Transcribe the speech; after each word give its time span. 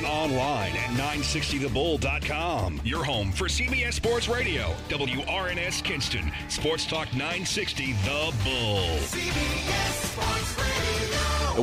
and 0.00 0.06
online 0.06 0.72
at 0.72 0.90
960thebull.com. 0.96 2.80
Your 2.84 3.04
home 3.04 3.30
for 3.30 3.48
CBS 3.48 3.92
Sports 3.94 4.28
Radio, 4.28 4.74
WRNS 4.88 5.84
Kinston, 5.84 6.32
Sports 6.48 6.86
Talk 6.86 7.12
960 7.12 7.92
The 7.92 8.32
Bull. 8.42 8.86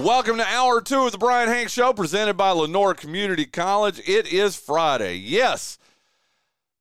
Welcome 0.04 0.38
to 0.38 0.46
hour 0.46 0.82
two 0.82 1.08
of 1.08 1.12
the 1.14 1.18
Bryan 1.18 1.50
Hank 1.50 1.70
Show, 1.70 1.94
presented 1.94 2.36
by 2.36 2.52
Lenoir 2.52 2.94
Community 2.94 3.46
College. 3.46 4.00
It 4.08 4.32
is 4.32 4.56
Friday. 4.56 5.16
Yes, 5.16 5.80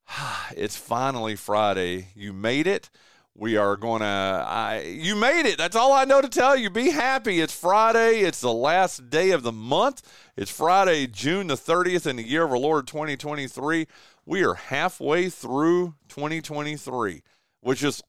it's 0.54 0.76
finally 0.76 1.36
Friday. 1.36 2.08
You 2.14 2.34
made 2.34 2.66
it. 2.66 2.90
We 3.38 3.58
are 3.58 3.76
going 3.76 4.00
to, 4.00 4.06
I, 4.06 4.80
you 4.98 5.14
made 5.14 5.44
it. 5.44 5.58
That's 5.58 5.76
all 5.76 5.92
I 5.92 6.06
know 6.06 6.22
to 6.22 6.28
tell 6.28 6.56
you. 6.56 6.70
Be 6.70 6.88
happy. 6.88 7.42
It's 7.42 7.54
Friday. 7.54 8.20
It's 8.20 8.40
the 8.40 8.52
last 8.52 9.10
day 9.10 9.32
of 9.32 9.42
the 9.42 9.52
month. 9.52 10.00
It's 10.36 10.50
Friday, 10.50 11.06
June 11.06 11.48
the 11.48 11.54
30th 11.54 12.06
in 12.06 12.16
the 12.16 12.26
year 12.26 12.44
of 12.44 12.50
our 12.50 12.58
Lord 12.58 12.86
2023. 12.86 13.86
We 14.24 14.42
are 14.42 14.54
halfway 14.54 15.28
through 15.28 15.96
2023, 16.08 17.22
which 17.60 17.84
is 17.84 18.02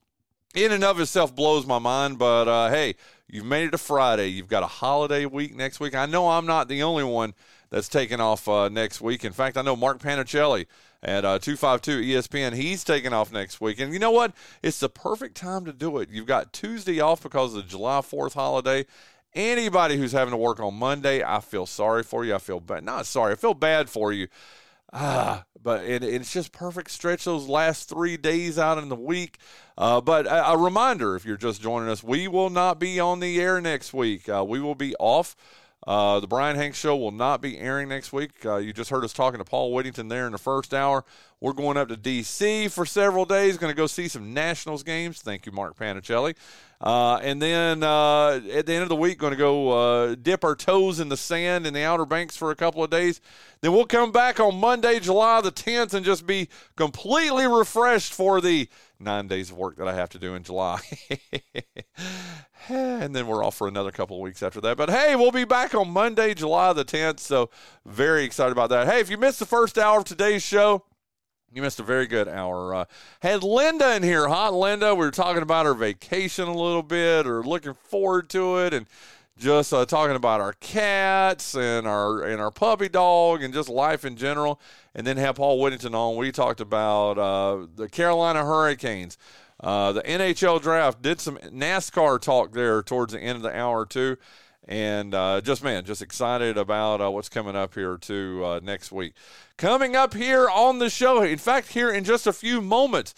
in 0.55 0.71
and 0.71 0.85
of 0.85 0.97
itself 0.97 1.35
blows 1.35 1.65
my 1.65 1.79
mind. 1.79 2.17
But 2.17 2.47
uh, 2.47 2.69
hey, 2.69 2.95
you've 3.27 3.45
made 3.45 3.65
it 3.65 3.71
to 3.71 3.77
Friday. 3.77 4.27
You've 4.27 4.47
got 4.47 4.63
a 4.63 4.67
holiday 4.67 5.25
week 5.25 5.53
next 5.53 5.81
week. 5.81 5.93
I 5.93 6.05
know 6.05 6.29
I'm 6.29 6.45
not 6.45 6.69
the 6.69 6.83
only 6.83 7.03
one 7.03 7.33
that's 7.69 7.89
taking 7.89 8.21
off 8.21 8.47
uh, 8.47 8.69
next 8.69 9.01
week. 9.01 9.25
In 9.25 9.33
fact, 9.33 9.57
I 9.57 9.61
know 9.61 9.75
Mark 9.75 9.99
Panichelli 9.99 10.67
at 11.03 11.25
uh, 11.25 11.39
252 11.39 12.01
ESPN. 12.01 12.53
He's 12.53 12.83
taking 12.83 13.13
off 13.13 13.31
next 13.31 13.61
week. 13.61 13.79
And 13.79 13.93
you 13.93 13.99
know 13.99 14.11
what? 14.11 14.33
It's 14.61 14.79
the 14.79 14.89
perfect 14.89 15.35
time 15.35 15.65
to 15.65 15.73
do 15.73 15.97
it. 15.99 16.09
You've 16.09 16.25
got 16.25 16.53
Tuesday 16.53 16.99
off 16.99 17.21
because 17.21 17.55
of 17.55 17.63
the 17.63 17.69
July 17.69 17.99
4th 17.99 18.33
holiday. 18.33 18.85
Anybody 19.33 19.97
who's 19.97 20.13
having 20.13 20.31
to 20.31 20.37
work 20.37 20.59
on 20.59 20.73
Monday, 20.73 21.23
I 21.23 21.39
feel 21.41 21.65
sorry 21.65 22.03
for 22.03 22.25
you. 22.25 22.33
I 22.33 22.39
feel 22.39 22.59
bad. 22.59 22.83
Not 22.83 23.05
sorry. 23.05 23.33
I 23.33 23.35
feel 23.35 23.53
bad 23.53 23.89
for 23.89 24.11
you. 24.11 24.27
Ah, 24.93 25.43
but 25.61 25.83
it, 25.83 26.01
it's 26.01 26.31
just 26.31 26.53
perfect 26.53 26.89
stretch 26.89 27.25
those 27.25 27.47
last 27.47 27.89
three 27.89 28.15
days 28.15 28.57
out 28.57 28.77
in 28.77 28.87
the 28.87 28.95
week. 28.95 29.37
Uh, 29.77 29.99
but 29.99 30.25
a, 30.25 30.51
a, 30.51 30.57
reminder 30.57 31.15
if 31.15 31.25
you're 31.25 31.35
just 31.35 31.61
joining 31.61 31.89
us, 31.89 32.01
we 32.01 32.27
will 32.27 32.49
not 32.49 32.79
be 32.79 32.99
on 32.99 33.19
the 33.19 33.39
air 33.39 33.59
next 33.59 33.93
week. 33.93 34.29
Uh, 34.29 34.45
we 34.47 34.61
will 34.61 34.75
be 34.75 34.95
off 34.95 35.35
uh, 35.87 36.19
the 36.19 36.27
Bryan 36.27 36.57
Hanks 36.57 36.77
Show 36.77 36.97
will 36.97 37.11
not 37.13 37.41
be 37.41 37.57
airing 37.57 37.87
next 37.87 38.11
week. 38.11 38.45
Uh, 38.45 38.57
you 38.57 38.73
just 38.73 38.89
heard 38.89 39.05
us 39.05 39.13
talking 39.13 39.37
to 39.37 39.45
Paul 39.45 39.73
Whittington 39.73 40.09
there 40.09 40.25
in 40.25 40.33
the 40.33 40.37
first 40.37 40.73
hour. 40.73 41.05
We're 41.39 41.53
going 41.53 41.77
up 41.77 41.89
to 41.89 41.97
D.C. 41.97 42.67
for 42.67 42.83
several 42.83 43.23
days. 43.23 43.57
Going 43.57 43.71
to 43.71 43.77
go 43.77 43.85
see 43.85 44.07
some 44.07 44.33
Nationals 44.33 44.81
games. 44.81 45.21
Thank 45.21 45.45
you, 45.45 45.51
Mark 45.51 45.77
Panichelli. 45.77 46.35
Uh, 46.81 47.17
and 47.17 47.39
then 47.39 47.83
uh, 47.83 48.41
at 48.53 48.65
the 48.65 48.73
end 48.73 48.81
of 48.81 48.89
the 48.89 48.95
week, 48.95 49.19
going 49.19 49.33
to 49.33 49.37
go 49.37 49.69
uh, 49.69 50.15
dip 50.15 50.43
our 50.43 50.55
toes 50.55 50.99
in 50.99 51.09
the 51.09 51.17
sand 51.17 51.67
in 51.67 51.75
the 51.75 51.83
Outer 51.83 52.07
Banks 52.07 52.35
for 52.35 52.49
a 52.49 52.55
couple 52.55 52.83
of 52.83 52.89
days. 52.89 53.21
Then 53.61 53.71
we'll 53.71 53.85
come 53.85 54.11
back 54.11 54.39
on 54.39 54.59
Monday, 54.59 54.99
July 54.99 55.41
the 55.41 55.51
10th, 55.51 55.93
and 55.93 56.03
just 56.03 56.25
be 56.25 56.49
completely 56.75 57.45
refreshed 57.45 58.13
for 58.13 58.41
the 58.41 58.67
nine 58.99 59.27
days 59.27 59.51
of 59.51 59.57
work 59.57 59.77
that 59.77 59.87
I 59.87 59.93
have 59.93 60.09
to 60.09 60.19
do 60.19 60.33
in 60.33 60.41
July. 60.41 60.81
and 62.69 63.15
then 63.15 63.27
we're 63.27 63.43
off 63.43 63.55
for 63.55 63.67
another 63.67 63.91
couple 63.91 64.17
of 64.17 64.23
weeks 64.23 64.41
after 64.41 64.59
that. 64.61 64.75
But 64.75 64.89
hey, 64.89 65.15
we'll 65.15 65.31
be 65.31 65.45
back 65.45 65.75
on 65.75 65.91
Monday, 65.91 66.33
July 66.33 66.73
the 66.73 66.85
10th. 66.85 67.19
So 67.19 67.51
very 67.85 68.23
excited 68.23 68.51
about 68.51 68.71
that. 68.71 68.87
Hey, 68.87 69.01
if 69.01 69.11
you 69.11 69.17
missed 69.17 69.37
the 69.37 69.45
first 69.45 69.77
hour 69.77 69.99
of 69.99 70.05
today's 70.05 70.41
show, 70.41 70.83
you 71.57 71.63
missed 71.63 71.79
a 71.79 71.83
very 71.83 72.05
good 72.05 72.27
hour. 72.27 72.75
Uh, 72.75 72.85
had 73.21 73.43
Linda 73.43 73.95
in 73.95 74.03
here, 74.03 74.27
hot 74.27 74.53
Linda. 74.53 74.93
We 74.93 75.03
were 75.03 75.11
talking 75.11 75.41
about 75.41 75.65
her 75.65 75.73
vacation 75.73 76.47
a 76.47 76.55
little 76.55 76.83
bit, 76.83 77.25
or 77.25 77.41
looking 77.41 77.73
forward 77.73 78.29
to 78.29 78.59
it, 78.59 78.75
and 78.75 78.85
just 79.39 79.73
uh, 79.73 79.83
talking 79.87 80.15
about 80.15 80.39
our 80.39 80.53
cats 80.53 81.55
and 81.55 81.87
our 81.87 82.21
and 82.21 82.39
our 82.39 82.51
puppy 82.51 82.89
dog 82.89 83.41
and 83.41 83.55
just 83.55 83.69
life 83.69 84.05
in 84.05 84.15
general. 84.15 84.61
And 84.93 85.05
then 85.07 85.17
have 85.17 85.37
Paul 85.37 85.59
Whittington 85.59 85.95
on. 85.95 86.15
We 86.15 86.31
talked 86.31 86.61
about 86.61 87.17
uh, 87.17 87.65
the 87.75 87.89
Carolina 87.89 88.45
Hurricanes, 88.45 89.17
uh, 89.59 89.93
the 89.93 90.03
NHL 90.03 90.61
draft. 90.61 91.01
Did 91.01 91.19
some 91.19 91.39
NASCAR 91.39 92.21
talk 92.21 92.51
there 92.51 92.83
towards 92.83 93.13
the 93.13 93.19
end 93.19 93.37
of 93.37 93.41
the 93.41 93.55
hour 93.57 93.83
too. 93.83 94.17
And 94.67 95.15
uh, 95.15 95.41
just 95.41 95.63
man, 95.63 95.85
just 95.85 96.01
excited 96.01 96.57
about 96.57 96.99
uh, 97.01 97.09
what's 97.09 97.29
coming 97.29 97.55
up 97.55 97.73
here 97.73 97.97
too 97.97 98.43
uh, 98.43 98.59
next 98.61 98.91
week. 98.91 99.13
Coming 99.57 99.95
up 99.95 100.13
here 100.13 100.49
on 100.49 100.79
the 100.79 100.89
show, 100.89 101.21
in 101.21 101.37
fact, 101.37 101.69
here 101.69 101.89
in 101.89 102.03
just 102.03 102.27
a 102.27 102.33
few 102.33 102.61
moments, 102.61 103.13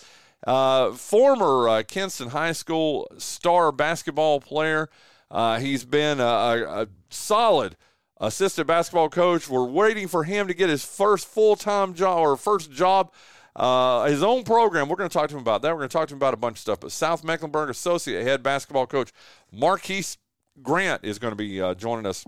former 0.45 1.83
Kinston 1.83 2.29
High 2.29 2.51
School 2.51 3.11
star 3.17 3.71
basketball 3.71 4.39
player. 4.39 4.89
Uh, 5.31 5.59
he's 5.59 5.85
been 5.85 6.19
a, 6.19 6.23
a, 6.23 6.81
a, 6.83 6.87
solid 7.09 7.75
assistant 8.19 8.67
basketball 8.67 9.09
coach. 9.09 9.49
We're 9.49 9.65
waiting 9.65 10.07
for 10.07 10.23
him 10.23 10.47
to 10.47 10.53
get 10.53 10.69
his 10.69 10.83
first 10.83 11.27
full 11.27 11.55
time 11.55 11.93
job 11.93 12.19
or 12.19 12.35
first 12.35 12.71
job, 12.71 13.13
uh, 13.55 14.05
his 14.05 14.23
own 14.23 14.43
program. 14.43 14.89
We're 14.89 14.95
going 14.95 15.09
to 15.09 15.13
talk 15.13 15.29
to 15.29 15.35
him 15.35 15.41
about 15.41 15.61
that. 15.61 15.71
We're 15.71 15.79
going 15.79 15.89
to 15.89 15.93
talk 15.93 16.07
to 16.07 16.13
him 16.15 16.17
about 16.17 16.33
a 16.33 16.37
bunch 16.37 16.57
of 16.57 16.61
stuff. 16.61 16.79
But 16.79 16.91
South 16.91 17.23
Mecklenburg 17.23 17.69
Associate 17.69 18.23
Head 18.23 18.41
Basketball 18.41 18.87
Coach 18.87 19.11
Marquise 19.51 20.17
Grant 20.61 21.03
is 21.03 21.19
going 21.19 21.31
to 21.31 21.35
be 21.35 21.61
uh, 21.61 21.73
joining 21.73 22.05
us. 22.05 22.25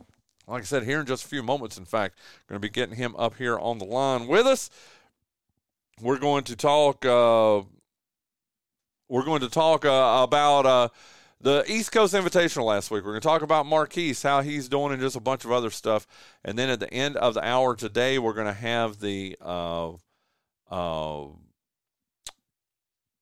Like 0.47 0.63
I 0.63 0.65
said, 0.65 0.83
here 0.83 0.99
in 0.99 1.05
just 1.05 1.25
a 1.25 1.27
few 1.27 1.43
moments, 1.43 1.77
in 1.77 1.85
fact, 1.85 2.17
going 2.47 2.59
to 2.59 2.67
be 2.67 2.71
getting 2.71 2.95
him 2.95 3.15
up 3.15 3.35
here 3.35 3.57
on 3.57 3.77
the 3.77 3.85
line 3.85 4.27
with 4.27 4.45
us. 4.45 4.69
We're 6.01 6.17
going 6.17 6.43
to 6.45 6.55
talk. 6.55 7.05
Uh, 7.05 7.61
we're 9.07 9.25
going 9.25 9.41
to 9.41 9.49
talk 9.49 9.85
uh, 9.85 10.23
about 10.23 10.65
uh, 10.65 10.87
the 11.39 11.63
East 11.67 11.91
Coast 11.91 12.13
Invitational 12.13 12.65
last 12.65 12.91
week. 12.91 13.03
We're 13.03 13.11
going 13.11 13.21
to 13.21 13.27
talk 13.27 13.41
about 13.41 13.65
Marquise, 13.65 14.23
how 14.23 14.41
he's 14.41 14.67
doing, 14.67 14.93
and 14.93 15.01
just 15.01 15.15
a 15.15 15.21
bunch 15.21 15.45
of 15.45 15.51
other 15.51 15.69
stuff. 15.69 16.07
And 16.43 16.57
then 16.57 16.69
at 16.69 16.79
the 16.79 16.91
end 16.93 17.17
of 17.17 17.33
the 17.33 17.45
hour 17.45 17.75
today, 17.75 18.19
we're 18.19 18.33
going 18.33 18.47
to 18.47 18.53
have 18.53 18.99
the 18.99 19.37
uh, 19.41 19.91
uh, 20.69 21.27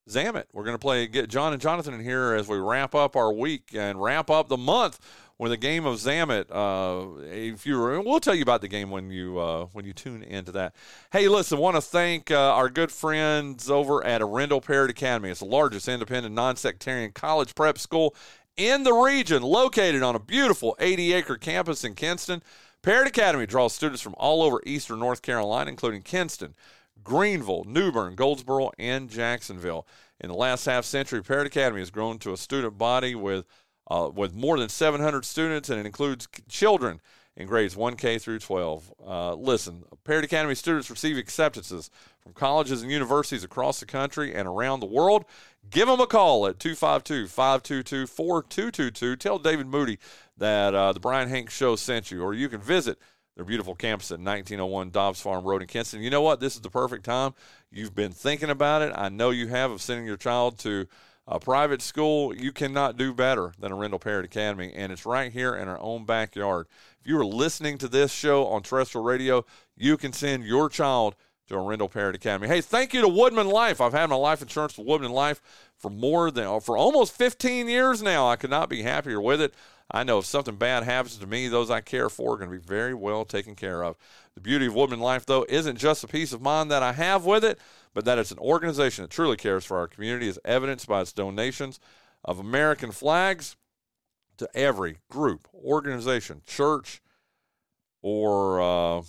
Zam 0.10 0.36
It. 0.36 0.48
We're 0.54 0.64
going 0.64 0.76
to 0.76 0.80
play 0.80 1.08
get 1.08 1.30
Jon 1.30 1.54
and 1.54 1.62
Jonathan 1.62 1.94
in 1.94 2.04
here 2.04 2.34
as 2.34 2.48
we 2.48 2.58
wrap 2.58 2.96
up 2.96 3.16
our 3.16 3.32
week 3.32 3.70
and 3.74 4.02
wrap 4.02 4.30
up 4.30 4.50
the 4.50 4.58
month 4.58 5.00
with 5.38 5.52
a 5.52 5.58
game 5.58 5.86
of 5.86 6.00
Zam 6.00 6.32
It. 6.32 6.52
Uh, 6.52 7.08
if 7.32 7.66
you 7.66 7.80
we'll 8.06 8.20
tell 8.20 8.36
you 8.36 8.42
about 8.42 8.62
the 8.62 8.68
game 8.68 8.92
when 8.92 9.10
you 9.10 9.40
uh, 9.40 9.66
when 9.74 9.86
you 9.86 9.94
tune 9.94 10.24
into 10.24 10.52
that. 10.52 10.76
Hey, 11.12 11.28
listen, 11.28 11.58
want 11.58 11.76
to 11.76 11.82
thank 11.82 12.32
uh, 12.32 12.54
our 12.54 12.70
good 12.70 12.92
friends 12.92 13.70
over 13.70 14.06
at 14.06 14.22
Arendell 14.22 14.64
Parrott 14.64 14.92
Academy. 14.92 15.30
It's 15.30 15.40
the 15.40 15.46
largest 15.46 15.88
independent 15.88 16.36
non-sectarian 16.36 17.12
college 17.12 17.56
prep 17.56 17.78
school 17.78 18.16
in 18.58 18.84
the 18.84 18.94
region, 18.94 19.42
located 19.42 20.04
on 20.04 20.16
a 20.16 20.20
beautiful 20.20 20.76
80-acre 20.80 21.38
campus 21.38 21.86
in 21.86 21.96
Kinston. 21.96 22.44
Parrott 22.82 23.08
Academy 23.08 23.46
draws 23.46 23.74
students 23.74 24.02
from 24.02 24.16
all 24.18 24.42
over 24.42 24.62
eastern 24.66 25.00
North 25.00 25.22
Carolina, 25.22 25.70
including 25.70 26.02
Kinston, 26.02 26.56
Greenville, 27.04 27.64
New 27.66 27.92
Bern, 27.92 28.16
Goldsboro, 28.16 28.72
and 28.78 29.10
Jacksonville. 29.10 29.88
In 30.20 30.30
the 30.30 30.36
last 30.36 30.66
half 30.66 30.86
century, 30.86 31.24
Parrott 31.24 31.48
Academy 31.48 31.80
has 31.80 31.92
grown 31.92 32.20
to 32.20 32.34
a 32.34 32.38
student 32.38 32.78
body 32.78 33.16
with 33.16 33.46
uh, 33.90 34.10
with 34.14 34.36
more 34.36 34.60
than 34.60 34.70
700 34.70 35.26
students, 35.26 35.70
and 35.70 35.80
it 35.80 35.86
includes 35.86 36.28
children 36.48 37.02
in 37.36 37.48
grades 37.48 37.76
1K 37.76 38.22
through 38.22 38.38
12. 38.38 38.94
Uh, 39.04 39.34
listen, 39.34 39.84
Parrott 40.04 40.26
Academy 40.26 40.54
students 40.54 40.90
receive 40.92 41.18
acceptances 41.18 41.90
from 42.20 42.34
colleges 42.34 42.82
and 42.82 42.92
universities 42.92 43.44
across 43.44 43.80
the 43.80 43.86
country 43.86 44.36
and 44.36 44.48
around 44.48 44.82
the 44.82 44.86
world. 44.86 45.26
Give 45.70 45.88
them 45.88 46.02
a 46.02 46.08
call 46.08 46.46
at 46.48 46.60
252 46.60 47.28
522 47.28 48.08
4222. 48.08 49.16
Tell 49.16 49.40
David 49.40 49.68
Moody 49.68 49.98
that 50.38 50.76
uh, 50.76 50.94
the 50.94 51.00
Bryan 51.00 51.30
Hanks 51.30 51.56
Show 51.56 51.76
sent 51.76 52.12
you, 52.12 52.22
or 52.22 52.34
you 52.34 52.50
can 52.50 52.62
visit 52.62 53.00
their 53.40 53.46
beautiful 53.46 53.74
campus 53.74 54.12
at 54.12 54.20
1901 54.20 54.90
Dobbs 54.90 55.22
Farm 55.22 55.46
Road 55.46 55.62
in 55.62 55.68
Kinston. 55.70 56.02
You 56.02 56.10
know 56.10 56.22
what? 56.22 56.42
This 56.42 56.56
is 56.56 56.62
the 56.62 56.70
perfect 56.70 57.06
time. 57.06 57.34
You've 57.72 57.96
been 57.96 58.12
thinking 58.12 58.50
about 58.50 58.82
it. 58.82 58.92
I 58.94 59.08
know 59.08 59.30
you 59.30 59.48
have 59.48 59.72
of 59.72 59.82
sending 59.82 60.06
your 60.06 60.18
child 60.18 60.60
to 60.60 60.88
a 61.26 61.40
private 61.40 61.82
school, 61.82 62.36
you 62.36 62.52
cannot 62.52 62.98
do 62.98 63.14
better 63.14 63.54
than 63.58 63.72
Arendell 63.72 64.02
Parrott 64.02 64.26
Academy, 64.26 64.74
and 64.76 64.92
it's 64.92 65.06
right 65.06 65.32
here 65.32 65.56
in 65.56 65.70
our 65.70 65.80
own 65.80 66.04
backyard. 66.04 66.68
If 67.00 67.08
you 67.08 67.18
are 67.18 67.26
listening 67.26 67.78
to 67.78 67.88
this 67.88 68.12
show 68.12 68.48
on 68.48 68.62
terrestrial 68.62 69.06
radio, 69.06 69.46
you 69.78 69.96
can 69.96 70.12
send 70.12 70.44
your 70.44 70.68
child 70.68 71.16
to 71.48 71.54
Arendell 71.54 71.90
Parrott 71.92 72.16
Academy. 72.16 72.48
Hey, 72.50 72.60
thank 72.60 72.94
you 72.94 73.02
to 73.02 73.08
Woodmen 73.08 73.48
Life. 73.48 73.80
I've 73.80 73.94
had 73.94 74.10
my 74.10 74.16
life 74.18 74.42
insurance 74.42 74.78
with 74.78 74.88
Woodmen 74.88 75.12
Life 75.12 75.42
for 75.78 75.90
more 75.90 76.30
than 76.30 76.60
for 76.60 76.76
almost 76.76 77.16
15 77.16 77.70
years 77.70 78.02
now. 78.02 78.28
I 78.28 78.36
could 78.36 78.50
not 78.50 78.68
be 78.68 78.82
happier 78.82 79.22
with 79.22 79.40
it. 79.40 79.54
I 79.92 80.04
know 80.04 80.20
if 80.20 80.26
something 80.26 80.56
bad 80.56 80.84
happens 80.84 81.18
to 81.18 81.28
me, 81.28 81.48
those 81.48 81.72
I 81.72 81.82
care 81.82 82.10
for 82.10 82.34
are 82.34 82.38
going 82.38 82.52
to 82.52 82.58
be 82.58 82.66
very 82.66 82.94
well 82.94 83.26
taken 83.26 83.56
care 83.56 83.84
of. 83.84 83.98
The 84.36 84.42
beauty 84.42 84.68
of 84.68 84.76
Woodmen 84.76 85.00
Life, 85.00 85.26
though, 85.26 85.46
isn't 85.50 85.78
just 85.78 86.02
the 86.02 86.08
peace 86.08 86.32
of 86.32 86.42
mind 86.42 86.70
that 86.70 86.84
I 86.84 86.94
have 86.94 87.26
with 87.26 87.44
it, 87.44 87.60
but 87.94 88.06
that 88.06 88.20
it's 88.20 88.32
an 88.32 88.38
organization 88.38 89.04
that 89.04 89.12
truly 89.12 89.36
cares 89.36 89.66
for 89.66 89.78
our 89.78 89.88
community, 89.88 90.28
is 90.28 90.40
evidenced 90.46 90.88
by 90.88 91.02
its 91.02 91.12
donations 91.12 91.80
of 92.24 92.40
American 92.40 92.92
flags 92.92 93.56
to 94.38 94.48
every 94.54 94.98
group, 95.10 95.48
organization, 95.54 96.42
church, 96.46 97.02
or 98.02 98.62
uh, 98.62 99.02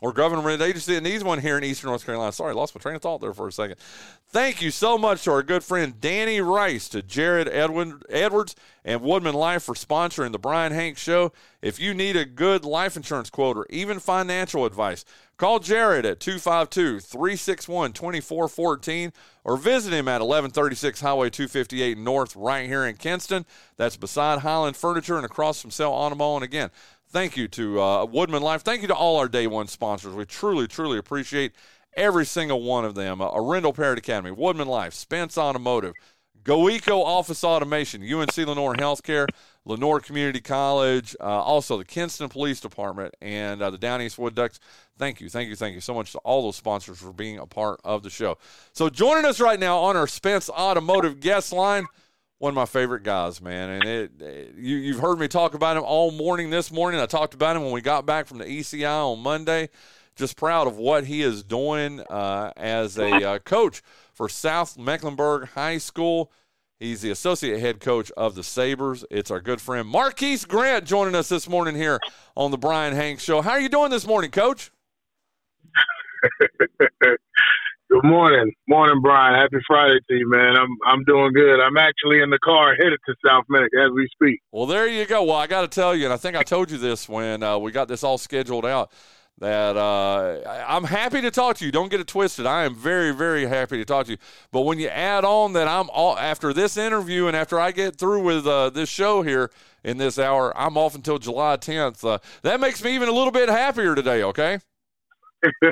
or 0.00 0.12
government 0.12 0.60
agency 0.62 0.94
that 0.94 1.02
needs 1.02 1.24
one 1.24 1.40
here 1.40 1.58
in 1.58 1.64
Eastern 1.64 1.90
North 1.90 2.04
Carolina. 2.04 2.32
Sorry, 2.32 2.54
lost 2.54 2.74
my 2.74 2.80
train 2.80 2.96
of 2.96 3.02
thought 3.02 3.20
there 3.20 3.32
for 3.32 3.48
a 3.48 3.52
second. 3.52 3.76
Thank 4.28 4.60
you 4.60 4.70
so 4.70 4.98
much 4.98 5.24
to 5.24 5.32
our 5.32 5.42
good 5.42 5.64
friend 5.64 6.00
Danny 6.00 6.40
Rice, 6.40 6.88
to 6.90 7.02
Jared 7.02 7.48
Edwin, 7.48 8.02
Edwards, 8.08 8.54
and 8.84 9.00
Woodmen 9.02 9.34
Life 9.34 9.62
for 9.62 9.74
sponsoring 9.74 10.32
the 10.32 10.38
Bryan 10.38 10.72
Hanks 10.72 11.00
Show. 11.00 11.32
If 11.62 11.80
you 11.80 11.94
need 11.94 12.16
a 12.16 12.24
good 12.24 12.64
life 12.64 12.96
insurance 12.96 13.30
quote 13.30 13.56
or 13.56 13.66
even 13.70 13.98
financial 13.98 14.64
advice, 14.64 15.04
call 15.38 15.60
Jared 15.60 16.04
at 16.04 16.20
252 16.20 17.00
361 17.00 17.92
2414 17.92 19.12
or 19.44 19.56
visit 19.56 19.92
him 19.92 20.08
at 20.08 20.20
1136 20.20 21.00
Highway 21.00 21.30
258 21.30 21.96
North, 21.96 22.36
right 22.36 22.66
here 22.66 22.84
in 22.84 22.96
Kinston. 22.96 23.46
That's 23.76 23.96
beside 23.96 24.40
Highland 24.40 24.76
Furniture 24.76 25.16
and 25.16 25.24
across 25.24 25.62
from 25.62 25.70
Sell 25.70 25.92
Automall. 25.92 26.34
And 26.34 26.44
again, 26.44 26.70
thank 27.08 27.36
you 27.36 27.48
to 27.48 27.80
uh, 27.80 28.04
Woodmen 28.04 28.42
Life. 28.42 28.62
Thank 28.62 28.82
you 28.82 28.88
to 28.88 28.94
all 28.94 29.16
our 29.16 29.28
day 29.28 29.46
one 29.46 29.68
sponsors. 29.68 30.14
We 30.14 30.26
truly, 30.26 30.66
truly 30.66 30.98
appreciate 30.98 31.52
every 31.96 32.26
single 32.26 32.62
one 32.62 32.84
of 32.84 32.94
them. 32.94 33.20
Uh, 33.20 33.30
Arendell 33.30 33.74
Parrott 33.74 33.98
Academy, 33.98 34.30
Woodmen 34.30 34.68
Life, 34.68 34.92
Spence 34.92 35.38
Automotive, 35.38 35.94
GoEco 36.42 37.02
Office 37.04 37.44
Automation, 37.44 38.02
UNC 38.02 38.36
Lenoir 38.36 38.74
Healthcare, 38.74 39.26
Lenoir 39.68 40.00
Community 40.00 40.40
College, 40.40 41.14
uh, 41.20 41.24
also 41.24 41.78
the 41.78 41.84
Kinston 41.84 42.28
Police 42.28 42.58
Department, 42.58 43.14
and 43.20 43.62
uh, 43.62 43.70
the 43.70 43.78
Down 43.78 44.02
East 44.02 44.18
Wood 44.18 44.34
Ducks. 44.34 44.58
Thank 44.98 45.20
you, 45.20 45.28
thank 45.28 45.48
you, 45.48 45.54
thank 45.54 45.74
you 45.74 45.80
so 45.80 45.94
much 45.94 46.10
to 46.12 46.18
all 46.18 46.42
those 46.42 46.56
sponsors 46.56 46.98
for 46.98 47.12
being 47.12 47.38
a 47.38 47.46
part 47.46 47.80
of 47.84 48.02
the 48.02 48.10
show. 48.10 48.38
So 48.72 48.90
joining 48.90 49.24
us 49.24 49.38
right 49.38 49.60
now 49.60 49.78
on 49.78 49.96
our 49.96 50.08
Spence 50.08 50.50
Automotive 50.50 51.20
guest 51.20 51.52
line– 51.52 51.86
one 52.38 52.50
of 52.50 52.54
my 52.54 52.66
favorite 52.66 53.02
guys, 53.02 53.40
man. 53.40 53.70
And 53.70 53.84
it, 53.84 54.22
it, 54.22 54.54
you, 54.56 54.76
you've 54.76 55.00
heard 55.00 55.18
me 55.18 55.28
talk 55.28 55.54
about 55.54 55.76
him 55.76 55.82
all 55.84 56.10
morning 56.10 56.50
this 56.50 56.70
morning. 56.70 57.00
I 57.00 57.06
talked 57.06 57.34
about 57.34 57.56
him 57.56 57.64
when 57.64 57.72
we 57.72 57.80
got 57.80 58.06
back 58.06 58.26
from 58.26 58.38
the 58.38 58.44
ECI 58.44 59.12
on 59.12 59.20
Monday. 59.20 59.68
Just 60.16 60.36
proud 60.36 60.66
of 60.66 60.76
what 60.76 61.04
he 61.04 61.22
is 61.22 61.44
doing 61.44 62.00
uh, 62.00 62.52
as 62.56 62.98
a 62.98 63.24
uh, 63.24 63.38
coach 63.40 63.82
for 64.14 64.28
South 64.28 64.76
Mecklenburg 64.76 65.48
High 65.50 65.78
School. 65.78 66.32
He's 66.80 67.00
the 67.00 67.10
associate 67.10 67.58
head 67.58 67.80
coach 67.80 68.12
of 68.16 68.36
the 68.36 68.44
Sabres. 68.44 69.04
It's 69.10 69.32
our 69.32 69.40
good 69.40 69.60
friend 69.60 69.88
Marquise 69.88 70.44
Grant 70.44 70.84
joining 70.84 71.16
us 71.16 71.28
this 71.28 71.48
morning 71.48 71.74
here 71.74 71.98
on 72.36 72.52
the 72.52 72.58
Bryan 72.58 72.94
Hanks 72.94 73.24
Show. 73.24 73.42
How 73.42 73.50
are 73.52 73.60
you 73.60 73.68
doing 73.68 73.90
this 73.90 74.06
morning, 74.06 74.30
Coach? 74.30 74.70
Good 77.90 78.04
morning, 78.04 78.52
morning, 78.68 79.00
Bryan. 79.00 79.34
Happy 79.34 79.64
Friday 79.66 79.98
to 80.10 80.14
you, 80.14 80.28
man. 80.28 80.56
I'm 80.56 80.68
I'm 80.86 81.04
doing 81.04 81.32
good. 81.32 81.58
I'm 81.58 81.78
actually 81.78 82.20
in 82.20 82.28
the 82.28 82.38
car 82.40 82.74
headed 82.74 82.98
to 83.06 83.14
South 83.26 83.44
Meck 83.48 83.70
as 83.82 83.90
we 83.94 84.06
speak. 84.12 84.42
Well, 84.52 84.66
there 84.66 84.86
you 84.86 85.06
go. 85.06 85.24
Well, 85.24 85.36
I 85.36 85.46
got 85.46 85.62
to 85.62 85.68
tell 85.68 85.96
you, 85.96 86.04
and 86.04 86.12
I 86.12 86.18
think 86.18 86.36
I 86.36 86.42
told 86.42 86.70
you 86.70 86.76
this 86.76 87.08
when 87.08 87.42
uh, 87.42 87.56
we 87.56 87.72
got 87.72 87.88
this 87.88 88.04
all 88.04 88.18
scheduled 88.18 88.66
out. 88.66 88.92
That 89.40 89.76
uh, 89.76 90.40
I'm 90.66 90.82
happy 90.82 91.20
to 91.20 91.30
talk 91.30 91.56
to 91.58 91.64
you. 91.64 91.70
Don't 91.70 91.90
get 91.90 92.00
it 92.00 92.08
twisted. 92.08 92.44
I 92.44 92.64
am 92.64 92.74
very, 92.74 93.12
very 93.12 93.46
happy 93.46 93.76
to 93.78 93.84
talk 93.84 94.06
to 94.06 94.12
you. 94.12 94.18
But 94.50 94.62
when 94.62 94.80
you 94.80 94.88
add 94.88 95.24
on 95.24 95.52
that 95.52 95.68
I'm 95.68 95.88
all 95.90 96.18
after 96.18 96.52
this 96.52 96.76
interview 96.76 97.28
and 97.28 97.36
after 97.36 97.60
I 97.60 97.70
get 97.70 97.96
through 97.96 98.22
with 98.22 98.48
uh, 98.48 98.70
this 98.70 98.88
show 98.88 99.22
here 99.22 99.50
in 99.84 99.96
this 99.96 100.18
hour, 100.18 100.52
I'm 100.58 100.76
off 100.76 100.96
until 100.96 101.18
July 101.18 101.56
10th. 101.56 102.04
Uh, 102.04 102.18
that 102.42 102.58
makes 102.58 102.82
me 102.82 102.96
even 102.96 103.08
a 103.08 103.12
little 103.12 103.30
bit 103.30 103.48
happier 103.48 103.94
today. 103.94 104.24
Okay. 104.24 104.58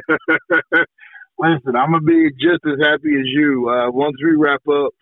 Listen, 1.38 1.74
I'm 1.76 1.90
gonna 1.90 2.00
be 2.02 2.30
just 2.30 2.64
as 2.64 2.78
happy 2.80 3.14
as 3.18 3.26
you. 3.26 3.68
Uh, 3.68 3.90
once 3.90 4.16
we 4.22 4.36
wrap 4.36 4.62
up 4.68 4.94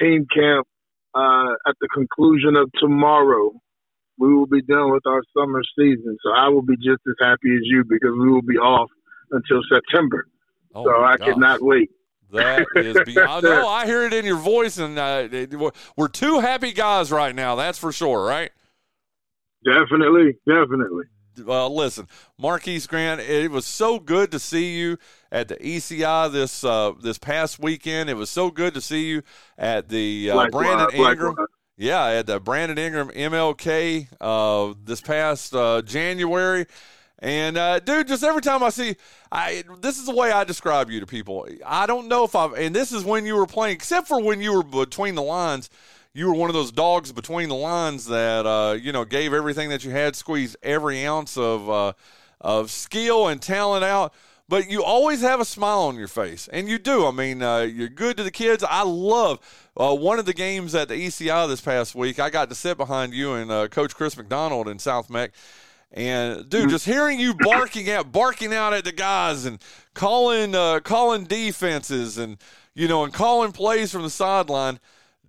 team 0.00 0.26
camp 0.34 0.66
uh, 1.14 1.52
at 1.68 1.74
the 1.80 1.88
conclusion 1.92 2.56
of 2.56 2.70
tomorrow, 2.80 3.52
we 4.18 4.34
will 4.34 4.46
be 4.46 4.62
done 4.62 4.92
with 4.92 5.06
our 5.06 5.22
summer 5.36 5.62
season. 5.78 6.16
So 6.22 6.32
I 6.32 6.48
will 6.48 6.62
be 6.62 6.76
just 6.76 7.02
as 7.08 7.14
happy 7.20 7.54
as 7.54 7.62
you 7.64 7.84
because 7.88 8.12
we 8.18 8.30
will 8.30 8.42
be 8.42 8.56
off 8.56 8.90
until 9.30 9.60
September. 9.72 10.26
Oh 10.74 10.84
so 10.84 11.02
I 11.02 11.16
gosh. 11.16 11.28
cannot 11.28 11.62
wait. 11.62 11.90
That 12.32 12.66
is 12.76 12.96
beyond. 13.04 13.44
no, 13.44 13.68
I 13.68 13.86
hear 13.86 14.04
it 14.04 14.12
in 14.12 14.24
your 14.24 14.38
voice, 14.38 14.78
and 14.78 14.98
uh, 14.98 15.28
we're 15.96 16.08
two 16.08 16.40
happy 16.40 16.72
guys 16.72 17.12
right 17.12 17.34
now. 17.34 17.54
That's 17.54 17.78
for 17.78 17.92
sure, 17.92 18.24
right? 18.24 18.50
Definitely, 19.64 20.36
definitely 20.46 21.04
Well, 21.44 21.74
listen, 21.74 22.08
Marquise 22.38 22.86
Grant, 22.86 23.20
it 23.20 23.50
was 23.50 23.66
so 23.66 23.98
good 23.98 24.30
to 24.32 24.38
see 24.38 24.76
you 24.76 24.98
at 25.32 25.48
the 25.48 25.56
ECI 25.56 26.30
this 26.32 26.62
uh, 26.62 26.92
this 27.00 27.18
past 27.18 27.58
weekend. 27.58 28.10
It 28.10 28.14
was 28.14 28.30
so 28.30 28.50
good 28.50 28.74
to 28.74 28.80
see 28.80 29.06
you 29.06 29.22
at 29.56 29.88
the 29.88 30.30
uh, 30.30 30.48
Brandon 30.50 30.94
Ingram. 30.94 31.36
Yeah, 31.76 32.00
I 32.00 32.12
had 32.12 32.26
the 32.26 32.40
Brandon 32.40 32.78
Ingram 32.78 33.10
MLK 33.10 34.08
uh, 34.20 34.74
this 34.84 35.00
past 35.00 35.54
uh, 35.54 35.82
January. 35.82 36.66
And 37.18 37.56
uh, 37.56 37.80
dude, 37.80 38.08
just 38.08 38.22
every 38.24 38.42
time 38.42 38.62
I 38.62 38.70
see, 38.70 38.96
I 39.30 39.62
this 39.80 39.98
is 39.98 40.06
the 40.06 40.14
way 40.14 40.32
I 40.32 40.44
describe 40.44 40.90
you 40.90 41.00
to 41.00 41.06
people. 41.06 41.46
I 41.64 41.86
don't 41.86 42.08
know 42.08 42.24
if 42.24 42.34
I've, 42.34 42.52
and 42.54 42.74
this 42.74 42.92
is 42.92 43.04
when 43.04 43.24
you 43.26 43.36
were 43.36 43.46
playing, 43.46 43.74
except 43.74 44.08
for 44.08 44.22
when 44.22 44.40
you 44.40 44.54
were 44.54 44.62
between 44.62 45.14
the 45.14 45.22
lines 45.22 45.70
you 46.16 46.28
were 46.28 46.34
one 46.34 46.48
of 46.48 46.54
those 46.54 46.72
dogs 46.72 47.12
between 47.12 47.50
the 47.50 47.54
lines 47.54 48.06
that 48.06 48.46
uh, 48.46 48.72
you 48.72 48.90
know 48.90 49.04
gave 49.04 49.34
everything 49.34 49.68
that 49.68 49.84
you 49.84 49.90
had, 49.90 50.16
squeezed 50.16 50.56
every 50.62 51.06
ounce 51.06 51.36
of 51.36 51.68
uh, 51.68 51.92
of 52.40 52.70
skill 52.70 53.28
and 53.28 53.42
talent 53.42 53.84
out. 53.84 54.14
But 54.48 54.70
you 54.70 54.84
always 54.84 55.22
have 55.22 55.40
a 55.40 55.44
smile 55.44 55.80
on 55.80 55.96
your 55.96 56.06
face, 56.06 56.48
and 56.52 56.68
you 56.68 56.78
do. 56.78 57.04
I 57.04 57.10
mean, 57.10 57.42
uh, 57.42 57.60
you're 57.60 57.88
good 57.88 58.16
to 58.16 58.22
the 58.22 58.30
kids. 58.30 58.62
I 58.62 58.84
love 58.84 59.40
uh, 59.76 59.94
one 59.94 60.20
of 60.20 60.24
the 60.24 60.32
games 60.32 60.74
at 60.74 60.86
the 60.88 60.94
ECI 60.94 61.48
this 61.48 61.60
past 61.60 61.96
week. 61.96 62.20
I 62.20 62.30
got 62.30 62.48
to 62.50 62.54
sit 62.54 62.76
behind 62.76 63.12
you 63.12 63.32
and 63.32 63.50
uh, 63.50 63.66
Coach 63.66 63.96
Chris 63.96 64.16
McDonald 64.16 64.68
in 64.68 64.78
South 64.78 65.10
Meck. 65.10 65.32
And 65.90 66.48
dude, 66.48 66.70
just 66.70 66.84
hearing 66.84 67.18
you 67.18 67.34
barking 67.34 67.90
out, 67.90 68.12
barking 68.12 68.54
out 68.54 68.72
at 68.72 68.84
the 68.84 68.92
guys, 68.92 69.46
and 69.46 69.60
calling, 69.94 70.54
uh, 70.54 70.80
calling 70.80 71.24
defenses, 71.24 72.18
and 72.18 72.38
you 72.74 72.86
know, 72.86 73.02
and 73.02 73.12
calling 73.12 73.50
plays 73.52 73.90
from 73.90 74.02
the 74.02 74.10
sideline, 74.10 74.78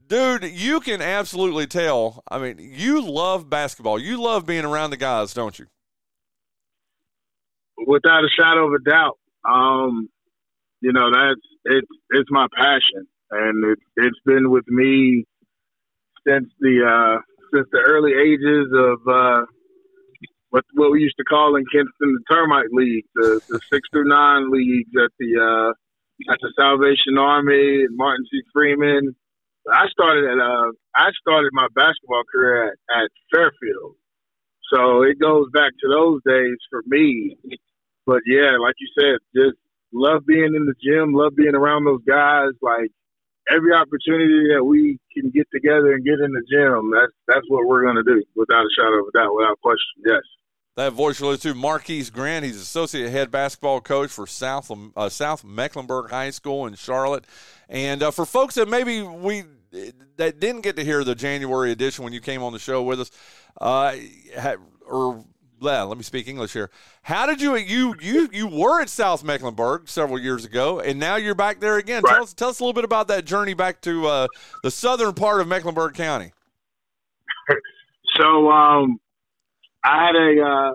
Dude, 0.08 0.44
you 0.44 0.80
can 0.80 1.02
absolutely 1.02 1.68
tell. 1.68 2.24
I 2.30 2.40
mean, 2.40 2.58
you 2.60 3.02
love 3.02 3.50
basketball. 3.50 4.00
You 4.00 4.22
love 4.22 4.46
being 4.46 4.64
around 4.64 4.92
the 4.92 4.98
guys, 4.98 5.34
don't 5.34 5.58
you? 5.60 5.68
Without 7.86 8.24
a 8.24 8.30
shadow 8.30 8.68
of 8.68 8.74
a 8.74 8.90
doubt. 8.90 9.18
Um, 9.48 10.10
you 10.82 10.94
know, 10.94 11.12
that's 11.12 11.42
it's 11.66 11.88
it's 12.12 12.30
my 12.32 12.48
passion, 12.56 13.08
and 13.32 13.64
it, 13.72 13.80
it's 13.96 14.20
been 14.26 14.50
with 14.50 14.66
me 14.68 15.26
since 16.28 16.50
the 16.60 16.84
uh, 16.86 17.22
since 17.54 17.68
the 17.72 17.80
early 17.88 18.14
ages 18.14 18.68
of 18.74 19.00
uh, 19.08 19.46
what 20.50 20.66
what 20.74 20.92
we 20.92 21.02
used 21.02 21.18
to 21.18 21.24
call 21.24 21.56
in 21.56 21.64
Kinston 21.72 21.92
the 22.00 22.24
termite 22.30 22.72
league, 22.72 23.06
the, 23.16 23.42
the 23.50 23.60
six 23.72 23.88
through 23.92 24.08
nine 24.08 24.52
leagues 24.52 24.92
at 24.96 25.12
the 25.20 25.40
uh, 25.40 26.32
at 26.34 26.40
the 26.42 26.52
Salvation 26.60 27.18
Army 27.18 27.86
Martin 27.92 28.26
C. 28.32 28.42
Freeman 28.54 29.16
I 29.72 29.88
started 29.90 30.26
at 30.26 30.40
uh, 30.40 30.72
I 30.96 31.10
started 31.20 31.50
my 31.52 31.68
basketball 31.76 32.24
career 32.32 32.70
at, 32.70 33.04
at 33.04 33.10
Fairfield, 33.34 33.96
so 34.74 35.04
it 35.04 35.20
goes 35.20 35.48
back 35.54 35.72
to 35.82 35.88
those 35.90 36.22
days 36.26 36.58
for 36.70 36.84
me. 36.88 37.38
But 38.08 38.22
yeah, 38.26 38.56
like 38.60 38.76
you 38.80 38.88
said, 38.98 39.20
just 39.36 39.58
love 39.92 40.26
being 40.26 40.56
in 40.56 40.66
the 40.66 40.74
gym, 40.82 41.14
love 41.14 41.36
being 41.36 41.56
around 41.56 41.84
those 41.84 42.04
guys. 42.08 42.52
Like 42.62 42.90
every 43.52 43.74
opportunity 43.74 44.48
that 44.56 44.64
we 44.64 44.98
can 45.14 45.30
get 45.30 45.46
together 45.54 45.92
and 45.92 46.06
get 46.06 46.20
in 46.24 46.32
the 46.32 46.44
gym, 46.50 46.90
that's 46.96 47.14
that's 47.28 47.46
what 47.50 47.68
we're 47.68 47.86
gonna 47.86 48.04
do, 48.04 48.24
without 48.36 48.64
a 48.64 48.70
shadow 48.80 49.02
of 49.02 49.10
a 49.14 49.18
doubt, 49.18 49.36
without 49.36 49.60
question. 49.62 50.02
Yes. 50.08 50.22
That 50.78 50.94
voice 50.94 51.20
related 51.20 51.42
to 51.42 51.54
Marquise 51.56 52.12
Grant. 52.12 52.46
He's 52.46 52.62
associate 52.62 53.10
head 53.10 53.32
basketball 53.32 53.82
coach 53.82 54.12
for 54.12 54.26
South 54.26 54.72
uh, 54.96 55.10
South 55.10 55.44
Mecklenburg 55.44 56.12
High 56.12 56.30
School 56.30 56.68
in 56.68 56.76
Charlotte. 56.76 57.26
And 57.68 58.04
uh, 58.04 58.12
for 58.12 58.26
folks 58.26 58.56
that 58.56 58.70
maybe 58.70 59.02
we 59.02 59.44
that 60.16 60.40
didn't 60.40 60.62
get 60.62 60.78
to 60.78 60.84
hear 60.84 61.04
the 61.04 61.16
January 61.16 61.72
edition 61.72 62.06
when 62.06 62.14
you 62.14 62.22
came 62.22 62.42
on 62.42 62.54
the 62.54 62.60
show 62.60 62.84
with 62.84 63.02
us, 63.02 63.12
uh, 63.60 63.96
or 64.86 65.26
let 65.60 65.98
me 65.98 66.04
speak 66.04 66.28
English 66.28 66.54
here. 66.54 66.70
How 67.04 67.26
did 67.26 67.42
you 67.42 67.56
you 67.56 67.96
you 68.02 68.30
you 68.32 68.48
were 68.48 68.82
at 68.82 68.90
South 68.90 69.24
Mecklenburg 69.24 69.88
several 69.88 70.20
years 70.20 70.46
ago, 70.46 70.80
and 70.80 71.00
now 71.00 71.16
you're 71.16 71.36
back 71.36 71.60
there 71.60 71.78
again? 71.78 72.04
Right. 72.04 72.14
Tell 72.14 72.24
us 72.24 72.34
tell 72.34 72.50
us 72.50 72.60
a 72.60 72.64
little 72.64 72.74
bit 72.74 72.84
about 72.84 73.08
that 73.10 73.26
journey 73.26 73.54
back 73.54 73.82
to 73.82 74.08
uh, 74.08 74.28
the 74.64 74.72
southern 74.72 75.14
part 75.14 75.42
of 75.42 75.48
Mecklenburg 75.48 75.94
County. 75.94 76.34
so 78.16 78.50
um, 78.50 78.98
I 79.84 80.06
had 80.06 80.16
a 80.16 80.42
uh, 80.42 80.72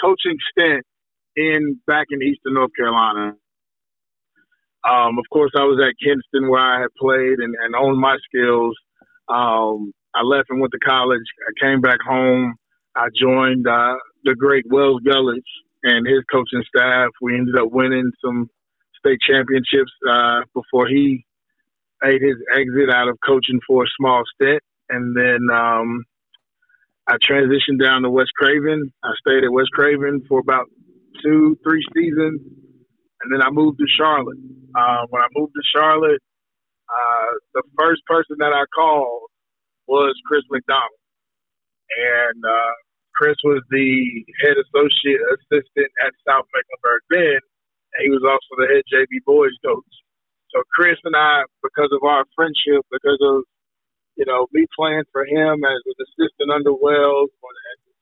coaching 0.00 0.36
stint 0.50 0.84
in 1.36 1.80
back 1.86 2.06
in 2.10 2.22
Eastern 2.22 2.54
North 2.54 2.70
Carolina. 2.76 3.36
Um, 4.88 5.18
of 5.18 5.24
course, 5.30 5.52
I 5.56 5.64
was 5.64 5.78
at 5.78 5.94
Kinston 6.02 6.48
where 6.48 6.60
I 6.60 6.80
had 6.80 6.88
played 6.98 7.38
and, 7.38 7.54
and 7.62 7.74
owned 7.74 8.00
my 8.00 8.16
skills. 8.24 8.74
Um, 9.28 9.92
I 10.14 10.22
left 10.22 10.48
and 10.50 10.60
went 10.60 10.72
to 10.72 10.78
college. 10.78 11.20
I 11.46 11.64
came 11.64 11.80
back 11.80 11.98
home. 12.00 12.54
I 12.96 13.08
joined 13.14 13.66
uh, 13.68 13.96
the 14.24 14.34
great 14.34 14.64
Wells 14.68 15.00
Gulledge 15.04 15.42
and 15.82 16.06
his 16.06 16.22
coaching 16.30 16.62
staff. 16.74 17.08
We 17.20 17.34
ended 17.34 17.56
up 17.56 17.70
winning 17.70 18.10
some 18.24 18.48
state 18.98 19.18
championships 19.26 19.92
uh, 20.08 20.40
before 20.54 20.88
he 20.88 21.24
made 22.02 22.22
his 22.22 22.36
exit 22.54 22.90
out 22.92 23.08
of 23.08 23.18
coaching 23.26 23.60
for 23.66 23.84
a 23.84 23.86
small 23.98 24.22
stint. 24.34 24.62
And 24.88 25.16
then 25.16 25.54
um, 25.54 26.04
I 27.08 27.16
transitioned 27.28 27.82
down 27.82 28.02
to 28.02 28.10
West 28.10 28.32
Craven. 28.36 28.92
I 29.04 29.12
stayed 29.26 29.44
at 29.44 29.52
West 29.52 29.70
Craven 29.72 30.22
for 30.28 30.40
about 30.40 30.66
two, 31.22 31.56
three 31.62 31.84
seasons, 31.94 32.40
and 33.22 33.32
then 33.32 33.42
I 33.42 33.50
moved 33.50 33.78
to 33.78 33.86
Charlotte. 33.96 34.38
Uh, 34.74 35.06
when 35.10 35.22
I 35.22 35.26
moved 35.34 35.52
to 35.54 35.62
Charlotte, 35.76 36.22
uh, 36.88 37.32
the 37.54 37.62
first 37.78 38.02
person 38.06 38.36
that 38.38 38.52
I 38.52 38.64
called 38.74 39.28
was 39.86 40.14
Chris 40.26 40.42
McDonald, 40.50 41.00
and 41.98 42.44
uh, 42.44 42.74
Chris 43.20 43.36
was 43.44 43.60
the 43.68 44.24
head 44.40 44.56
associate 44.56 45.20
assistant 45.36 45.92
at 46.00 46.16
South 46.24 46.48
Mecklenburg 46.56 47.04
then, 47.12 47.40
and 47.92 48.00
he 48.00 48.08
was 48.08 48.24
also 48.24 48.56
the 48.56 48.64
head 48.64 48.80
JV 48.88 49.20
boys 49.28 49.52
coach. 49.60 49.92
So 50.48 50.64
Chris 50.72 50.96
and 51.04 51.12
I, 51.12 51.44
because 51.60 51.92
of 51.92 52.00
our 52.00 52.24
friendship, 52.32 52.80
because 52.88 53.20
of 53.20 53.44
you 54.16 54.24
know 54.24 54.48
me 54.56 54.64
playing 54.72 55.04
for 55.12 55.28
him 55.28 55.60
as 55.60 55.80
an 55.84 56.00
assistant 56.00 56.48
under 56.48 56.72
Wells, 56.72 57.28
when 57.44 57.54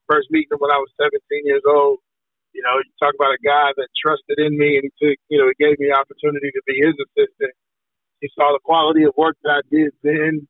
first 0.06 0.30
meeting 0.30 0.54
him 0.54 0.62
when 0.62 0.70
I 0.70 0.78
was 0.78 0.94
17 1.02 1.18
years 1.42 1.66
old, 1.66 1.98
you 2.54 2.62
know, 2.62 2.78
you 2.78 2.90
talk 3.02 3.12
about 3.18 3.34
a 3.34 3.42
guy 3.42 3.74
that 3.74 3.90
trusted 3.98 4.38
in 4.38 4.56
me 4.56 4.78
and 4.78 4.88
took, 5.02 5.18
you 5.28 5.36
know, 5.36 5.50
he 5.50 5.56
gave 5.58 5.82
me 5.82 5.90
the 5.90 5.98
opportunity 5.98 6.48
to 6.54 6.62
be 6.64 6.78
his 6.80 6.94
assistant. 6.94 7.52
He 8.22 8.30
saw 8.38 8.54
the 8.54 8.62
quality 8.62 9.02
of 9.02 9.18
work 9.18 9.36
that 9.42 9.50
I 9.50 9.62
did 9.66 9.90
then, 10.02 10.46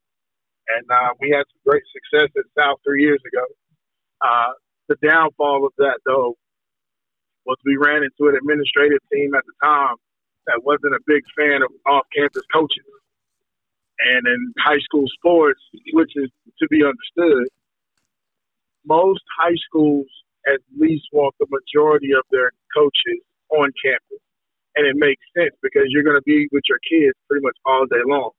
and 0.69 0.85
uh, 0.89 1.17
we 1.19 1.33
had 1.33 1.49
some 1.49 1.61
great 1.65 1.83
success 1.89 2.29
at 2.37 2.45
South 2.53 2.79
three 2.85 3.01
years 3.01 3.21
ago. 3.25 3.45
Uh, 4.21 4.53
the 4.87 4.95
downfall 5.07 5.65
of 5.65 5.73
that, 5.77 5.99
though, 6.05 6.35
was 7.45 7.57
we 7.65 7.77
ran 7.77 8.03
into 8.03 8.29
an 8.29 8.35
administrative 8.35 8.99
team 9.11 9.33
at 9.35 9.43
the 9.45 9.53
time 9.63 9.95
that 10.47 10.63
wasn't 10.63 10.93
a 10.95 10.99
big 11.05 11.23
fan 11.37 11.61
of 11.61 11.69
off-campus 11.87 12.43
coaches. 12.53 12.85
And 13.99 14.27
in 14.27 14.53
high 14.59 14.79
school 14.79 15.05
sports, 15.13 15.59
which 15.93 16.11
is 16.15 16.29
to 16.59 16.67
be 16.69 16.83
understood, 16.83 17.47
most 18.85 19.21
high 19.37 19.55
schools 19.67 20.07
at 20.47 20.59
least 20.77 21.05
want 21.11 21.35
the 21.39 21.47
majority 21.49 22.11
of 22.13 22.23
their 22.31 22.51
coaches 22.75 23.21
on 23.49 23.71
campus. 23.83 24.23
And 24.75 24.87
it 24.87 24.95
makes 24.95 25.21
sense 25.35 25.55
because 25.61 25.85
you're 25.89 26.03
going 26.03 26.17
to 26.17 26.25
be 26.25 26.47
with 26.51 26.63
your 26.69 26.79
kids 26.89 27.17
pretty 27.27 27.43
much 27.43 27.57
all 27.65 27.85
day 27.85 28.01
long. 28.05 28.31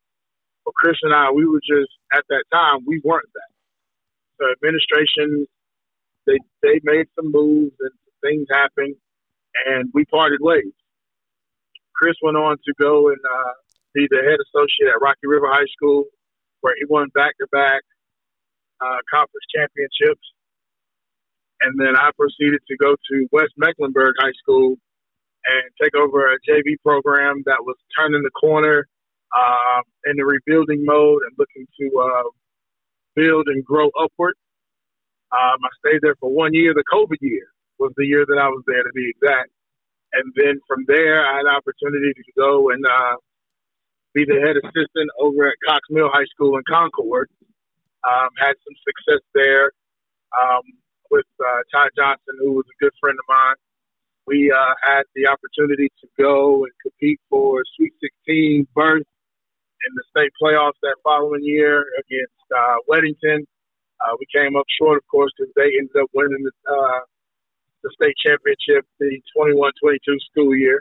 But 0.65 0.75
Chris 0.75 0.97
and 1.03 1.13
I, 1.13 1.31
we 1.31 1.47
were 1.47 1.61
just, 1.61 1.93
at 2.13 2.25
that 2.29 2.45
time, 2.53 2.87
we 2.87 3.01
weren't 3.05 3.29
that. 3.35 3.53
So 4.41 4.51
administration 4.51 5.47
they 6.27 6.39
they 6.63 6.81
made 6.85 7.07
some 7.17 7.33
moves 7.33 7.75
and 7.81 7.93
things 8.23 8.47
happened, 8.51 8.97
and 9.67 9.91
we 9.95 10.05
parted 10.07 10.41
ways. 10.41 10.73
Chris 11.95 12.17
went 12.23 12.37
on 12.37 12.57
to 12.65 12.75
go 12.81 13.09
and 13.09 13.19
uh, 13.19 13.53
be 13.95 14.07
the 14.11 14.23
head 14.25 14.39
associate 14.41 14.89
at 14.89 15.01
Rocky 15.03 15.27
River 15.27 15.49
High 15.49 15.69
School, 15.77 16.05
where 16.63 16.75
he 16.79 16.85
won 16.89 17.09
back-to-back 17.15 17.83
uh, 18.81 18.99
conference 19.13 19.47
championships. 19.55 20.25
And 21.61 21.79
then 21.79 21.97
I 21.97 22.11
proceeded 22.19 22.61
to 22.69 22.77
go 22.79 22.97
to 22.97 23.29
West 23.33 23.53
Mecklenburg 23.59 24.15
High 24.19 24.33
School 24.43 24.77
and 25.47 25.65
take 25.83 25.95
over 25.97 26.33
a 26.33 26.39
JV 26.49 26.77
program 26.85 27.43
that 27.47 27.59
was 27.63 27.77
turning 27.99 28.23
the 28.23 28.31
corner 28.31 28.87
uh, 29.37 29.81
in 30.07 30.17
the 30.17 30.25
rebuilding 30.25 30.85
mode 30.85 31.23
and 31.27 31.35
looking 31.39 31.67
to 31.81 32.01
uh, 32.01 32.29
build 33.17 33.49
and 33.49 33.65
grow 33.65 33.91
upward. 34.01 34.35
Um, 35.33 35.59
I 35.63 35.71
stayed 35.79 36.03
there 36.03 36.17
for 36.19 36.31
one 36.31 36.55
year. 36.55 36.75
The 36.75 36.85
COVID 36.93 37.19
year 37.21 37.47
was 37.79 37.93
the 37.97 38.07
year 38.07 38.25
that 38.27 38.39
I 38.39 38.49
was 38.49 38.63
there, 38.67 38.83
to 38.83 38.93
be 38.95 39.11
exact. 39.11 39.51
And 40.13 40.33
then 40.37 40.61
from 40.67 40.85
there, 40.87 41.25
I 41.25 41.39
had 41.39 41.47
an 41.47 41.55
opportunity 41.55 42.13
to 42.13 42.33
go 42.37 42.71
and 42.71 42.85
uh, 42.85 43.17
be 44.13 44.25
the 44.25 44.41
head 44.43 44.57
assistant 44.59 45.11
over 45.19 45.47
at 45.47 45.55
Cox 45.67 45.87
Mill 45.91 46.11
High 46.13 46.27
School 46.35 46.57
in 46.57 46.63
Concord. 46.69 47.31
Um, 48.03 48.31
had 48.39 48.55
some 48.65 48.77
success 48.83 49.23
there 49.35 49.71
um, 50.35 50.63
with 51.11 51.27
uh, 51.39 51.61
Ty 51.73 51.89
Johnson, 51.97 52.35
who 52.41 52.53
was 52.53 52.65
a 52.67 52.85
good 52.85 52.93
friend 53.01 53.17
of 53.19 53.27
mine. 53.29 53.57
We 54.27 54.51
uh, 54.51 54.75
had 54.83 55.03
the 55.15 55.29
opportunity 55.29 55.91
to 56.01 56.07
go 56.19 56.65
and 56.65 56.73
compete 56.83 57.21
for 57.29 57.63
Sweet 57.77 57.93
16 58.27 58.67
berth 58.75 59.03
in 59.03 59.93
the 59.95 60.05
state 60.11 60.33
playoffs 60.43 60.79
that 60.83 60.97
following 61.05 61.45
year 61.45 61.87
against 61.99 62.45
uh, 62.57 62.77
Weddington. 62.89 63.47
Uh, 64.03 64.17
we 64.19 64.27
came 64.35 64.57
up 64.57 64.67
short, 64.81 64.99
of 64.99 65.07
course, 65.09 65.33
because 65.37 65.53
they 65.57 65.77
ended 65.79 65.97
up 66.01 66.11
winning 66.15 66.45
the, 66.45 66.73
uh, 66.73 67.01
the 67.85 67.91
state 68.01 68.17
championship 68.25 68.87
the 69.01 69.21
21-22 69.37 69.99
school 70.31 70.55
year. 70.57 70.81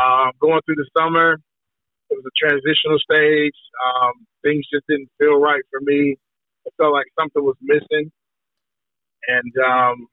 Um, 0.00 0.32
going 0.40 0.60
through 0.66 0.76
the 0.76 0.88
summer, 0.96 1.34
it 2.10 2.16
was 2.16 2.24
a 2.26 2.36
transitional 2.38 2.98
stage. 3.00 3.56
Um, 3.84 4.26
things 4.42 4.66
just 4.72 4.86
didn't 4.88 5.10
feel 5.18 5.40
right 5.40 5.62
for 5.70 5.80
me. 5.82 6.16
It 6.66 6.74
felt 6.78 6.92
like 6.92 7.06
something 7.18 7.42
was 7.42 7.56
missing. 7.62 8.12
And 9.28 9.52
um, 9.66 10.08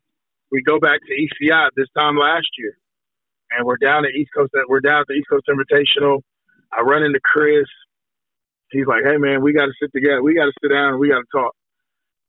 we 0.52 0.64
go 0.64 0.80
back 0.80 1.02
to 1.02 1.14
ECI 1.14 1.70
this 1.78 1.88
time 1.98 2.18
last 2.18 2.48
year, 2.58 2.78
and 3.52 3.66
we're 3.68 3.78
down 3.78 4.06
at 4.06 4.12
East 4.12 4.32
Coast. 4.38 4.52
We're 4.70 4.82
down 4.82 5.02
at 5.02 5.08
the 5.08 5.16
East 5.16 5.28
Coast 5.30 5.46
Invitational. 5.50 6.22
I 6.78 6.82
run 6.84 7.04
into 7.04 7.20
Chris. 7.24 7.66
He's 8.72 8.88
like, 8.88 9.04
"Hey 9.06 9.18
man, 9.18 9.44
we 9.44 9.54
got 9.54 9.68
to 9.68 9.74
sit 9.82 9.92
together. 9.94 10.24
We 10.24 10.36
got 10.36 10.46
to 10.46 10.54
sit 10.64 10.70
down 10.70 10.92
and 10.92 11.00
we 11.00 11.10
got 11.10 11.20
to 11.22 11.28
talk." 11.34 11.57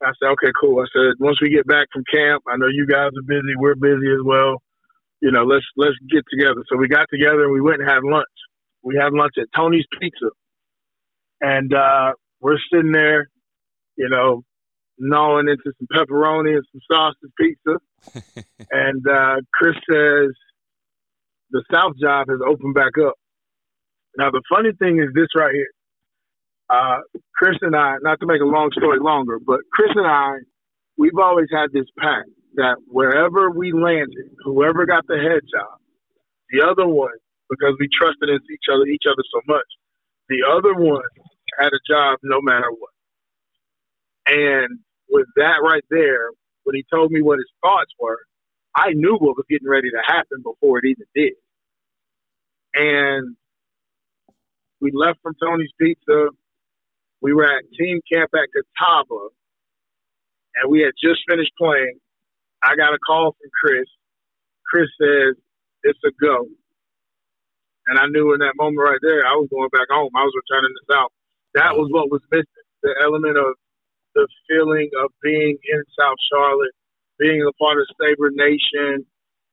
I 0.01 0.11
said, 0.19 0.29
okay, 0.29 0.51
cool. 0.59 0.81
I 0.81 0.87
said, 0.93 1.13
once 1.19 1.41
we 1.41 1.49
get 1.49 1.67
back 1.67 1.87
from 1.91 2.03
camp, 2.11 2.43
I 2.47 2.57
know 2.57 2.67
you 2.67 2.87
guys 2.87 3.11
are 3.17 3.27
busy. 3.27 3.55
We're 3.57 3.75
busy 3.75 4.11
as 4.11 4.23
well. 4.23 4.61
You 5.21 5.31
know, 5.31 5.43
let's 5.43 5.65
let's 5.75 5.95
get 6.09 6.23
together. 6.31 6.63
So 6.69 6.77
we 6.77 6.87
got 6.87 7.07
together 7.11 7.43
and 7.43 7.53
we 7.53 7.61
went 7.61 7.81
and 7.81 7.89
had 7.89 8.03
lunch. 8.03 8.25
We 8.81 8.95
had 8.95 9.11
lunch 9.11 9.33
at 9.37 9.47
Tony's 9.53 9.85
Pizza, 9.99 10.29
and 11.41 11.73
uh, 11.73 12.13
we're 12.39 12.57
sitting 12.71 12.93
there, 12.93 13.27
you 13.97 14.07
know, 14.07 14.43
gnawing 14.97 15.49
into 15.49 15.73
some 15.77 15.87
pepperoni 15.91 16.55
and 16.55 16.65
some 16.71 16.81
sausage 16.89 17.31
pizza. 17.37 18.45
and 18.71 19.05
uh, 19.05 19.41
Chris 19.53 19.75
says 19.91 20.29
the 21.51 21.63
South 21.73 21.93
job 22.01 22.27
has 22.29 22.39
opened 22.47 22.75
back 22.75 22.97
up. 22.97 23.15
Now 24.17 24.31
the 24.31 24.41
funny 24.49 24.71
thing 24.79 24.99
is 24.99 25.09
this 25.13 25.27
right 25.35 25.53
here 25.53 25.67
uh, 26.69 26.99
Chris 27.35 27.57
and 27.61 27.75
I, 27.75 27.95
not 28.01 28.19
to 28.19 28.27
make 28.27 28.41
a 28.41 28.45
long 28.45 28.69
story 28.71 28.99
longer, 28.99 29.39
but 29.39 29.61
Chris 29.73 29.91
and 29.95 30.05
I, 30.07 30.37
we've 30.97 31.17
always 31.17 31.47
had 31.51 31.71
this 31.73 31.87
pact 31.97 32.29
that 32.55 32.77
wherever 32.87 33.49
we 33.49 33.71
landed, 33.71 34.31
whoever 34.43 34.85
got 34.85 35.07
the 35.07 35.17
head 35.17 35.41
job, 35.51 35.79
the 36.51 36.65
other 36.65 36.87
one, 36.87 37.17
because 37.49 37.75
we 37.79 37.87
trusted 37.99 38.29
in 38.29 38.39
each 38.51 38.65
other, 38.71 38.85
each 38.85 39.05
other 39.07 39.23
so 39.33 39.41
much, 39.47 39.65
the 40.29 40.43
other 40.47 40.73
one 40.73 41.01
had 41.59 41.69
a 41.73 41.79
job 41.89 42.19
no 42.23 42.41
matter 42.41 42.69
what. 42.71 42.93
And 44.27 44.79
with 45.09 45.27
that 45.37 45.61
right 45.63 45.83
there, 45.89 46.29
when 46.63 46.75
he 46.75 46.85
told 46.93 47.11
me 47.11 47.21
what 47.21 47.37
his 47.39 47.49
thoughts 47.63 47.91
were, 47.99 48.19
I 48.75 48.91
knew 48.93 49.13
what 49.13 49.37
was 49.37 49.45
getting 49.49 49.67
ready 49.67 49.89
to 49.89 50.01
happen 50.05 50.43
before 50.43 50.79
it 50.79 50.85
even 50.85 51.05
did. 51.15 51.33
And 52.75 53.35
we 54.79 54.91
left 54.93 55.19
from 55.23 55.33
Tony's 55.41 55.71
Pizza 55.79 56.29
we 57.21 57.33
were 57.33 57.45
at 57.45 57.63
team 57.77 58.01
camp 58.11 58.31
at 58.33 58.49
Catawba, 58.53 59.29
and 60.55 60.71
we 60.71 60.81
had 60.81 60.93
just 61.01 61.21
finished 61.29 61.51
playing. 61.57 61.99
I 62.63 62.75
got 62.75 62.93
a 62.93 62.99
call 63.05 63.35
from 63.37 63.49
Chris. 63.61 63.87
Chris 64.69 64.89
says, 65.01 65.35
it's 65.83 65.99
a 66.05 66.11
go. 66.21 66.45
And 67.87 67.97
I 67.97 68.05
knew 68.07 68.33
in 68.33 68.39
that 68.39 68.53
moment 68.55 68.85
right 68.85 68.99
there, 69.01 69.25
I 69.25 69.33
was 69.33 69.49
going 69.49 69.69
back 69.73 69.87
home. 69.89 70.11
I 70.15 70.23
was 70.23 70.35
returning 70.35 70.75
to 70.75 70.93
South. 70.93 71.11
That 71.55 71.73
was 71.75 71.89
what 71.91 72.11
was 72.11 72.21
missing. 72.31 72.67
The 72.83 72.95
element 73.01 73.37
of 73.37 73.55
the 74.15 74.27
feeling 74.47 74.89
of 75.01 75.11
being 75.23 75.57
in 75.57 75.83
South 75.99 76.17
Charlotte, 76.31 76.75
being 77.17 77.41
a 77.41 77.53
part 77.61 77.79
of 77.79 77.87
Sabre 77.99 78.31
Nation, 78.31 79.05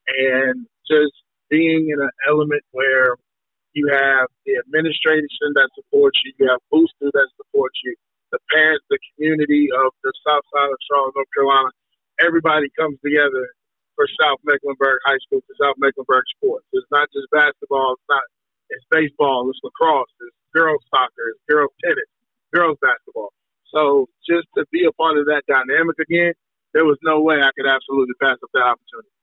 and 0.09 0.67
just 0.87 1.15
being 1.51 1.91
in 1.91 2.01
an 2.01 2.11
element 2.29 2.63
where 2.73 3.17
you 3.77 3.93
have 3.93 4.33
the 4.49 4.57
administration 4.65 5.53
that 5.55 5.69
supports 5.77 6.17
you. 6.25 6.33
You 6.41 6.49
have 6.49 6.65
boosters 6.73 7.13
that 7.13 7.29
support 7.37 7.73
you. 7.85 7.95
The 8.33 8.41
parents, 8.51 8.85
the 8.89 8.99
community 9.15 9.69
of 9.71 9.93
the 10.03 10.13
South 10.25 10.43
Side 10.51 10.73
of 10.73 10.81
Charlotte, 10.89 11.15
North 11.15 11.33
Carolina. 11.37 11.71
Everybody 12.25 12.73
comes 12.81 12.97
together 13.05 13.45
for 13.95 14.09
South 14.21 14.41
Mecklenburg 14.49 14.99
High 15.05 15.21
School, 15.29 15.45
for 15.45 15.57
South 15.61 15.77
Mecklenburg 15.79 16.25
sports. 16.41 16.67
It's 16.73 16.89
not 16.91 17.13
just 17.13 17.29
basketball. 17.31 18.01
It's 18.01 18.09
not. 18.09 18.25
It's 18.73 18.87
baseball. 18.91 19.49
It's 19.53 19.61
lacrosse. 19.63 20.11
It's 20.25 20.37
girls 20.57 20.83
soccer. 20.91 21.37
It's 21.37 21.45
girls 21.49 21.73
tennis. 21.85 22.11
Girls 22.53 22.79
basketball. 22.83 23.33
So 23.73 24.09
just 24.29 24.49
to 24.57 24.65
be 24.73 24.89
a 24.89 24.93
part 24.97 25.19
of 25.19 25.27
that 25.29 25.45
dynamic 25.47 25.97
again, 26.01 26.33
there 26.75 26.85
was 26.85 26.99
no 27.05 27.21
way 27.21 27.37
I 27.45 27.53
could 27.57 27.69
absolutely 27.69 28.17
pass 28.21 28.41
up 28.43 28.51
that 28.55 28.65
opportunity. 28.65 29.16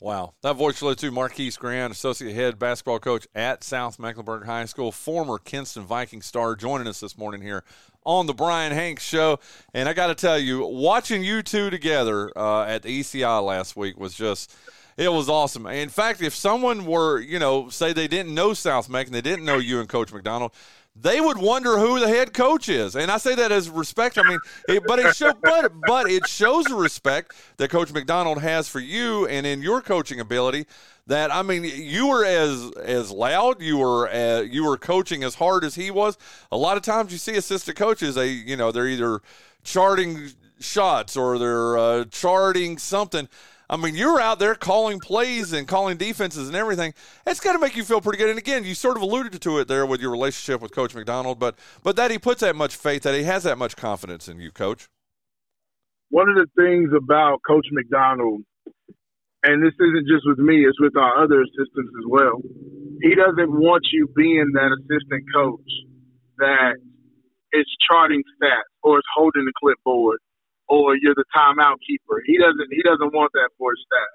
Wow. 0.00 0.34
That 0.42 0.54
voice 0.54 0.80
related 0.80 1.00
to 1.00 1.10
Marquise 1.10 1.56
Grant, 1.56 1.92
Associate 1.92 2.32
Head 2.32 2.58
Basketball 2.58 3.00
Coach 3.00 3.26
at 3.34 3.64
South 3.64 3.98
Mecklenburg 3.98 4.44
High 4.44 4.66
School, 4.66 4.92
former 4.92 5.38
Kinston 5.38 5.82
Viking 5.82 6.22
star, 6.22 6.54
joining 6.54 6.86
us 6.86 7.00
this 7.00 7.18
morning 7.18 7.42
here 7.42 7.64
on 8.04 8.26
the 8.26 8.34
Bryan 8.34 8.72
Hanks 8.72 9.02
Show. 9.02 9.40
And 9.74 9.88
I 9.88 9.94
got 9.94 10.06
to 10.06 10.14
tell 10.14 10.38
you, 10.38 10.64
watching 10.64 11.24
you 11.24 11.42
two 11.42 11.68
together 11.70 12.30
uh, 12.36 12.64
at 12.64 12.82
the 12.82 13.00
ECI 13.00 13.44
last 13.44 13.76
week 13.76 13.98
was 13.98 14.14
just. 14.14 14.54
It 14.96 15.12
was 15.12 15.28
awesome. 15.28 15.64
In 15.68 15.90
fact, 15.90 16.20
if 16.22 16.34
someone 16.34 16.84
were, 16.84 17.20
you 17.20 17.38
know, 17.38 17.68
say 17.68 17.92
they 17.92 18.08
didn't 18.08 18.34
know 18.34 18.52
South 18.52 18.88
Meck 18.88 19.06
and 19.06 19.14
they 19.14 19.20
didn't 19.20 19.44
know 19.44 19.58
you 19.58 19.78
and 19.78 19.88
Coach 19.88 20.12
McDonald, 20.12 20.50
they 20.96 21.20
would 21.20 21.38
wonder 21.38 21.78
who 21.78 22.00
the 22.00 22.08
head 22.08 22.32
coach 22.32 22.68
is. 22.68 22.96
And 22.96 23.10
I 23.10 23.18
say 23.18 23.34
that 23.36 23.52
as 23.52 23.70
respect. 23.70 24.18
I 24.18 24.28
mean, 24.28 24.38
it, 24.68 24.82
but 24.86 24.98
it 24.98 25.14
show, 25.14 25.32
but 25.42 25.72
but 25.86 26.10
it 26.10 26.26
shows 26.26 26.64
the 26.64 26.74
respect 26.74 27.34
that 27.58 27.70
Coach 27.70 27.92
McDonald 27.92 28.40
has 28.40 28.68
for 28.68 28.80
you 28.80 29.26
and 29.26 29.46
in 29.46 29.62
your 29.62 29.80
coaching 29.80 30.20
ability. 30.20 30.66
That 31.06 31.32
I 31.32 31.42
mean, 31.42 31.64
you 31.64 32.08
were 32.08 32.24
as 32.24 32.70
as 32.82 33.10
loud, 33.10 33.62
you 33.62 33.78
were 33.78 34.08
uh, 34.10 34.40
you 34.40 34.64
were 34.64 34.76
coaching 34.76 35.22
as 35.22 35.36
hard 35.36 35.64
as 35.64 35.74
he 35.74 35.90
was. 35.90 36.18
A 36.50 36.56
lot 36.56 36.76
of 36.76 36.82
times, 36.82 37.12
you 37.12 37.18
see 37.18 37.36
assistant 37.36 37.76
coaches, 37.76 38.14
they 38.16 38.28
you 38.28 38.56
know 38.56 38.72
they're 38.72 38.88
either 38.88 39.20
charting 39.62 40.30
shots 40.60 41.16
or 41.16 41.38
they're 41.38 41.78
uh, 41.78 42.04
charting 42.06 42.76
something. 42.78 43.28
I 43.70 43.76
mean, 43.76 43.94
you're 43.94 44.18
out 44.18 44.38
there 44.38 44.54
calling 44.54 44.98
plays 44.98 45.52
and 45.52 45.68
calling 45.68 45.98
defenses 45.98 46.48
and 46.48 46.56
everything. 46.56 46.94
It's 47.26 47.40
got 47.40 47.52
to 47.52 47.58
make 47.58 47.76
you 47.76 47.84
feel 47.84 48.00
pretty 48.00 48.16
good. 48.16 48.30
And 48.30 48.38
again, 48.38 48.64
you 48.64 48.74
sort 48.74 48.96
of 48.96 49.02
alluded 49.02 49.40
to 49.42 49.58
it 49.58 49.68
there 49.68 49.84
with 49.84 50.00
your 50.00 50.10
relationship 50.10 50.62
with 50.62 50.72
Coach 50.72 50.94
McDonald, 50.94 51.38
but 51.38 51.56
but 51.82 51.96
that 51.96 52.10
he 52.10 52.18
puts 52.18 52.40
that 52.40 52.56
much 52.56 52.76
faith, 52.76 53.02
that 53.02 53.14
he 53.14 53.24
has 53.24 53.42
that 53.42 53.58
much 53.58 53.76
confidence 53.76 54.26
in 54.26 54.40
you, 54.40 54.50
Coach. 54.50 54.88
One 56.08 56.30
of 56.30 56.36
the 56.36 56.46
things 56.56 56.90
about 56.96 57.40
Coach 57.46 57.66
McDonald, 57.70 58.40
and 59.44 59.62
this 59.62 59.74
isn't 59.74 60.08
just 60.08 60.24
with 60.24 60.38
me; 60.38 60.64
it's 60.64 60.80
with 60.80 60.96
our 60.96 61.22
other 61.22 61.42
assistants 61.42 61.92
as 61.98 62.06
well. 62.08 62.40
He 63.02 63.14
doesn't 63.14 63.52
want 63.52 63.84
you 63.92 64.08
being 64.16 64.50
that 64.54 64.72
assistant 64.80 65.24
coach 65.36 65.70
that 66.38 66.76
is 67.52 67.66
charting 67.90 68.22
stats 68.40 68.72
or 68.82 68.96
is 68.98 69.04
holding 69.14 69.44
the 69.44 69.52
clipboard 69.60 70.20
or 70.68 70.96
you're 70.96 71.16
the 71.16 71.24
timeout 71.36 71.76
keeper. 71.86 72.22
He 72.26 72.38
doesn't 72.38 72.68
he 72.70 72.82
doesn't 72.82 73.12
want 73.14 73.32
that 73.34 73.50
for 73.58 73.72
his 73.72 73.82
staff. 73.86 74.14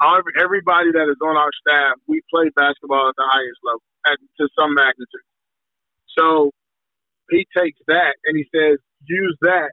However, 0.00 0.32
everybody 0.40 0.92
that 0.92 1.08
is 1.10 1.20
on 1.22 1.36
our 1.36 1.52
staff, 1.60 1.96
we 2.08 2.22
play 2.32 2.50
basketball 2.56 3.08
at 3.08 3.16
the 3.16 3.28
highest 3.28 3.60
level 3.64 3.82
at, 4.06 4.18
to 4.40 4.48
some 4.56 4.74
magnitude. 4.74 5.28
So 6.18 6.50
he 7.30 7.46
takes 7.56 7.78
that 7.88 8.16
and 8.26 8.36
he 8.36 8.44
says, 8.54 8.78
use 9.06 9.36
that 9.42 9.72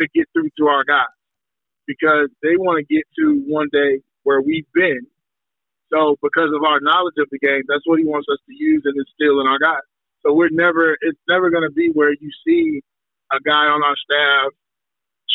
to 0.00 0.08
get 0.14 0.26
through 0.32 0.50
to 0.58 0.66
our 0.68 0.84
guys 0.84 1.12
because 1.86 2.28
they 2.42 2.56
want 2.56 2.84
to 2.84 2.94
get 2.94 3.04
to 3.18 3.44
one 3.48 3.68
day 3.72 4.00
where 4.24 4.42
we've 4.42 4.68
been. 4.74 5.00
So 5.92 6.16
because 6.22 6.50
of 6.54 6.64
our 6.64 6.80
knowledge 6.80 7.16
of 7.18 7.28
the 7.30 7.38
game, 7.38 7.62
that's 7.68 7.84
what 7.86 7.98
he 7.98 8.04
wants 8.06 8.28
us 8.32 8.38
to 8.48 8.54
use 8.54 8.82
and 8.84 8.96
instill 8.96 9.40
in 9.40 9.46
our 9.46 9.58
guys. 9.58 9.84
So 10.24 10.32
we're 10.32 10.52
never, 10.52 10.96
it's 11.00 11.18
never 11.28 11.50
going 11.50 11.64
to 11.64 11.72
be 11.74 11.90
where 11.92 12.12
you 12.12 12.30
see 12.46 12.82
a 13.32 13.40
guy 13.40 13.66
on 13.66 13.82
our 13.82 13.96
staff 13.96 14.52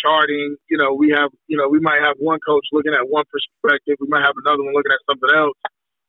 charting. 0.01 0.55
You 0.69 0.77
know, 0.77 0.93
we 0.93 1.09
have, 1.11 1.29
you 1.47 1.57
know, 1.57 1.67
we 1.69 1.79
might 1.79 2.01
have 2.01 2.15
one 2.19 2.39
coach 2.45 2.65
looking 2.71 2.93
at 2.93 3.09
one 3.09 3.25
perspective. 3.31 3.97
We 3.99 4.07
might 4.07 4.23
have 4.23 4.35
another 4.45 4.63
one 4.63 4.73
looking 4.73 4.91
at 4.91 5.03
something 5.09 5.29
else. 5.35 5.57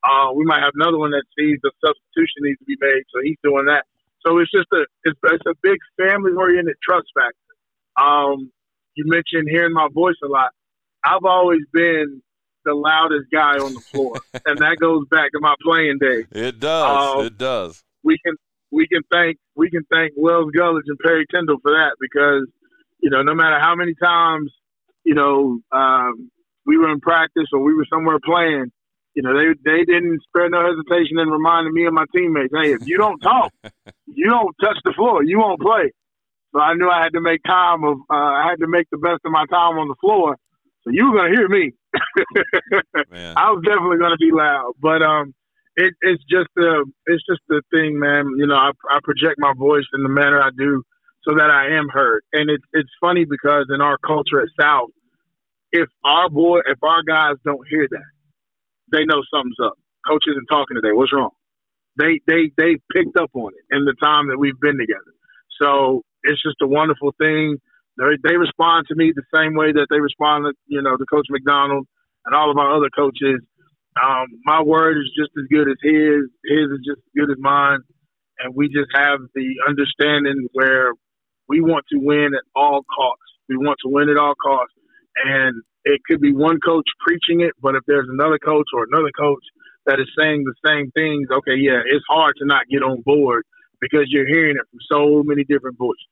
Uh, 0.04 0.33
we 0.33 0.45
might 0.45 0.62
have 0.62 0.73
another 0.75 0.99
one 0.99 1.11
that 1.11 1.25
sees 1.37 1.59
the 1.62 1.73
substitution 1.83 2.47
needs 2.47 2.59
to 2.61 2.64
be 2.64 2.76
made, 2.80 3.02
so 3.12 3.21
he's 3.23 3.37
doing 3.42 3.66
that. 3.66 3.85
So 4.25 4.38
it's 4.38 4.50
just 4.50 4.68
a, 4.73 4.87
it's, 5.04 5.18
it's 5.25 5.47
a 5.47 5.54
big 5.62 5.78
family-oriented 5.97 6.76
trust 6.83 7.09
factor. 7.14 7.49
Um, 7.99 8.52
you 8.95 9.04
mentioned 9.07 9.49
hearing 9.50 9.73
my 9.73 9.88
voice 9.92 10.16
a 10.23 10.28
lot. 10.28 10.50
I've 11.04 11.25
always 11.25 11.62
been 11.73 12.23
the 12.64 12.75
loudest 12.75 13.30
guy 13.33 13.59
on 13.59 13.75
the 13.75 13.80
floor, 13.80 14.16
and 14.47 14.59
that 14.59 14.76
goes 14.78 15.07
back 15.11 15.33
to 15.33 15.40
my 15.40 15.54
playing 15.62 15.99
days. 16.00 16.26
It 16.33 16.61
does. 16.61 17.16
Um, 17.16 17.26
it 17.26 17.38
does. 17.38 17.83
We 18.02 18.18
can 18.25 18.37
we 18.71 18.87
can 18.87 19.02
thank 19.11 19.38
we 19.54 19.71
can 19.71 19.85
thank 19.90 20.12
Wells 20.16 20.50
Gulledge 20.57 20.85
and 20.87 20.99
Perry 20.99 21.26
Kendall 21.33 21.59
for 21.62 21.73
that 21.73 21.97
because 22.00 22.47
you 23.00 23.11
know, 23.11 23.23
no 23.23 23.35
matter 23.35 23.59
how 23.59 23.75
many 23.75 23.95
times, 23.95 24.52
you 25.05 25.14
know, 25.14 25.61
um, 25.73 26.31
we 26.67 26.76
were 26.76 26.90
in 26.90 27.00
practice 27.00 27.47
or 27.52 27.61
we 27.61 27.75
were 27.75 27.87
somewhere 27.90 28.19
playing, 28.25 28.71
you 29.14 29.23
know, 29.23 29.37
they 29.37 29.47
they 29.64 29.85
didn't 29.85 30.21
spare 30.28 30.49
no 30.49 30.62
hesitation 30.62 31.19
in 31.19 31.28
reminding 31.28 31.73
me 31.73 31.87
and 31.87 31.95
my 31.95 32.05
teammates, 32.14 32.52
hey, 32.55 32.73
if 32.73 32.87
you 32.87 32.99
don't 32.99 33.19
talk, 33.23 33.52
you 34.07 34.28
don't 34.28 34.55
touch 34.62 34.78
the 34.85 34.93
floor, 34.93 35.25
you 35.25 35.38
won't 35.38 35.61
play. 35.61 35.93
So 36.52 36.61
I 36.61 36.75
knew 36.75 36.88
I 36.88 37.02
had 37.02 37.12
to 37.12 37.21
make 37.21 37.43
time 37.43 37.85
of 37.85 37.99
uh, 38.11 38.14
I 38.14 38.47
had 38.49 38.61
to 38.61 38.69
make 38.69 38.87
the 38.90 38.99
best 38.99 39.21
of 39.25 39.33
my 39.33 39.45
time 39.47 39.78
on 39.78 39.88
the 39.88 39.97
floor. 40.00 40.37
So 40.85 40.90
you 40.90 41.11
were 41.11 41.19
gonna 41.19 41.35
hear 41.35 41.49
me. 41.49 41.73
I 43.37 43.50
was 43.50 43.62
definitely 43.64 43.99
gonna 43.99 44.17
be 44.17 44.31
loud, 44.33 44.73
but 44.81 45.02
um, 45.02 45.35
it, 45.76 45.95
it's 46.00 46.23
just 46.31 46.49
the 46.57 46.85
it's 47.07 47.25
just 47.28 47.40
the 47.49 47.62
thing, 47.71 47.99
man. 47.99 48.26
You 48.37 48.47
know, 48.47 48.57
I, 48.57 48.71
I 48.90 49.00
project 49.02 49.37
my 49.38 49.52
voice 49.57 49.87
in 49.95 50.02
the 50.02 50.09
manner 50.09 50.40
I 50.40 50.50
do 50.57 50.83
so 51.28 51.37
that 51.37 51.50
I 51.50 51.76
am 51.76 51.88
heard. 51.92 52.23
And 52.32 52.50
it's 52.50 52.64
it's 52.73 52.90
funny 53.00 53.25
because 53.28 53.66
in 53.75 53.80
our 53.80 53.99
culture 53.99 54.40
at 54.40 54.49
South, 54.58 54.90
if 55.73 55.88
our 56.04 56.30
boy, 56.30 56.61
if 56.66 56.82
our 56.82 57.02
guys 57.02 57.37
don't 57.44 57.66
hear 57.68 57.87
that, 57.90 58.11
they 58.93 59.04
know 59.04 59.23
something's 59.32 59.60
up. 59.62 59.75
Coach 60.08 60.25
isn't 60.28 60.47
talking 60.47 60.76
today. 60.76 60.93
What's 60.93 61.12
wrong? 61.12 61.30
They 61.99 62.21
they 62.26 62.50
they 62.56 62.76
picked 62.95 63.17
up 63.19 63.30
on 63.34 63.52
it 63.52 63.76
in 63.76 63.84
the 63.84 63.95
time 64.02 64.28
that 64.28 64.38
we've 64.38 64.58
been 64.58 64.78
together. 64.78 65.12
So 65.60 66.02
it's 66.23 66.43
just 66.43 66.56
a 66.62 66.67
wonderful 66.67 67.12
thing. 67.21 67.58
They, 67.99 68.14
they 68.23 68.36
respond 68.36 68.86
to 68.88 68.95
me 68.95 69.12
the 69.14 69.26
same 69.34 69.54
way 69.54 69.73
that 69.73 69.88
they 69.91 70.00
respond 70.00 70.47
to 70.47 70.52
you 70.69 70.80
know 70.80 70.97
to 70.97 71.04
Coach 71.04 71.26
McDonald 71.28 71.86
and 72.25 72.34
all 72.34 72.50
of 72.50 72.56
our 72.56 72.75
other 72.75 72.88
coaches. 72.97 73.41
Um, 74.00 74.28
my 74.45 74.62
word 74.62 74.97
is 74.97 75.10
just 75.19 75.32
as 75.36 75.45
good 75.50 75.69
as 75.69 75.76
his. 75.82 76.30
His 76.47 76.71
is 76.71 76.80
just 76.86 77.02
as 77.02 77.12
good 77.17 77.30
as 77.30 77.36
mine, 77.38 77.80
and 78.38 78.54
we 78.54 78.69
just 78.69 78.88
have 78.95 79.19
the 79.34 79.54
understanding 79.69 80.47
where 80.52 80.93
we 81.49 81.61
want 81.61 81.84
to 81.93 81.99
win 81.99 82.30
at 82.34 82.45
all 82.54 82.82
costs. 82.95 83.25
We 83.49 83.56
want 83.56 83.78
to 83.84 83.91
win 83.91 84.11
at 84.11 84.17
all 84.17 84.34
costs. 84.34 84.75
And 85.25 85.63
it 85.84 86.00
could 86.06 86.21
be 86.21 86.32
one 86.32 86.61
coach 86.61 86.87
preaching 87.06 87.41
it, 87.41 87.52
but 87.61 87.75
if 87.75 87.82
there's 87.87 88.08
another 88.11 88.39
coach 88.39 88.67
or 88.75 88.87
another 88.93 89.11
coach 89.19 89.43
that 89.87 89.99
is 89.99 90.08
saying 90.19 90.45
the 90.45 90.54
same 90.67 90.91
things, 90.93 91.28
okay, 91.32 91.56
yeah, 91.56 91.80
it's 91.84 92.04
hard 92.08 92.34
to 92.39 92.47
not 92.47 92.67
get 92.71 92.82
on 92.82 93.00
board 93.02 93.45
because 93.80 94.06
you're 94.08 94.26
hearing 94.26 94.56
it 94.56 94.67
from 94.71 94.80
so 94.91 95.23
many 95.25 95.45
different 95.45 95.78
voices. 95.78 96.06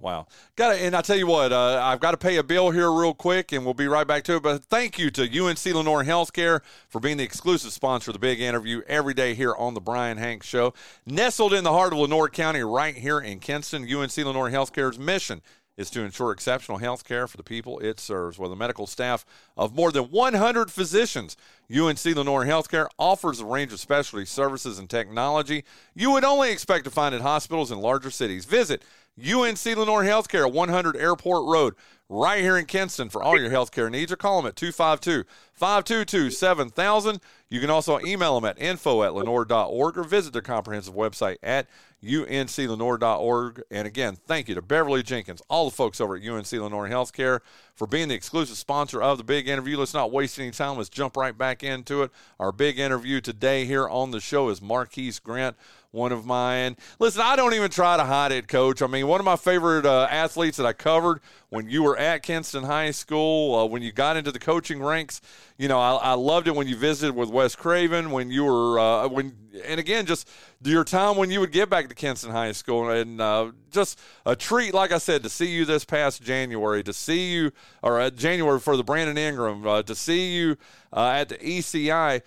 Wow. 0.00 0.26
Got 0.56 0.76
it. 0.76 0.82
And 0.82 0.94
I 0.94 1.02
tell 1.02 1.16
you 1.16 1.26
what, 1.26 1.52
uh, 1.52 1.80
I've 1.82 2.00
got 2.00 2.10
to 2.10 2.16
pay 2.16 2.36
a 2.36 2.42
bill 2.42 2.70
here 2.70 2.90
real 2.90 3.14
quick, 3.14 3.52
and 3.52 3.64
we'll 3.64 3.74
be 3.74 3.86
right 3.86 4.06
back 4.06 4.24
to 4.24 4.36
it. 4.36 4.42
But 4.42 4.64
thank 4.64 4.98
you 4.98 5.10
to 5.12 5.22
UNC 5.22 5.64
Lenoir 5.64 6.04
Healthcare 6.04 6.60
for 6.88 7.00
being 7.00 7.16
the 7.16 7.24
exclusive 7.24 7.72
sponsor 7.72 8.10
of 8.10 8.14
the 8.14 8.18
big 8.18 8.40
interview 8.40 8.82
every 8.86 9.14
day 9.14 9.34
here 9.34 9.54
on 9.54 9.74
the 9.74 9.80
Bryan 9.80 10.18
Hanks 10.18 10.46
Show. 10.46 10.74
Nestled 11.06 11.54
in 11.54 11.64
the 11.64 11.72
heart 11.72 11.92
of 11.92 12.00
Lenoir 12.00 12.28
County, 12.28 12.62
right 12.62 12.96
here 12.96 13.20
in 13.20 13.38
Kinston, 13.38 13.82
UNC 13.84 14.16
Lenoir 14.16 14.50
Healthcare's 14.50 14.98
mission 14.98 15.40
is 15.76 15.90
to 15.90 16.02
ensure 16.02 16.30
exceptional 16.30 16.78
health 16.78 17.04
care 17.04 17.26
for 17.26 17.36
the 17.36 17.42
people 17.42 17.78
it 17.80 17.98
serves. 17.98 18.38
With 18.38 18.52
a 18.52 18.56
medical 18.56 18.86
staff 18.86 19.24
of 19.56 19.74
more 19.74 19.90
than 19.90 20.04
100 20.04 20.70
physicians, 20.70 21.36
UNC 21.70 22.04
Lenoir 22.04 22.44
Healthcare 22.44 22.86
offers 22.98 23.40
a 23.40 23.44
range 23.44 23.72
of 23.72 23.80
specialty 23.80 24.24
services 24.24 24.78
and 24.78 24.88
technology 24.88 25.64
you 25.94 26.10
would 26.12 26.24
only 26.24 26.50
expect 26.52 26.84
to 26.84 26.90
find 26.90 27.14
at 27.14 27.22
hospitals 27.22 27.72
in 27.72 27.78
larger 27.80 28.10
cities. 28.10 28.44
Visit 28.44 28.82
UNC 29.18 29.64
Lenoir 29.64 30.02
Healthcare, 30.02 30.50
100 30.50 30.96
Airport 30.96 31.46
Road, 31.46 31.74
right 32.08 32.40
here 32.40 32.58
in 32.58 32.66
Kinston 32.66 33.08
for 33.08 33.22
all 33.22 33.38
your 33.38 33.50
healthcare 33.50 33.90
needs, 33.90 34.12
or 34.12 34.16
call 34.16 34.42
them 34.42 34.48
at 34.48 34.56
252 34.56 35.28
522 35.52 36.30
7000. 36.30 37.20
You 37.48 37.60
can 37.60 37.70
also 37.70 38.00
email 38.00 38.34
them 38.34 38.48
at 38.48 38.60
info 38.60 39.04
at 39.04 39.14
lenoir.org 39.14 39.96
or 39.96 40.04
visit 40.04 40.32
their 40.32 40.42
comprehensive 40.42 40.94
website 40.94 41.36
at 41.42 41.68
unclenoir.org. 42.02 43.62
And 43.70 43.86
again, 43.86 44.16
thank 44.26 44.48
you 44.48 44.54
to 44.56 44.62
Beverly 44.62 45.02
Jenkins, 45.02 45.42
all 45.48 45.70
the 45.70 45.76
folks 45.76 46.00
over 46.00 46.16
at 46.16 46.26
UNC 46.26 46.50
Lenoir 46.52 46.88
Healthcare 46.88 47.40
for 47.74 47.86
being 47.86 48.08
the 48.08 48.14
exclusive 48.14 48.56
sponsor 48.56 49.00
of 49.00 49.18
the 49.18 49.24
big 49.24 49.48
interview. 49.48 49.78
Let's 49.78 49.94
not 49.94 50.12
waste 50.12 50.38
any 50.38 50.50
time. 50.50 50.76
Let's 50.76 50.88
jump 50.88 51.16
right 51.16 51.36
back 51.36 51.62
into 51.62 52.02
it. 52.02 52.10
Our 52.38 52.52
big 52.52 52.78
interview 52.78 53.20
today 53.20 53.64
here 53.64 53.88
on 53.88 54.10
the 54.10 54.20
show 54.20 54.48
is 54.48 54.60
Marquise 54.60 55.20
Grant 55.20 55.56
one 55.94 56.10
of 56.10 56.26
mine. 56.26 56.76
Listen, 56.98 57.22
I 57.24 57.36
don't 57.36 57.54
even 57.54 57.70
try 57.70 57.96
to 57.96 58.04
hide 58.04 58.32
it, 58.32 58.48
coach. 58.48 58.82
I 58.82 58.88
mean, 58.88 59.06
one 59.06 59.20
of 59.20 59.24
my 59.24 59.36
favorite 59.36 59.86
uh, 59.86 60.08
athletes 60.10 60.56
that 60.56 60.66
I 60.66 60.72
covered 60.72 61.20
when 61.50 61.68
you 61.68 61.84
were 61.84 61.96
at 61.96 62.24
Kinston 62.24 62.64
High 62.64 62.90
School, 62.90 63.54
uh, 63.54 63.64
when 63.64 63.80
you 63.80 63.92
got 63.92 64.16
into 64.16 64.32
the 64.32 64.40
coaching 64.40 64.82
ranks. 64.82 65.20
You 65.56 65.68
know, 65.68 65.78
I, 65.78 65.94
I, 65.94 66.12
loved 66.14 66.48
it 66.48 66.56
when 66.56 66.66
you 66.66 66.74
visited 66.74 67.14
with 67.14 67.28
West 67.28 67.58
Craven, 67.58 68.10
when 68.10 68.28
you 68.28 68.42
were, 68.44 68.80
uh, 68.80 69.06
when, 69.06 69.36
and 69.64 69.78
again, 69.78 70.04
just 70.04 70.28
your 70.64 70.82
time 70.82 71.16
when 71.16 71.30
you 71.30 71.38
would 71.38 71.52
get 71.52 71.70
back 71.70 71.88
to 71.88 71.94
Kinston 71.94 72.32
High 72.32 72.50
School, 72.50 72.90
and 72.90 73.20
uh, 73.20 73.52
just 73.70 74.00
a 74.26 74.34
treat, 74.34 74.74
like 74.74 74.90
I 74.90 74.98
said, 74.98 75.22
to 75.22 75.28
see 75.28 75.46
you 75.46 75.64
this 75.64 75.84
past 75.84 76.20
January, 76.22 76.82
to 76.82 76.92
see 76.92 77.32
you, 77.32 77.52
or 77.84 78.00
uh, 78.00 78.10
January 78.10 78.58
for 78.58 78.76
the 78.76 78.82
Brandon 78.82 79.16
Ingram, 79.16 79.64
uh, 79.64 79.82
to 79.84 79.94
see 79.94 80.34
you 80.34 80.56
at 80.92 81.28
the 81.28 81.36
ECI 81.36 82.22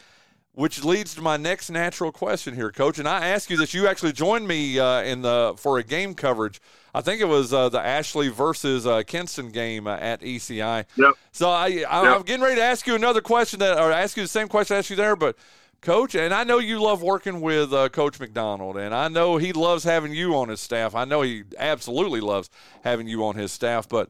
which 0.58 0.84
leads 0.84 1.14
to 1.14 1.22
my 1.22 1.38
next 1.38 1.70
natural 1.70 2.12
question 2.12 2.56
here, 2.56 2.72
Coach. 2.72 2.98
And 2.98 3.08
I 3.08 3.28
ask 3.28 3.48
you 3.52 3.58
this: 3.58 3.76
you 3.76 3.88
actually 3.88 4.12
joined 4.12 4.48
me 4.48 4.80
uh, 4.80 5.04
in 5.04 5.22
the 5.22 5.54
for 5.56 5.78
a 5.78 5.84
game 5.84 6.16
coverage. 6.16 6.60
I 6.96 7.02
think 7.02 7.22
it 7.22 7.28
was 7.28 7.54
uh, 7.54 7.70
the 7.70 7.80
Ashley 7.80 8.30
versus 8.30 8.88
uh, 8.88 9.04
Kinston 9.04 9.50
game 9.50 9.86
uh, 9.86 9.98
at 9.98 10.22
ECI. 10.22 10.86
Yep. 10.96 11.14
So 11.32 11.52
I, 11.52 11.66
I 11.66 11.70
yep. 11.70 11.92
I'm 11.92 12.24
getting 12.24 12.42
ready 12.42 12.56
to 12.56 12.64
ask 12.64 12.88
you 12.88 12.96
another 12.96 13.22
question 13.22 13.60
that, 13.60 13.78
or 13.78 13.92
ask 13.92 14.18
you 14.18 14.24
the 14.24 14.28
same 14.28 14.48
question 14.48 14.76
I 14.76 14.80
asked 14.80 14.90
you 14.90 14.96
there, 14.96 15.16
but. 15.16 15.38
Coach, 15.80 16.16
and 16.16 16.34
I 16.34 16.44
know 16.44 16.58
you 16.58 16.82
love 16.82 17.04
working 17.04 17.40
with 17.40 17.72
uh, 17.72 17.88
Coach 17.90 18.20
McDonald, 18.20 18.78
and 18.78 18.96
I 18.96 19.10
know 19.10 19.38
he 19.38 19.54
loves 19.54 19.84
having 19.84 20.12
you 20.12 20.36
on 20.36 20.50
his 20.50 20.60
staff. 20.60 20.96
I 20.96 21.06
know 21.06 21.22
he 21.22 21.44
absolutely 21.56 22.20
loves 22.20 22.50
having 22.84 23.08
you 23.08 23.24
on 23.24 23.36
his 23.36 23.52
staff. 23.52 23.88
But, 23.88 24.10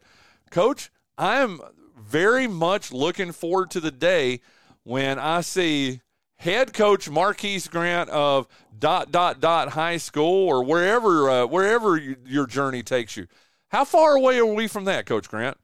Coach, 0.50 0.90
I 1.18 1.42
am 1.42 1.60
very 2.00 2.48
much 2.48 2.94
looking 2.94 3.34
forward 3.34 3.70
to 3.72 3.82
the 3.82 3.92
day 3.92 4.40
when 4.84 5.20
I 5.20 5.42
see 5.42 6.00
head 6.38 6.74
coach 6.74 7.10
Marquise 7.10 7.68
Grant 7.68 8.10
of 8.10 8.48
dot 8.78 9.12
dot 9.12 9.40
dot 9.40 9.70
high 9.70 9.98
school 9.98 10.48
or 10.48 10.64
wherever 10.64 11.30
uh, 11.30 11.46
wherever 11.46 11.98
you, 11.98 12.16
your 12.26 12.48
journey 12.48 12.84
takes 12.84 13.18
you. 13.18 13.28
How 13.70 13.86
far 13.86 14.16
away 14.16 14.40
are 14.40 14.46
we 14.46 14.68
from 14.68 14.86
that, 14.86 15.06
Coach 15.06 15.30
Grant? 15.30 15.58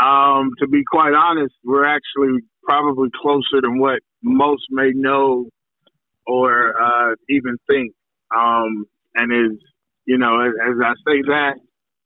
Um, 0.00 0.52
to 0.60 0.68
be 0.68 0.84
quite 0.84 1.12
honest, 1.12 1.54
we're 1.64 1.84
actually 1.84 2.40
probably 2.62 3.10
closer 3.20 3.60
than 3.60 3.78
what 3.78 4.00
most 4.22 4.62
may 4.70 4.90
know 4.94 5.48
or 6.26 6.80
uh, 6.80 7.14
even 7.28 7.58
think. 7.68 7.92
Um, 8.34 8.86
and 9.14 9.32
is 9.32 9.58
you 10.06 10.18
know, 10.18 10.40
as, 10.40 10.52
as, 10.68 10.76
I 10.84 10.92
say 11.06 11.22
that, 11.28 11.54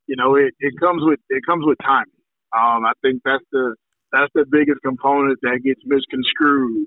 you 0.07 0.17
know, 0.17 0.35
it, 0.35 0.55
it 0.61 0.75
comes 0.79 1.03
with 1.05 1.21
it 1.31 1.43
comes 1.47 1.65
with 1.67 1.79
timing. 1.83 2.13
Um, 2.57 2.85
I 2.85 2.93
think 3.03 3.23
that's 3.25 3.45
the 3.53 3.75
that's 4.13 4.33
the 4.35 4.45
biggest 4.51 4.81
component 4.85 5.39
that 5.43 5.61
gets 5.65 5.81
misconstrued 5.85 6.87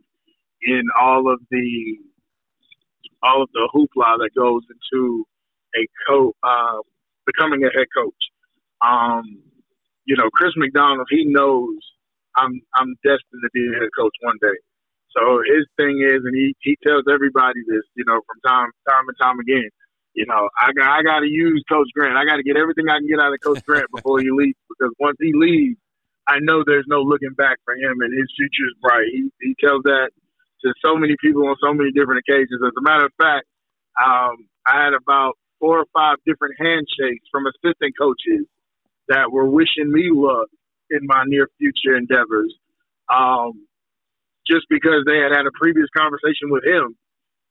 in 0.62 0.84
all 0.99 1.32
of 1.32 1.39
the 1.51 1.97
all 3.21 3.43
of 3.43 3.49
the 3.53 3.67
hoopla 3.73 4.17
that 4.19 4.29
goes 4.36 4.62
into 4.69 5.25
a 5.75 5.84
coach 6.08 6.36
uh, 6.43 6.79
becoming 7.25 7.63
a 7.63 7.71
head 7.77 7.88
coach. 7.95 8.21
Um, 8.82 9.43
you 10.05 10.15
know, 10.15 10.29
Chris 10.34 10.53
McDonald, 10.55 11.08
he 11.10 11.25
knows 11.25 11.77
I'm 12.38 12.62
I'm 12.75 12.95
destined 13.03 13.43
to 13.43 13.49
be 13.53 13.67
a 13.67 13.79
head 13.79 13.89
coach 13.97 14.15
one 14.21 14.38
day. 14.41 14.58
So 15.15 15.41
his 15.45 15.65
thing 15.77 16.01
is, 16.05 16.21
and 16.23 16.36
he 16.36 16.55
he 16.62 16.77
tells 16.86 17.03
everybody 17.12 17.60
this, 17.67 17.84
you 17.95 18.05
know, 18.05 18.21
from 18.25 18.39
time 18.45 18.69
time 18.88 19.05
and 19.08 19.17
time 19.21 19.39
again. 19.39 19.69
You 20.13 20.25
know, 20.25 20.49
I 20.60 20.73
got 20.73 20.88
I 20.88 21.03
got 21.03 21.19
to 21.19 21.27
use 21.27 21.63
Coach 21.69 21.88
Grant. 21.93 22.17
I 22.17 22.25
got 22.25 22.38
to 22.38 22.43
get 22.43 22.58
everything 22.58 22.89
I 22.89 22.97
can 22.97 23.08
get 23.08 23.19
out 23.19 23.34
of 23.34 23.39
Coach 23.43 23.63
Grant 23.65 23.88
before 23.93 24.19
he 24.19 24.29
leaves, 24.34 24.58
because 24.67 24.93
once 24.99 25.17
he 25.19 25.32
leaves, 25.34 25.77
I 26.30 26.39
know 26.42 26.63
there's 26.65 26.88
no 26.89 27.02
looking 27.02 27.34
back 27.38 27.58
for 27.65 27.76
him, 27.76 28.02
and 28.02 28.13
his 28.13 28.30
future 28.38 28.68
is 28.70 28.78
bright. 28.82 29.08
He, 29.12 29.32
he 29.42 29.56
tells 29.63 29.84
that 29.86 30.12
to 30.65 30.74
so 30.86 30.96
many 30.98 31.15
people 31.22 31.48
on 31.50 31.58
so 31.63 31.74
many 31.74 31.92
different 31.92 32.24
occasions. 32.28 32.62
As 32.65 32.74
a 32.78 32.84
matter 32.84 33.08
of 33.08 33.13
fact, 33.22 33.48
um, 34.00 34.48
I 34.68 34.86
had 34.86 34.94
about 34.96 35.36
four 35.60 35.80
or 35.82 35.88
five 35.96 36.18
different 36.26 36.56
handshakes 36.60 37.26
from 37.32 37.46
assistant 37.48 37.96
coaches 38.00 38.48
that 39.10 39.32
were 39.32 39.50
wishing 39.50 39.92
me 39.92 40.12
luck 40.13 40.50
in 40.92 41.02
my 41.04 41.24
near 41.28 41.50
future 41.60 41.98
endeavors, 41.98 42.54
um, 43.13 43.68
just 44.48 44.68
because 44.70 45.04
they 45.08 45.20
had 45.20 45.32
had 45.36 45.48
a 45.48 45.54
previous 45.60 45.89
conversation 45.98 46.52
with 46.52 46.65
him 46.65 46.96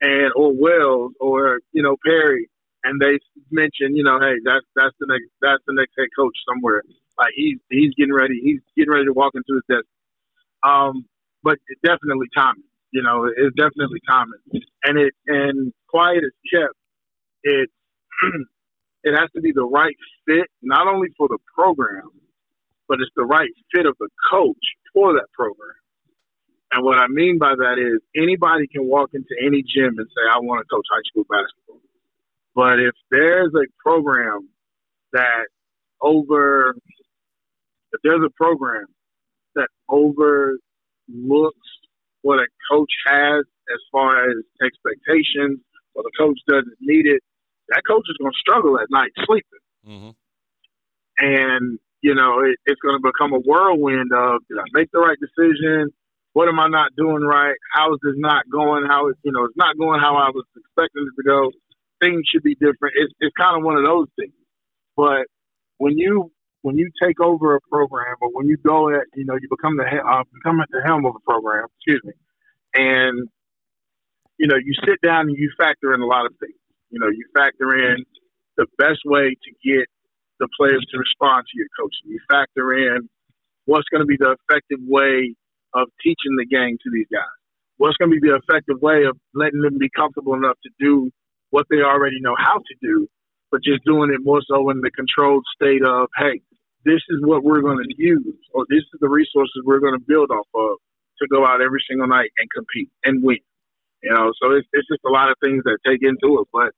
and 0.02 0.32
or 0.36 0.52
Wells 0.54 1.12
or 1.20 1.60
you 1.72 1.82
know 1.82 1.96
Perry, 2.06 2.50
and 2.84 3.00
they 3.02 3.18
mentioned, 3.52 3.96
you 3.96 4.04
know, 4.04 4.20
hey, 4.20 4.36
that's 4.44 4.66
that's 4.76 4.96
the 5.00 5.08
next 5.08 5.26
that's 5.42 5.64
the 5.66 5.74
next 5.74 5.92
head 5.98 6.08
coach 6.18 6.36
somewhere. 6.48 6.84
Like 7.18 7.32
he's 7.34 7.58
he's 7.70 7.94
getting 7.96 8.14
ready. 8.14 8.40
He's 8.42 8.60
getting 8.76 8.92
ready 8.92 9.06
to 9.06 9.12
walk 9.12 9.34
into 9.34 9.54
his 9.54 9.64
desk. 9.68 9.86
Um, 10.62 11.06
but 11.42 11.58
it's 11.68 11.80
definitely 11.84 12.28
timing. 12.36 12.64
You 12.92 13.02
know, 13.02 13.26
it's 13.26 13.56
definitely 13.56 14.00
timing. 14.08 14.40
And 14.84 14.98
it 14.98 15.14
and 15.26 15.72
quiet 15.88 16.24
is 16.24 16.32
kept. 16.52 16.74
It 17.42 17.70
it 19.04 19.18
has 19.18 19.30
to 19.34 19.40
be 19.40 19.52
the 19.52 19.64
right 19.64 19.96
fit, 20.26 20.46
not 20.62 20.86
only 20.86 21.08
for 21.16 21.28
the 21.28 21.38
program, 21.54 22.10
but 22.88 23.00
it's 23.00 23.10
the 23.16 23.24
right 23.24 23.50
fit 23.74 23.86
of 23.86 23.96
the 24.00 24.08
coach 24.30 24.56
for 24.94 25.12
that 25.14 25.26
program. 25.34 25.76
And 26.72 26.84
what 26.84 26.98
I 26.98 27.06
mean 27.08 27.38
by 27.38 27.54
that 27.56 27.78
is 27.78 28.00
anybody 28.20 28.66
can 28.66 28.86
walk 28.86 29.10
into 29.14 29.34
any 29.40 29.62
gym 29.62 29.98
and 29.98 30.06
say, 30.08 30.22
I 30.30 30.38
want 30.40 30.60
to 30.60 30.68
coach 30.74 30.84
high 30.92 31.02
school 31.08 31.24
basketball. 31.24 31.80
But 32.54 32.80
if 32.80 32.94
there's 33.10 33.52
a 33.54 33.66
program 33.82 34.48
that 35.12 35.46
over 36.02 36.74
if 37.92 38.00
there's 38.02 38.24
a 38.24 38.30
program 38.30 38.86
that 39.54 39.68
overlooks 39.88 40.58
what 42.22 42.40
a 42.40 42.46
coach 42.70 42.90
has 43.06 43.44
as 43.72 43.80
far 43.92 44.30
as 44.30 44.36
expectations, 44.64 45.60
or 45.94 46.02
the 46.02 46.12
coach 46.18 46.38
doesn't 46.48 46.78
need 46.80 47.06
it, 47.06 47.22
that 47.68 47.82
coach 47.88 48.04
is 48.08 48.16
going 48.18 48.32
to 48.32 48.38
struggle 48.38 48.78
at 48.78 48.86
night 48.90 49.10
sleeping. 49.26 49.64
Mm-hmm. 49.86 50.10
And, 51.18 51.78
you 52.00 52.14
know, 52.14 52.40
it, 52.40 52.56
it's 52.66 52.80
going 52.80 52.96
to 52.96 53.02
become 53.02 53.32
a 53.32 53.40
whirlwind 53.40 54.12
of 54.12 54.40
did 54.48 54.58
I 54.58 54.64
make 54.72 54.90
the 54.92 55.00
right 55.00 55.18
decision? 55.20 55.90
What 56.32 56.48
am 56.48 56.60
I 56.60 56.68
not 56.68 56.94
doing 56.96 57.24
right? 57.24 57.56
How 57.72 57.92
is 57.94 58.00
this 58.02 58.14
not 58.16 58.44
going? 58.50 58.86
How 58.86 59.08
is, 59.08 59.16
you 59.24 59.32
know, 59.32 59.44
it's 59.44 59.56
not 59.56 59.76
going 59.76 60.00
how 60.00 60.16
I 60.16 60.30
was 60.30 60.44
expecting 60.56 61.06
it 61.08 61.14
to 61.16 61.24
go. 61.26 61.50
Things 62.00 62.22
should 62.30 62.44
be 62.44 62.54
different. 62.54 62.94
It's, 62.94 63.12
it's 63.18 63.34
kind 63.36 63.58
of 63.58 63.64
one 63.64 63.76
of 63.76 63.84
those 63.84 64.06
things. 64.16 64.32
But 64.96 65.26
when 65.78 65.98
you 65.98 66.30
when 66.62 66.76
you 66.76 66.90
take 67.02 67.20
over 67.20 67.56
a 67.56 67.60
program 67.70 68.16
or 68.20 68.30
when 68.32 68.46
you 68.46 68.56
go 68.56 68.88
at, 68.90 69.04
you 69.14 69.24
know, 69.24 69.34
you 69.34 69.48
become 69.48 69.76
the 69.76 69.84
uh, 69.84 70.22
become 70.34 70.60
at 70.60 70.68
the 70.70 70.82
helm 70.84 71.06
of 71.06 71.14
a 71.16 71.30
program, 71.30 71.66
excuse 71.76 72.00
me, 72.04 72.12
and 72.74 73.28
you 74.38 74.46
know, 74.46 74.56
you 74.56 74.72
sit 74.86 75.00
down 75.02 75.28
and 75.28 75.36
you 75.36 75.50
factor 75.58 75.94
in 75.94 76.00
a 76.00 76.06
lot 76.06 76.26
of 76.26 76.32
things. 76.40 76.54
You 76.90 77.00
know, 77.00 77.08
you 77.08 77.24
factor 77.34 77.92
in 77.92 78.04
the 78.56 78.66
best 78.78 79.00
way 79.04 79.30
to 79.30 79.50
get 79.64 79.86
the 80.40 80.48
players 80.56 80.84
to 80.90 80.98
respond 80.98 81.44
to 81.50 81.58
your 81.58 81.66
coaching. 81.78 82.12
You 82.12 82.20
factor 82.30 82.72
in 82.72 83.08
what's 83.66 83.88
going 83.90 84.00
to 84.00 84.06
be 84.06 84.16
the 84.16 84.36
effective 84.48 84.78
way 84.86 85.34
of 85.74 85.88
teaching 86.02 86.36
the 86.38 86.46
game 86.46 86.78
to 86.82 86.90
these 86.90 87.06
guys. 87.12 87.26
What's 87.76 87.96
going 87.96 88.10
to 88.10 88.18
be 88.18 88.26
the 88.26 88.36
effective 88.36 88.80
way 88.80 89.04
of 89.04 89.16
letting 89.34 89.60
them 89.60 89.78
be 89.78 89.90
comfortable 89.94 90.34
enough 90.34 90.56
to 90.62 90.70
do 90.80 91.10
what 91.50 91.66
they 91.70 91.78
already 91.78 92.20
know 92.20 92.34
how 92.38 92.58
to 92.58 92.74
do, 92.80 93.06
but 93.50 93.62
just 93.62 93.84
doing 93.84 94.10
it 94.12 94.20
more 94.22 94.40
so 94.48 94.70
in 94.70 94.80
the 94.80 94.90
controlled 94.90 95.44
state 95.54 95.84
of, 95.84 96.08
hey, 96.16 96.40
this 96.88 97.02
is 97.10 97.20
what 97.22 97.44
we're 97.44 97.60
going 97.60 97.78
to 97.84 97.94
use, 97.98 98.34
or 98.54 98.64
this 98.70 98.80
is 98.80 98.98
the 99.00 99.08
resources 99.08 99.62
we're 99.64 99.80
going 99.80 99.94
to 99.94 100.04
build 100.08 100.30
off 100.30 100.48
of 100.54 100.78
to 101.20 101.28
go 101.28 101.46
out 101.46 101.60
every 101.62 101.84
single 101.88 102.08
night 102.08 102.30
and 102.38 102.48
compete 102.56 102.90
and 103.04 103.22
win. 103.22 103.38
You 104.02 104.12
know, 104.14 104.32
so 104.40 104.52
it's, 104.52 104.66
it's 104.72 104.88
just 104.88 105.02
a 105.06 105.10
lot 105.10 105.30
of 105.30 105.36
things 105.44 105.62
that 105.64 105.78
take 105.86 106.00
into 106.02 106.40
it. 106.40 106.48
But 106.52 106.72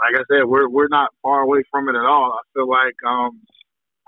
like 0.00 0.14
I 0.14 0.24
said, 0.30 0.44
we're 0.44 0.68
we're 0.68 0.88
not 0.88 1.10
far 1.22 1.40
away 1.40 1.62
from 1.70 1.88
it 1.88 1.96
at 1.96 2.06
all. 2.06 2.38
I 2.38 2.44
feel 2.54 2.68
like 2.68 2.94
um, 3.06 3.40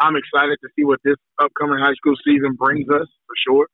I'm 0.01 0.17
excited 0.17 0.59
to 0.63 0.69
see 0.77 0.85
what 0.85 1.01
this 1.05 1.17
upcoming 1.43 1.79
high 1.81 1.95
school 1.95 2.15
season 2.25 2.55
brings 2.59 2.89
us 2.91 3.09
for 3.27 3.37
sure. 3.47 3.67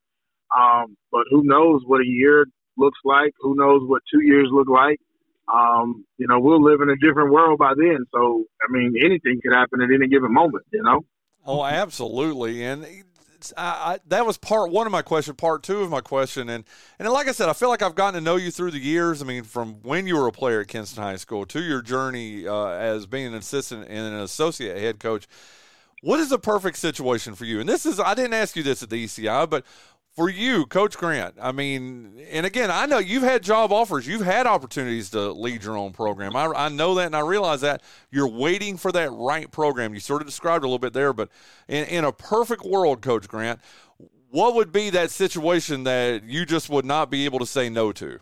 Um, 0.57 0.97
but 1.13 1.25
who 1.31 1.45
knows 1.45 1.83
what 1.87 2.01
a 2.01 2.07
year 2.07 2.47
looks 2.79 2.99
like? 3.05 3.33
Who 3.41 3.57
knows 3.57 3.83
what 3.87 4.03
two 4.13 4.23
years 4.23 4.49
look 4.53 4.69
like? 4.69 4.99
Um, 5.53 6.07
you 6.19 6.27
know, 6.29 6.41
we'll 6.41 6.63
live 6.63 6.81
in 6.81 6.89
a 6.91 6.97
different 6.97 7.33
world 7.33 7.59
by 7.59 7.75
then. 7.77 8.07
So, 8.15 8.45
I 8.63 8.73
mean, 8.73 8.95
anything 9.05 9.41
could 9.43 9.53
happen 9.53 9.83
at 9.83 9.91
any 9.95 10.09
given 10.09 10.33
moment. 10.33 10.65
You 10.73 10.83
know. 10.83 11.01
Oh, 11.47 11.65
absolutely, 11.65 12.65
and 12.65 12.87
I, 13.57 13.63
I, 13.63 13.99
that 14.09 14.25
was 14.25 14.39
part 14.39 14.71
one 14.71 14.87
of 14.87 14.93
my 14.93 15.03
question. 15.03 15.35
Part 15.35 15.63
two 15.63 15.81
of 15.81 15.91
my 15.91 16.01
question, 16.01 16.49
and 16.49 16.65
and 16.99 17.09
like 17.11 17.29
I 17.29 17.33
said, 17.33 17.49
I 17.49 17.53
feel 17.53 17.69
like 17.69 17.83
I've 17.83 17.95
gotten 17.95 18.15
to 18.15 18.21
know 18.21 18.37
you 18.37 18.51
through 18.51 18.71
the 18.71 18.79
years. 18.79 19.21
I 19.21 19.27
mean, 19.27 19.43
from 19.43 19.75
when 19.83 20.07
you 20.07 20.17
were 20.17 20.27
a 20.27 20.33
player 20.33 20.61
at 20.61 20.69
Kinston 20.69 21.03
High 21.03 21.17
School 21.17 21.45
to 21.47 21.63
your 21.63 21.83
journey 21.83 22.47
uh, 22.47 22.69
as 22.69 23.07
being 23.07 23.27
an 23.27 23.35
assistant 23.35 23.87
and 23.89 24.15
an 24.15 24.21
associate 24.21 24.79
head 24.79 25.01
coach. 25.01 25.27
What 26.03 26.21
is 26.21 26.29
the 26.29 26.39
perfect 26.39 26.77
situation 26.77 27.35
for 27.35 27.47
you? 27.47 27.61
And 27.61 27.69
this 27.69 27.87
is 27.87 27.99
I 27.99 28.13
didn't 28.13 28.35
ask 28.35 28.57
you 28.57 28.63
this 28.63 28.83
at 28.83 28.91
the 28.91 29.03
ECI, 29.03 29.49
but 29.49 29.65
for 30.15 30.29
you, 30.29 30.65
Coach 30.67 30.97
Grant, 30.97 31.35
I 31.41 31.51
mean, 31.51 32.25
and 32.31 32.47
again, 32.47 32.71
I 32.71 32.87
know 32.87 32.99
you've 32.99 33.25
had 33.25 33.43
job 33.43 33.73
offers, 33.73 34.07
you've 34.07 34.25
had 34.25 34.47
opportunities 34.47 35.11
to 35.11 35.33
lead 35.33 35.65
your 35.65 35.77
own 35.77 35.93
program. 35.93 36.37
I, 36.37 36.47
I 36.47 36.69
know 36.69 36.95
that, 36.95 37.07
and 37.07 37.17
I 37.17 37.21
realize 37.21 37.63
that 37.63 37.83
you're 38.13 38.29
waiting 38.29 38.77
for 38.77 38.93
that 38.93 39.11
right 39.11 39.51
program. 39.51 39.93
You 39.93 39.99
sort 39.99 40.23
of 40.23 40.27
described 40.27 40.63
a 40.63 40.69
little 40.69 40.79
bit 40.79 40.93
there, 40.93 41.13
but 41.13 41.31
in, 41.67 41.85
in 41.87 42.05
a 42.05 42.13
perfect 42.13 42.65
world, 42.65 43.03
Coach 43.03 43.27
Grant, 43.27 43.59
what 44.31 44.55
would 44.55 44.71
be 44.71 44.91
that 44.91 45.11
situation 45.11 45.83
that 45.85 46.23
you 46.23 46.47
just 46.47 46.71
would 46.71 46.85
not 46.85 47.11
be 47.11 47.25
able 47.25 47.41
to 47.41 47.47
say 47.47 47.69
no 47.69 47.91
to? 47.93 48.21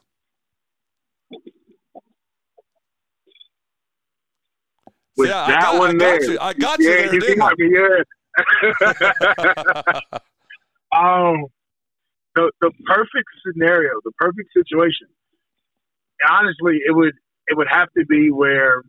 With 5.15 5.29
that 5.29 5.49
I 5.49 5.61
got, 5.61 5.79
one 5.79 5.91
I 5.91 5.93
got 5.93 5.99
there, 5.99 6.31
you. 6.31 6.39
I 6.41 6.53
got 6.55 6.79
you 6.79 6.91
yeah, 6.91 6.97
there, 6.97 7.15
you 7.15 7.37
got 7.37 7.59
me, 7.59 7.71
yeah. 7.71 8.03
um, 10.99 11.47
the 12.35 12.51
the 12.61 12.71
perfect 12.87 13.29
scenario, 13.47 13.93
the 14.05 14.13
perfect 14.19 14.51
situation. 14.57 15.09
Honestly, 16.29 16.81
it 16.87 16.95
would 16.95 17.15
it 17.49 17.57
would 17.57 17.69
have 17.71 17.89
to 17.97 18.05
be 18.07 18.31
where 18.31 18.83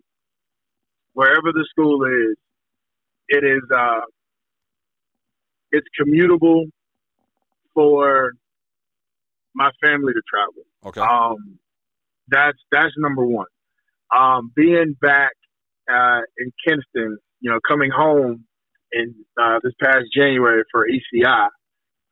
wherever 1.13 1.51
the 1.51 1.65
school 1.69 2.05
is, 2.05 2.37
it 3.29 3.43
is 3.43 3.63
uh, 3.75 4.01
it's 5.71 5.87
commutable 5.99 6.65
for 7.73 8.33
my 9.55 9.71
family 9.83 10.13
to 10.13 10.21
travel. 10.29 10.63
Okay. 10.85 11.01
Um, 11.01 11.59
that's 12.29 12.57
that's 12.71 12.93
number 12.97 13.25
one. 13.25 13.47
Um, 14.15 14.51
being 14.55 14.95
back 15.01 15.31
uh, 15.91 16.21
in 16.37 16.51
Kinston, 16.65 17.17
you 17.39 17.51
know, 17.51 17.59
coming 17.67 17.91
home 17.91 18.45
in 18.91 19.15
uh, 19.41 19.59
this 19.63 19.73
past 19.81 20.05
January 20.15 20.63
for 20.71 20.87
ECI, 20.87 21.47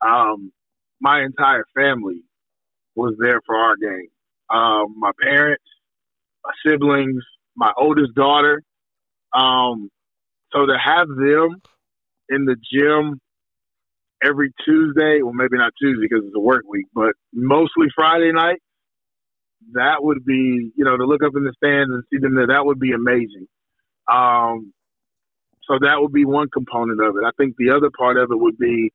um, 0.04 0.52
my 1.02 1.22
entire 1.22 1.64
family 1.74 2.22
was 2.94 3.14
there 3.18 3.40
for 3.44 3.56
our 3.56 3.76
game. 3.76 4.08
Um, 4.48 4.94
my 4.98 5.10
parents, 5.20 5.64
my 6.44 6.52
siblings, 6.64 7.22
my 7.56 7.72
oldest 7.78 8.14
daughter. 8.14 8.62
Um, 9.34 9.90
so 10.52 10.66
to 10.66 10.76
have 10.78 11.08
them 11.08 11.60
in 12.28 12.44
the 12.44 12.56
gym 12.72 13.20
every 14.24 14.52
Tuesday, 14.64 15.20
well, 15.22 15.32
maybe 15.32 15.58
not 15.58 15.72
Tuesday 15.80 16.06
because 16.08 16.24
it's 16.24 16.36
a 16.36 16.40
work 16.40 16.62
week, 16.68 16.86
but 16.94 17.12
mostly 17.34 17.88
Friday 17.94 18.30
night. 18.32 18.60
That 19.74 20.02
would 20.02 20.24
be, 20.24 20.70
you 20.76 20.84
know, 20.84 20.96
to 20.96 21.04
look 21.04 21.22
up 21.24 21.32
in 21.36 21.44
the 21.44 21.52
stands 21.56 21.90
and 21.90 22.02
see 22.12 22.18
them 22.18 22.34
there. 22.34 22.48
That 22.48 22.64
would 22.66 22.80
be 22.80 22.92
amazing. 22.92 23.46
Um, 24.12 24.72
so 25.68 25.78
that 25.80 25.96
would 26.00 26.12
be 26.12 26.24
one 26.24 26.48
component 26.52 27.00
of 27.00 27.16
it. 27.16 27.24
I 27.24 27.30
think 27.36 27.54
the 27.56 27.70
other 27.74 27.90
part 27.96 28.16
of 28.18 28.30
it 28.32 28.38
would 28.38 28.58
be 28.58 28.92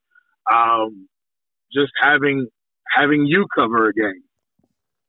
um, 0.52 1.08
just 1.74 1.92
having 2.02 2.48
having 2.96 3.26
you 3.26 3.46
cover 3.54 3.90
a 3.90 3.94
game. 3.94 4.24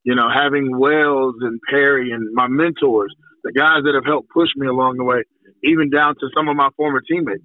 You 0.03 0.15
know, 0.15 0.29
having 0.33 0.77
Wells 0.77 1.35
and 1.41 1.59
Perry 1.69 2.11
and 2.11 2.33
my 2.33 2.47
mentors, 2.47 3.13
the 3.43 3.51
guys 3.51 3.83
that 3.83 3.95
have 3.95 4.05
helped 4.05 4.29
push 4.29 4.49
me 4.55 4.67
along 4.67 4.97
the 4.97 5.03
way, 5.03 5.23
even 5.63 5.89
down 5.89 6.15
to 6.15 6.29
some 6.35 6.47
of 6.47 6.55
my 6.55 6.69
former 6.77 7.01
teammates. 7.01 7.43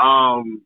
Um, 0.00 0.62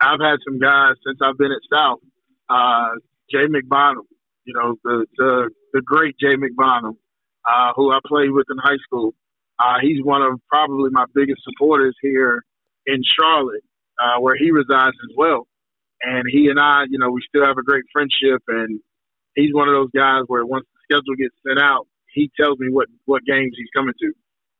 I've 0.00 0.20
had 0.20 0.38
some 0.46 0.58
guys 0.58 0.94
since 1.06 1.18
I've 1.22 1.38
been 1.38 1.52
at 1.52 1.78
South. 1.78 2.00
Uh, 2.48 2.90
Jay 3.30 3.46
McBonham, 3.46 4.06
you 4.44 4.54
know, 4.54 4.74
the 4.84 5.06
the, 5.16 5.50
the 5.72 5.82
great 5.82 6.16
Jay 6.18 6.34
McBonham, 6.36 6.96
uh, 7.48 7.72
who 7.76 7.92
I 7.92 8.00
played 8.06 8.30
with 8.32 8.46
in 8.50 8.58
high 8.58 8.78
school. 8.84 9.14
Uh, 9.58 9.74
he's 9.80 10.02
one 10.02 10.22
of 10.22 10.40
probably 10.48 10.90
my 10.90 11.04
biggest 11.14 11.42
supporters 11.44 11.94
here 12.00 12.42
in 12.86 13.02
Charlotte, 13.18 13.62
uh, 14.02 14.20
where 14.20 14.34
he 14.36 14.50
resides 14.50 14.96
as 15.04 15.16
well. 15.16 15.46
And 16.02 16.24
he 16.30 16.48
and 16.48 16.58
I, 16.58 16.84
you 16.88 16.98
know, 16.98 17.10
we 17.10 17.20
still 17.28 17.44
have 17.44 17.58
a 17.58 17.62
great 17.62 17.84
friendship. 17.92 18.42
And 18.48 18.80
he's 19.34 19.54
one 19.54 19.68
of 19.68 19.74
those 19.74 19.90
guys 19.94 20.24
where 20.26 20.46
once 20.46 20.66
the 20.72 20.80
schedule 20.96 21.16
gets 21.16 21.34
sent 21.46 21.60
out, 21.60 21.86
he 22.12 22.30
tells 22.38 22.58
me 22.58 22.68
what 22.70 22.88
what 23.04 23.24
games 23.24 23.54
he's 23.56 23.70
coming 23.74 23.94
to. 24.00 24.12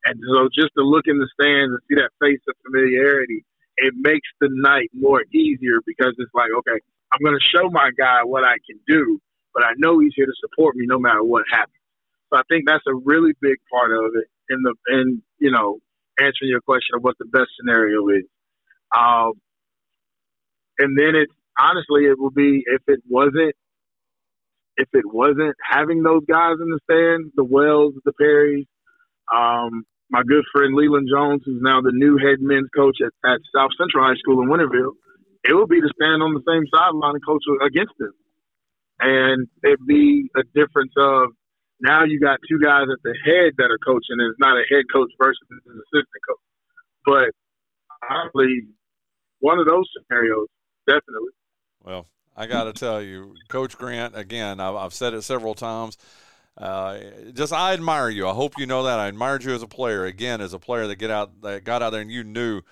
And 0.05 0.19
so 0.33 0.49
just 0.55 0.73
to 0.77 0.83
look 0.85 1.05
in 1.07 1.19
the 1.19 1.29
stands 1.35 1.73
and 1.73 1.81
see 1.89 1.97
that 1.97 2.11
face 2.21 2.41
of 2.49 2.55
familiarity, 2.65 3.45
it 3.77 3.95
makes 3.97 4.29
the 4.41 4.49
night 4.53 4.91
more 4.95 5.23
easier 5.33 5.81
because 5.87 6.15
it's 6.19 6.33
like, 6.35 6.49
okay, 6.59 6.81
I'm 7.13 7.21
going 7.23 7.37
to 7.39 7.47
show 7.53 7.69
my 7.71 7.91
guy 7.99 8.25
what 8.25 8.45
I 8.45 8.57
can 8.65 8.79
do, 8.87 9.21
but 9.53 9.65
I 9.65 9.73
know 9.77 9.99
he's 9.99 10.13
here 10.15 10.27
to 10.27 10.41
support 10.41 10.77
me 10.77 10.87
no 10.87 10.99
matter 10.99 11.23
what 11.23 11.45
happens. 11.53 11.75
So 12.33 12.39
I 12.39 12.43
think 12.49 12.65
that's 12.67 12.85
a 12.87 12.95
really 12.95 13.33
big 13.41 13.57
part 13.71 13.91
of 13.93 14.13
it 14.15 14.29
in 14.49 14.63
the 14.63 14.75
in 14.93 15.23
you 15.39 15.51
know 15.51 15.81
answering 16.21 16.51
your 16.51 16.61
question 16.61 16.95
of 16.95 17.03
what 17.03 17.17
the 17.19 17.27
best 17.27 17.51
scenario 17.59 18.09
is. 18.09 18.25
Um, 18.97 19.33
and 20.81 20.97
then 20.99 21.15
it's 21.15 21.33
honestly 21.61 22.05
it 22.05 22.19
will 22.19 22.31
be 22.33 22.65
if 22.67 22.83
it 22.89 23.01
wasn't 23.09 23.55
if 24.77 24.89
it 24.95 25.05
wasn't 25.05 25.55
having 25.61 26.03
those 26.03 26.25
guys 26.25 26.57
in 26.61 26.71
the 26.71 26.81
stand, 26.89 27.33
the 27.37 27.45
Wells, 27.45 27.93
the 28.05 28.13
Perrys, 28.17 28.65
um, 29.29 29.85
my 30.09 30.23
good 30.27 30.45
friend 30.53 30.75
Leland 30.75 31.09
Jones, 31.13 31.43
who's 31.45 31.61
now 31.61 31.83
the 31.83 31.93
new 31.93 32.17
head 32.17 32.41
men's 32.41 32.69
coach 32.75 32.97
at, 33.05 33.13
at 33.29 33.41
South 33.55 33.71
Central 33.77 34.05
High 34.05 34.17
School 34.17 34.41
in 34.41 34.49
Winterville, 34.49 34.97
it 35.45 35.55
would 35.55 35.69
be 35.69 35.81
to 35.81 35.91
stand 36.01 36.23
on 36.23 36.33
the 36.33 36.43
same 36.49 36.65
sideline 36.73 37.15
and 37.15 37.27
coach 37.27 37.45
against 37.61 37.93
them. 37.99 38.13
And 39.01 39.49
it'd 39.65 39.87
be 39.87 40.31
a 40.37 40.43
difference 40.55 40.93
of 40.97 41.31
now 41.81 42.05
you 42.05 42.21
got 42.21 42.41
two 42.49 42.59
guys 42.59 42.89
at 42.93 43.01
the 43.05 43.15
head 43.25 43.55
that 43.57 43.69
are 43.69 43.81
coaching, 43.85 44.17
and 44.17 44.29
it's 44.29 44.41
not 44.41 44.57
a 44.57 44.65
head 44.69 44.85
coach 44.93 45.11
versus 45.21 45.41
an 45.51 45.61
assistant 45.65 46.23
coach. 46.29 46.47
But 47.05 47.29
honestly, 48.09 48.69
one 49.41 49.59
of 49.59 49.67
those 49.67 49.89
scenarios, 49.93 50.49
definitely. 50.91 51.31
Well, 51.85 52.07
I 52.37 52.47
got 52.47 52.65
to 52.65 52.73
tell 52.73 53.03
you, 53.03 53.35
Coach 53.49 53.77
Grant, 53.77 54.17
again, 54.17 54.61
I've, 54.61 54.75
I've 54.75 54.95
said 54.95 55.15
it 55.15 55.23
several 55.23 55.55
times. 55.55 55.97
Uh, 56.57 56.99
just 57.33 57.53
I 57.53 57.73
admire 57.73 58.11
you. 58.11 58.29
I 58.29 58.33
hope 58.33 58.55
you 58.59 58.67
know 58.67 58.83
that. 58.85 58.99
I 58.99 59.09
admired 59.09 59.45
you 59.45 59.55
as 59.55 59.63
a 59.63 59.67
player. 59.67 60.05
Again, 60.05 60.41
as 60.41 60.53
a 60.53 60.59
player 60.59 60.87
that 60.87 60.97
get 60.97 61.11
out 61.11 61.41
that 61.43 61.65
got 61.65 61.83
out 61.83 61.91
there 61.91 62.03
and 62.03 62.11
you 62.11 62.25
knew 62.25 62.63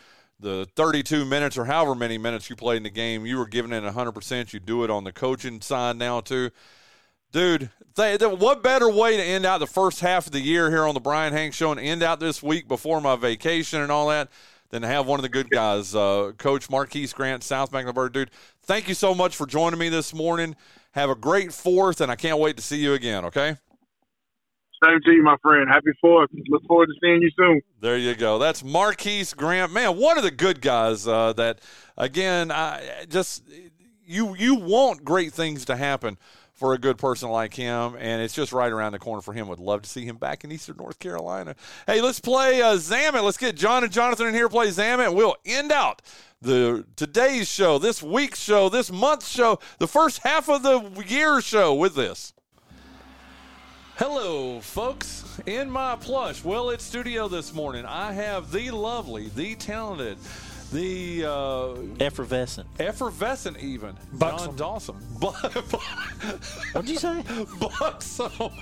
the 0.40 0.68
32 0.76 1.24
minutes 1.24 1.56
or 1.56 1.64
however 1.64 1.94
many 1.94 2.18
minutes 2.18 2.50
you 2.50 2.56
played 2.56 2.78
in 2.78 2.82
the 2.82 2.90
game, 2.90 3.24
you 3.24 3.38
were 3.38 3.46
giving 3.46 3.72
it 3.72 3.82
100%. 3.82 4.52
You 4.52 4.60
do 4.60 4.84
it 4.84 4.90
on 4.90 5.04
the 5.04 5.12
coaching 5.12 5.60
side 5.60 5.96
now 5.96 6.20
too. 6.20 6.50
Dude, 7.32 7.70
th- 7.94 8.18
th- 8.20 8.38
what 8.38 8.62
better 8.62 8.90
way 8.90 9.16
to 9.16 9.22
end 9.22 9.44
out 9.44 9.58
the 9.58 9.66
first 9.66 10.00
half 10.00 10.26
of 10.26 10.32
the 10.32 10.40
year 10.40 10.70
here 10.70 10.84
on 10.84 10.94
the 10.94 11.00
Bryan 11.00 11.32
Hanks 11.32 11.56
Show 11.56 11.70
and 11.72 11.80
end 11.80 12.02
out 12.02 12.20
this 12.20 12.42
week 12.42 12.68
before 12.68 13.00
my 13.00 13.16
vacation 13.16 13.80
and 13.80 13.92
all 13.92 14.08
that 14.08 14.28
than 14.70 14.82
to 14.82 14.88
have 14.88 15.06
one 15.06 15.18
of 15.18 15.22
the 15.22 15.28
good 15.28 15.50
guys, 15.50 15.94
uh, 15.94 16.32
Coach 16.36 16.68
Marquise 16.70 17.12
Grant, 17.12 17.42
South 17.42 17.72
Mecklenburg. 17.72 18.12
Dude, 18.12 18.30
thank 18.62 18.88
you 18.88 18.94
so 18.94 19.14
much 19.14 19.36
for 19.36 19.46
joining 19.46 19.78
me 19.78 19.88
this 19.88 20.12
morning. 20.14 20.56
Have 20.92 21.10
a 21.10 21.14
great 21.14 21.52
fourth, 21.52 22.00
and 22.00 22.10
I 22.10 22.16
can't 22.16 22.38
wait 22.38 22.56
to 22.56 22.62
see 22.62 22.78
you 22.78 22.94
again, 22.94 23.24
okay? 23.26 23.56
Same 24.84 25.00
to 25.04 25.12
you, 25.12 25.24
my 25.24 25.36
friend. 25.42 25.68
Happy 25.68 25.90
Fourth. 26.00 26.30
Look 26.48 26.62
forward 26.66 26.86
to 26.86 26.94
seeing 27.02 27.20
you 27.20 27.30
soon. 27.36 27.60
There 27.80 27.96
you 27.96 28.14
go. 28.14 28.38
That's 28.38 28.62
Marquise 28.62 29.34
Grant. 29.34 29.72
Man, 29.72 29.98
one 29.98 30.16
of 30.18 30.22
the 30.22 30.30
good 30.30 30.60
guys 30.60 31.08
uh, 31.08 31.32
that, 31.32 31.60
again, 31.96 32.52
I 32.52 33.04
just 33.08 33.42
you 34.08 34.34
you 34.36 34.54
want 34.54 35.04
great 35.04 35.32
things 35.32 35.64
to 35.66 35.76
happen 35.76 36.16
for 36.58 36.74
a 36.74 36.78
good 36.78 36.98
person 36.98 37.30
like 37.30 37.54
him, 37.54 37.94
and 37.98 38.20
it's 38.20 38.34
just 38.34 38.52
right 38.52 38.72
around 38.72 38.90
the 38.90 38.98
corner 38.98 39.22
for 39.22 39.32
him. 39.32 39.46
Would 39.46 39.60
love 39.60 39.82
to 39.82 39.88
see 39.88 40.04
him 40.04 40.16
back 40.16 40.42
in 40.42 40.50
Eastern 40.50 40.76
North 40.76 40.98
Carolina. 40.98 41.54
Hey, 41.86 42.00
let's 42.00 42.18
play 42.18 42.60
uh, 42.60 42.76
Zam 42.76 43.14
It. 43.14 43.22
Let's 43.22 43.36
get 43.36 43.54
Jon 43.54 43.84
and 43.84 43.92
Jonathan 43.92 44.26
in 44.26 44.34
here 44.34 44.48
play 44.48 44.70
Zam 44.72 44.98
It. 44.98 45.14
We'll 45.14 45.36
end 45.46 45.70
out 45.70 46.02
the 46.42 46.84
today's 46.96 47.48
show, 47.48 47.78
this 47.78 48.02
week's 48.02 48.42
show, 48.42 48.68
this 48.68 48.90
month's 48.90 49.28
show, 49.28 49.60
the 49.78 49.86
first 49.86 50.18
half 50.24 50.48
of 50.48 50.64
the 50.64 51.04
year 51.06 51.40
show 51.40 51.74
with 51.74 51.94
this. 51.94 52.34
Hello, 53.96 54.60
folks. 54.60 55.40
In 55.46 55.70
my 55.70 55.96
plush, 55.96 56.44
well, 56.44 56.70
it's 56.70 56.84
studio 56.84 57.28
this 57.28 57.54
morning. 57.54 57.84
I 57.84 58.12
have 58.12 58.50
the 58.50 58.72
lovely, 58.72 59.28
the 59.28 59.54
talented, 59.54 60.18
the 60.72 61.24
uh, 61.24 61.74
effervescent, 62.00 62.66
effervescent, 62.78 63.58
even 63.58 63.96
Buxom. 64.12 64.56
Jon 64.56 64.56
Dawson. 64.56 64.94
What'd 66.72 66.90
you 66.90 66.98
say? 66.98 67.24
Buxom. 67.60 68.32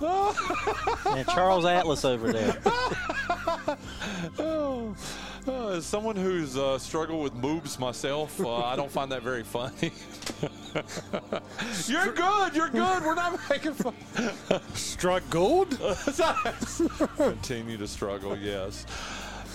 yeah, 0.00 1.24
Charles 1.24 1.64
Atlas 1.64 2.04
over 2.04 2.32
there. 2.32 2.56
oh, 4.38 4.94
as 5.72 5.86
someone 5.86 6.16
who's 6.16 6.56
uh, 6.56 6.78
struggled 6.78 7.22
with 7.22 7.34
moobs 7.34 7.78
myself, 7.78 8.40
uh, 8.40 8.64
I 8.64 8.76
don't 8.76 8.90
find 8.90 9.10
that 9.12 9.22
very 9.22 9.42
funny. 9.42 9.72
you're 11.86 12.12
good. 12.12 12.54
You're 12.54 12.68
good. 12.68 13.02
We're 13.02 13.14
not 13.14 13.38
making 13.50 13.74
fun. 13.74 13.94
Struggled? 14.74 15.78
Continue 17.16 17.76
to 17.78 17.88
struggle. 17.88 18.36
Yes. 18.36 18.86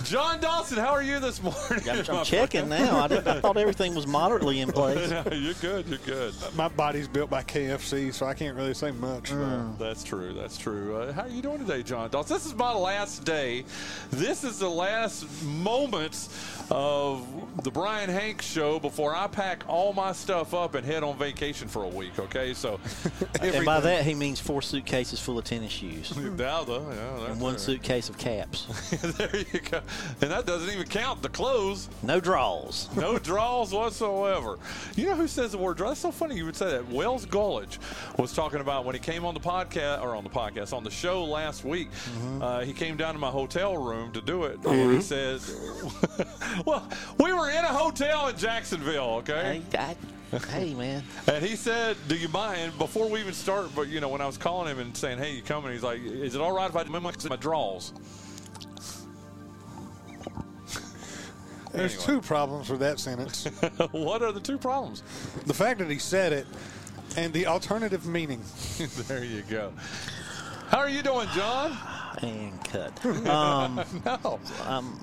Jon 0.02 0.40
Dawson, 0.40 0.76
how 0.78 0.90
are 0.90 1.02
you 1.02 1.18
this 1.20 1.42
morning? 1.42 1.88
I'm, 1.88 2.04
I'm 2.08 2.24
checking 2.24 2.68
now. 2.68 3.00
I, 3.00 3.08
did, 3.08 3.26
I 3.26 3.40
thought 3.40 3.56
everything 3.56 3.94
was 3.94 4.06
moderately 4.06 4.60
in 4.60 4.70
place. 4.70 5.10
no, 5.10 5.24
you're 5.32 5.54
good. 5.54 5.86
You're 5.86 5.98
good. 5.98 6.34
My 6.54 6.68
body's 6.68 7.08
built 7.08 7.30
by 7.30 7.42
KFC, 7.42 8.12
so 8.12 8.26
I 8.26 8.34
can't 8.34 8.56
really 8.56 8.74
say 8.74 8.90
much. 8.90 9.30
Mm. 9.30 9.78
That's 9.78 10.04
true. 10.04 10.34
That's 10.34 10.58
true. 10.58 10.96
Uh, 10.96 11.12
how 11.12 11.22
are 11.22 11.28
you 11.28 11.40
doing 11.40 11.58
today, 11.58 11.82
Jon 11.82 12.10
Dawson? 12.10 12.36
This 12.36 12.46
is 12.46 12.54
my 12.54 12.74
last 12.74 13.24
day. 13.24 13.64
This 14.10 14.44
is 14.44 14.58
the 14.58 14.68
last 14.68 15.26
moments 15.42 16.28
of 16.70 17.26
the 17.62 17.70
Bryan 17.70 18.10
Hanks 18.10 18.46
show 18.46 18.78
before 18.78 19.14
I 19.14 19.26
pack 19.26 19.64
all 19.68 19.92
my 19.92 20.12
stuff 20.12 20.54
up 20.54 20.74
and 20.74 20.84
head 20.84 21.02
on 21.02 21.16
vacation 21.16 21.68
for 21.68 21.84
a 21.84 21.88
week. 21.88 22.18
Okay, 22.18 22.52
so 22.52 22.80
and 23.40 23.64
by 23.64 23.80
that 23.80 24.04
he 24.04 24.14
means 24.14 24.40
four 24.40 24.62
suitcases 24.62 25.20
full 25.20 25.38
of 25.38 25.44
tennis 25.44 25.72
shoes 25.72 26.12
yeah, 26.16 26.64
yeah, 26.66 27.26
and 27.26 27.40
one 27.40 27.58
suitcase 27.58 28.08
of 28.08 28.18
caps. 28.18 28.66
there 29.18 29.36
you 29.52 29.60
go. 29.60 29.80
And 30.20 30.30
that 30.30 30.46
doesn't 30.46 30.70
even 30.70 30.86
count 30.86 31.22
the 31.22 31.28
clothes. 31.28 31.88
No 32.02 32.20
draws. 32.20 32.88
No 33.04 33.18
draws 33.18 33.72
whatsoever. 33.72 34.58
You 34.96 35.06
know 35.06 35.14
who 35.14 35.28
says 35.28 35.52
the 35.52 35.58
word 35.58 35.76
draw? 35.76 35.88
That's 35.88 36.00
so 36.00 36.10
funny 36.10 36.36
you 36.36 36.46
would 36.46 36.56
say 36.56 36.70
that. 36.70 36.88
Wells 36.88 37.26
Gulledge 37.26 37.78
was 38.18 38.32
talking 38.32 38.60
about 38.60 38.86
when 38.86 38.94
he 38.94 39.00
came 39.00 39.26
on 39.26 39.34
the 39.34 39.40
podcast, 39.40 40.02
or 40.02 40.16
on 40.16 40.24
the 40.24 40.30
podcast, 40.30 40.72
on 40.72 40.84
the 40.84 40.90
show 40.90 41.24
last 41.24 41.64
week. 41.64 41.90
Mm-hmm. 41.90 42.42
Uh, 42.42 42.60
he 42.60 42.72
came 42.72 42.96
down 42.96 43.12
to 43.12 43.20
my 43.20 43.30
hotel 43.30 43.76
room 43.76 44.12
to 44.12 44.20
do 44.22 44.44
it. 44.44 44.60
Mm-hmm. 44.62 44.68
And 44.68 44.92
he 44.94 45.00
said, 45.02 45.40
well, 46.66 46.88
we 47.18 47.32
were 47.32 47.50
in 47.50 47.64
a 47.64 47.68
hotel 47.68 48.28
in 48.28 48.36
Jacksonville, 48.36 49.16
okay? 49.16 49.62
I, 49.74 49.96
I, 50.32 50.38
hey, 50.38 50.74
man. 50.74 51.02
and 51.26 51.44
he 51.44 51.56
said, 51.56 51.96
do 52.08 52.16
you 52.16 52.28
mind, 52.28 52.78
before 52.78 53.08
we 53.08 53.20
even 53.20 53.34
start, 53.34 53.68
but, 53.74 53.88
you 53.88 54.00
know, 54.00 54.08
when 54.08 54.20
I 54.20 54.26
was 54.26 54.38
calling 54.38 54.70
him 54.70 54.78
and 54.78 54.96
saying, 54.96 55.18
hey, 55.18 55.34
you 55.34 55.42
coming? 55.42 55.72
He's 55.72 55.82
like, 55.82 56.00
is 56.00 56.34
it 56.34 56.40
all 56.40 56.52
right 56.52 56.70
if 56.70 56.76
I 56.76 56.84
mimic 56.84 57.28
my 57.28 57.36
draws? 57.36 57.92
There's 61.74 61.92
Anyway. 61.94 62.06
two 62.06 62.20
problems 62.26 62.70
with 62.70 62.80
that 62.80 62.98
sentence. 63.00 63.44
what 63.90 64.22
are 64.22 64.32
the 64.32 64.40
two 64.40 64.58
problems? 64.58 65.02
the 65.46 65.54
fact 65.54 65.80
that 65.80 65.90
he 65.90 65.98
said 65.98 66.32
it 66.32 66.46
and 67.16 67.32
the 67.32 67.46
alternative 67.46 68.06
meaning. 68.06 68.40
there 69.08 69.24
you 69.24 69.42
go. 69.42 69.72
How 70.68 70.78
are 70.78 70.88
you 70.88 71.02
doing, 71.02 71.28
Jon? 71.34 71.76
And 72.22 72.64
cut. 72.64 73.04
Um, 73.26 73.80
No. 74.06 74.38
um, 74.66 74.98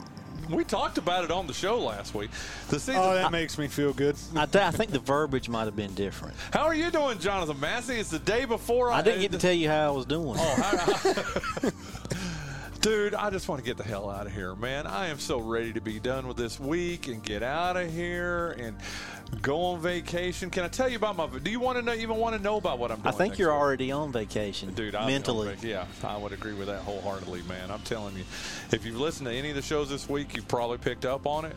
We 0.50 0.64
talked 0.64 0.98
about 0.98 1.26
it 1.26 1.30
on 1.32 1.46
the 1.46 1.54
show 1.54 1.78
last 1.78 2.16
week. 2.16 2.32
The 2.70 2.80
season, 2.80 3.02
Oh, 3.04 3.14
that 3.14 3.32
makes 3.34 3.58
me 3.58 3.68
feel 3.68 3.92
good. 3.92 4.16
I, 4.36 4.46
th- 4.46 4.64
I 4.64 4.72
think 4.72 4.92
the 4.92 5.00
verbiage 5.00 5.50
might 5.50 5.66
have 5.66 5.76
been 5.76 5.94
different. 5.94 6.36
How 6.54 6.62
are 6.64 6.74
you 6.74 6.90
doing, 6.90 7.20
Jonathan 7.20 7.60
Massey? 7.60 7.96
It's 8.00 8.10
the 8.10 8.20
day 8.20 8.46
before. 8.46 8.92
I 8.92 9.02
didn't 9.02 9.22
get 9.22 9.32
to 9.34 9.38
tell 9.38 9.52
you 9.54 9.68
how 9.70 9.90
I 9.90 9.92
was 9.92 10.06
doing. 10.06 10.36
Oh, 10.40 10.56
how, 10.56 11.70
Dude, 12.82 13.14
I 13.14 13.30
just 13.30 13.48
want 13.48 13.62
to 13.62 13.66
get 13.66 13.78
the 13.78 13.84
hell 13.84 14.10
out 14.10 14.26
of 14.26 14.34
here, 14.34 14.56
man. 14.56 14.88
I 14.88 15.10
am 15.10 15.20
so 15.20 15.38
ready 15.38 15.72
to 15.74 15.82
be 15.82 16.00
done 16.00 16.28
with 16.28 16.36
this 16.36 16.60
week 16.60 17.08
and 17.08 17.22
get 17.22 17.44
out 17.44 17.78
of 17.78 17.94
here 17.94 18.56
and 18.58 18.76
go 19.44 19.66
on 19.66 19.82
vacation. 19.82 20.50
Can 20.50 20.64
I 20.64 20.68
tell 20.68 20.90
you 20.90 20.96
about 20.96 21.16
my? 21.16 21.28
Do 21.28 21.52
you 21.52 21.60
want 21.60 21.78
to 21.78 21.84
know? 21.84 21.94
Even 21.94 22.16
want 22.18 22.36
to 22.36 22.42
know 22.42 22.58
about 22.58 22.80
what 22.80 22.90
I'm 22.90 22.98
doing? 23.02 23.14
I 23.14 23.16
think 23.16 23.38
you're 23.38 23.52
week? 23.54 23.62
already 23.62 23.92
on 23.92 24.12
vacation, 24.12 24.74
Dude, 24.74 24.96
on 24.96 25.06
mentally. 25.06 25.56
yeah, 25.62 25.86
I 26.04 26.18
would 26.18 26.32
agree 26.32 26.54
with 26.56 26.68
that 26.70 26.82
wholeheartedly, 26.82 27.44
man. 27.44 27.70
I'm 27.70 27.82
telling 27.82 28.18
you, 28.18 28.24
if 28.72 28.84
you've 28.84 29.00
listened 29.00 29.28
to 29.28 29.34
any 29.34 29.50
of 29.50 29.56
the 29.56 29.62
shows 29.62 29.88
this 29.92 30.10
week, 30.10 30.36
you've 30.36 30.48
probably 30.48 30.80
picked 30.80 31.06
up 31.06 31.28
on 31.28 31.46
it. 31.46 31.56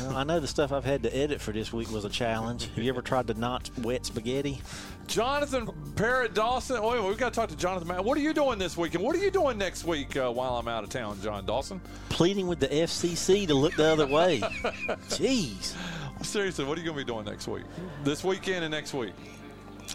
Well, 0.00 0.16
I 0.16 0.24
know 0.24 0.38
the 0.40 0.46
stuff 0.46 0.72
I've 0.72 0.84
had 0.84 1.02
to 1.04 1.16
edit 1.16 1.40
for 1.40 1.52
this 1.52 1.72
week 1.72 1.90
was 1.90 2.04
a 2.04 2.08
challenge. 2.08 2.66
Have 2.66 2.78
you 2.78 2.90
ever 2.90 3.02
tried 3.02 3.26
to 3.28 3.34
not 3.34 3.70
wet 3.78 4.06
spaghetti? 4.06 4.60
Jonathan 5.06 5.68
Parrott 5.96 6.34
Dawson. 6.34 6.82
Wait, 6.82 7.02
we've 7.02 7.16
got 7.16 7.32
to 7.32 7.40
talk 7.40 7.48
to 7.48 7.56
Jonathan. 7.56 7.88
Matt. 7.88 8.04
What 8.04 8.18
are 8.18 8.20
you 8.20 8.34
doing 8.34 8.58
this 8.58 8.76
week? 8.76 8.94
And 8.94 9.02
what 9.02 9.16
are 9.16 9.18
you 9.18 9.30
doing 9.30 9.56
next 9.56 9.84
week 9.84 10.16
uh, 10.16 10.30
while 10.30 10.56
I'm 10.56 10.68
out 10.68 10.84
of 10.84 10.90
town, 10.90 11.18
Jon 11.22 11.46
Dawson? 11.46 11.80
Pleading 12.10 12.46
with 12.46 12.60
the 12.60 12.68
FCC 12.68 13.46
to 13.46 13.54
look 13.54 13.74
the 13.74 13.86
other 13.86 14.06
way. 14.06 14.40
Jeez. 15.08 15.74
Seriously, 16.22 16.64
what 16.64 16.76
are 16.76 16.80
you 16.80 16.86
going 16.86 16.98
to 16.98 17.04
be 17.04 17.10
doing 17.10 17.24
next 17.24 17.48
week? 17.48 17.64
This 18.04 18.22
weekend 18.22 18.64
and 18.64 18.72
next 18.72 18.92
week? 18.92 19.14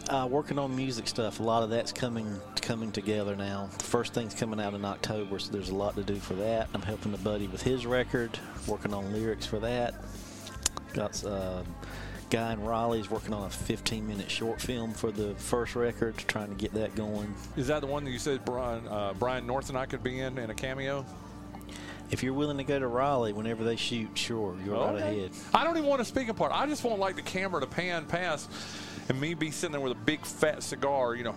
Uh, 0.09 0.27
working 0.29 0.57
on 0.57 0.75
music 0.75 1.07
stuff. 1.07 1.39
A 1.39 1.43
lot 1.43 1.63
of 1.63 1.69
that's 1.69 1.91
coming 1.91 2.39
coming 2.61 2.91
together 2.91 3.35
now. 3.35 3.69
The 3.77 3.83
first 3.83 4.13
thing's 4.13 4.33
coming 4.33 4.59
out 4.59 4.73
in 4.73 4.83
October, 4.85 5.37
so 5.37 5.51
there's 5.51 5.69
a 5.69 5.75
lot 5.75 5.95
to 5.95 6.03
do 6.03 6.15
for 6.15 6.33
that. 6.35 6.69
I'm 6.73 6.81
helping 6.81 7.13
a 7.13 7.17
buddy 7.17 7.47
with 7.47 7.61
his 7.61 7.85
record, 7.85 8.31
working 8.67 8.93
on 8.93 9.11
lyrics 9.13 9.45
for 9.45 9.59
that. 9.59 9.95
Got 10.93 11.23
uh, 11.25 11.63
guy 12.29 12.53
in 12.53 12.63
Raleigh's 12.63 13.09
working 13.09 13.33
on 13.33 13.45
a 13.45 13.49
15 13.49 14.07
minute 14.07 14.29
short 14.29 14.61
film 14.61 14.93
for 14.93 15.11
the 15.11 15.35
first 15.35 15.75
record, 15.75 16.17
trying 16.17 16.49
to 16.49 16.55
get 16.55 16.73
that 16.73 16.95
going. 16.95 17.33
Is 17.55 17.67
that 17.67 17.81
the 17.81 17.87
one 17.87 18.03
that 18.05 18.11
you 18.11 18.19
said 18.19 18.43
Brian 18.45 18.87
uh, 18.87 19.13
Brian 19.17 19.45
North 19.45 19.69
and 19.69 19.77
I 19.77 19.85
could 19.85 20.03
be 20.03 20.19
in 20.19 20.37
in 20.37 20.49
a 20.49 20.55
cameo? 20.55 21.05
If 22.11 22.21
you're 22.21 22.33
willing 22.33 22.57
to 22.57 22.63
go 22.63 22.77
to 22.77 22.87
Raleigh 22.87 23.33
whenever 23.33 23.63
they 23.63 23.75
shoot, 23.75 24.09
sure, 24.15 24.55
you're 24.63 24.75
right 24.75 24.95
ahead. 24.95 25.31
I 25.53 25.63
don't 25.63 25.77
even 25.77 25.89
want 25.89 26.01
a 26.01 26.05
speaking 26.05 26.35
part. 26.35 26.51
I 26.53 26.67
just 26.67 26.83
want 26.83 26.99
like 26.99 27.15
the 27.15 27.23
camera 27.23 27.59
to 27.59 27.65
pan 27.65 28.05
past 28.05 28.51
and 29.09 29.19
me 29.19 29.33
be 29.33 29.51
sitting 29.51 29.71
there 29.71 29.81
with 29.81 29.93
a 29.93 30.01
big 30.01 30.25
fat 30.25 30.61
cigar, 30.63 31.15
you 31.15 31.23
know. 31.23 31.35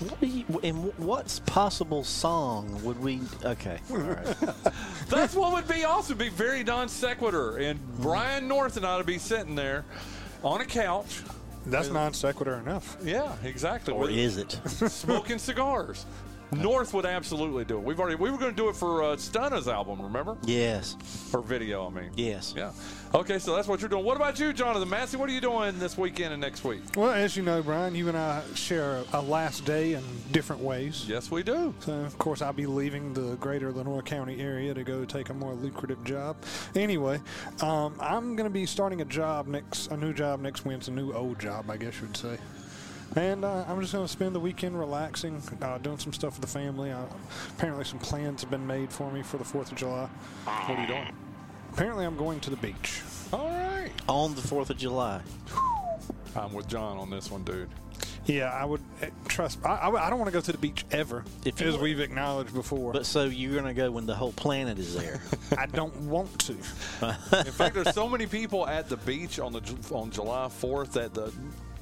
What 0.00 0.20
do 0.20 0.26
you, 0.26 0.44
and 0.62 0.92
what's 0.98 1.38
possible 1.40 2.02
song 2.04 2.82
would 2.84 2.98
we? 3.00 3.20
Okay, 3.44 3.78
all 3.90 3.98
right. 3.98 4.26
That's 5.08 5.34
what 5.34 5.52
would 5.52 5.68
be 5.68 5.84
awesome. 5.84 6.18
Be 6.18 6.28
very 6.30 6.64
non 6.64 6.88
sequitur. 6.88 7.58
And 7.58 7.78
Brian 8.00 8.48
North 8.48 8.76
and 8.76 8.84
I 8.84 8.96
would 8.96 9.06
be 9.06 9.18
sitting 9.18 9.54
there 9.54 9.84
on 10.42 10.60
a 10.60 10.64
couch. 10.64 11.22
That's 11.66 11.88
non 11.90 12.12
sequitur 12.12 12.54
enough. 12.56 12.96
Yeah, 13.02 13.32
exactly. 13.44 13.94
or 13.94 14.00
with- 14.02 14.10
is 14.10 14.36
it? 14.36 14.52
smoking 14.66 15.38
cigars. 15.38 16.04
North 16.52 16.92
would 16.94 17.06
absolutely 17.06 17.64
do 17.64 17.78
it. 17.78 17.82
We've 17.82 17.98
already 17.98 18.16
we 18.16 18.30
were 18.30 18.36
going 18.38 18.50
to 18.52 18.56
do 18.56 18.68
it 18.68 18.76
for 18.76 19.02
uh, 19.02 19.16
Stunna's 19.16 19.66
album, 19.66 20.00
remember? 20.02 20.36
Yes, 20.44 20.96
Or 21.32 21.40
video, 21.42 21.86
I 21.86 21.90
mean. 21.90 22.10
yes. 22.16 22.52
Yeah. 22.56 22.70
Okay, 23.14 23.38
so 23.38 23.54
that's 23.54 23.68
what 23.68 23.80
you're 23.80 23.88
doing. 23.88 24.04
What 24.04 24.16
about 24.16 24.40
you, 24.40 24.52
Jonathan 24.52 24.88
Massey? 24.88 25.16
What 25.16 25.28
are 25.28 25.32
you 25.32 25.40
doing 25.40 25.78
this 25.78 25.96
weekend 25.96 26.32
and 26.32 26.40
next 26.40 26.64
week? 26.64 26.80
Well, 26.96 27.12
as 27.12 27.36
you 27.36 27.44
know, 27.44 27.62
Bryan, 27.62 27.94
you 27.94 28.08
and 28.08 28.18
I 28.18 28.42
share 28.56 29.04
a, 29.12 29.20
a 29.20 29.20
last 29.20 29.64
day 29.64 29.92
in 29.92 30.02
different 30.32 30.60
ways. 30.60 31.04
Yes, 31.06 31.30
we 31.30 31.44
do. 31.44 31.72
So, 31.78 31.92
of 31.92 32.18
course, 32.18 32.42
I'll 32.42 32.52
be 32.52 32.66
leaving 32.66 33.14
the 33.14 33.36
greater 33.36 33.70
Lenoir 33.70 34.02
County 34.02 34.40
area 34.40 34.74
to 34.74 34.82
go 34.82 35.04
take 35.04 35.28
a 35.28 35.34
more 35.34 35.54
lucrative 35.54 36.02
job. 36.02 36.38
Anyway, 36.74 37.20
um, 37.60 37.94
I'm 38.00 38.34
going 38.34 38.48
to 38.48 38.52
be 38.52 38.66
starting 38.66 39.00
a 39.00 39.04
job 39.04 39.46
next, 39.46 39.92
a 39.92 39.96
new 39.96 40.12
job 40.12 40.40
next 40.40 40.64
Wednesday, 40.64 40.90
a 40.90 40.96
new 40.96 41.12
old 41.12 41.38
job, 41.38 41.70
I 41.70 41.76
guess 41.76 42.00
you 42.00 42.08
would 42.08 42.16
say. 42.16 42.36
And 43.14 43.44
uh, 43.44 43.64
I'm 43.68 43.80
just 43.80 43.92
going 43.92 44.04
to 44.04 44.12
spend 44.12 44.34
the 44.34 44.40
weekend 44.40 44.76
relaxing, 44.76 45.40
uh, 45.62 45.78
doing 45.78 45.98
some 45.98 46.12
stuff 46.12 46.32
with 46.32 46.50
the 46.50 46.58
family. 46.58 46.90
Uh, 46.90 47.04
apparently, 47.56 47.84
some 47.84 48.00
plans 48.00 48.40
have 48.40 48.50
been 48.50 48.66
made 48.66 48.90
for 48.90 49.12
me 49.12 49.22
for 49.22 49.36
the 49.36 49.44
4th 49.44 49.70
of 49.70 49.78
July. 49.78 50.08
What 50.46 50.76
are 50.76 50.80
you 50.80 50.88
doing? 50.88 51.12
Apparently, 51.74 52.04
I'm 52.04 52.16
going 52.16 52.38
to 52.40 52.50
the 52.50 52.56
beach. 52.56 53.02
All 53.32 53.48
right. 53.50 53.90
On 54.08 54.32
the 54.36 54.40
Fourth 54.40 54.70
of 54.70 54.76
July. 54.76 55.20
I'm 56.36 56.52
with 56.52 56.68
Jon 56.68 56.98
on 56.98 57.10
this 57.10 57.32
one, 57.32 57.42
dude. 57.42 57.68
Yeah, 58.26 58.44
I 58.52 58.64
would 58.64 58.80
eh, 59.02 59.10
trust. 59.26 59.58
I, 59.64 59.74
I, 59.74 60.06
I 60.06 60.10
don't 60.10 60.20
want 60.20 60.28
to 60.28 60.32
go 60.32 60.40
to 60.40 60.52
the 60.52 60.58
beach 60.58 60.84
ever, 60.92 61.24
If 61.44 61.60
you 61.60 61.66
as 61.66 61.74
would. 61.74 61.82
we've 61.82 61.98
acknowledged 62.00 62.54
before. 62.54 62.92
But 62.92 63.06
so 63.06 63.24
you're 63.24 63.54
gonna 63.56 63.74
go 63.74 63.90
when 63.90 64.06
the 64.06 64.14
whole 64.14 64.32
planet 64.32 64.78
is 64.78 64.94
there. 64.94 65.20
I 65.58 65.66
don't 65.66 65.94
want 66.02 66.38
to. 66.46 66.52
In 66.52 67.52
fact, 67.52 67.74
there's 67.74 67.92
so 67.92 68.08
many 68.08 68.26
people 68.26 68.66
at 68.66 68.88
the 68.88 68.96
beach 68.98 69.38
on 69.40 69.52
the 69.52 69.60
Ju- 69.60 69.76
on 69.90 70.10
July 70.10 70.46
4th 70.46 70.92
that 70.92 71.12
the 71.12 71.32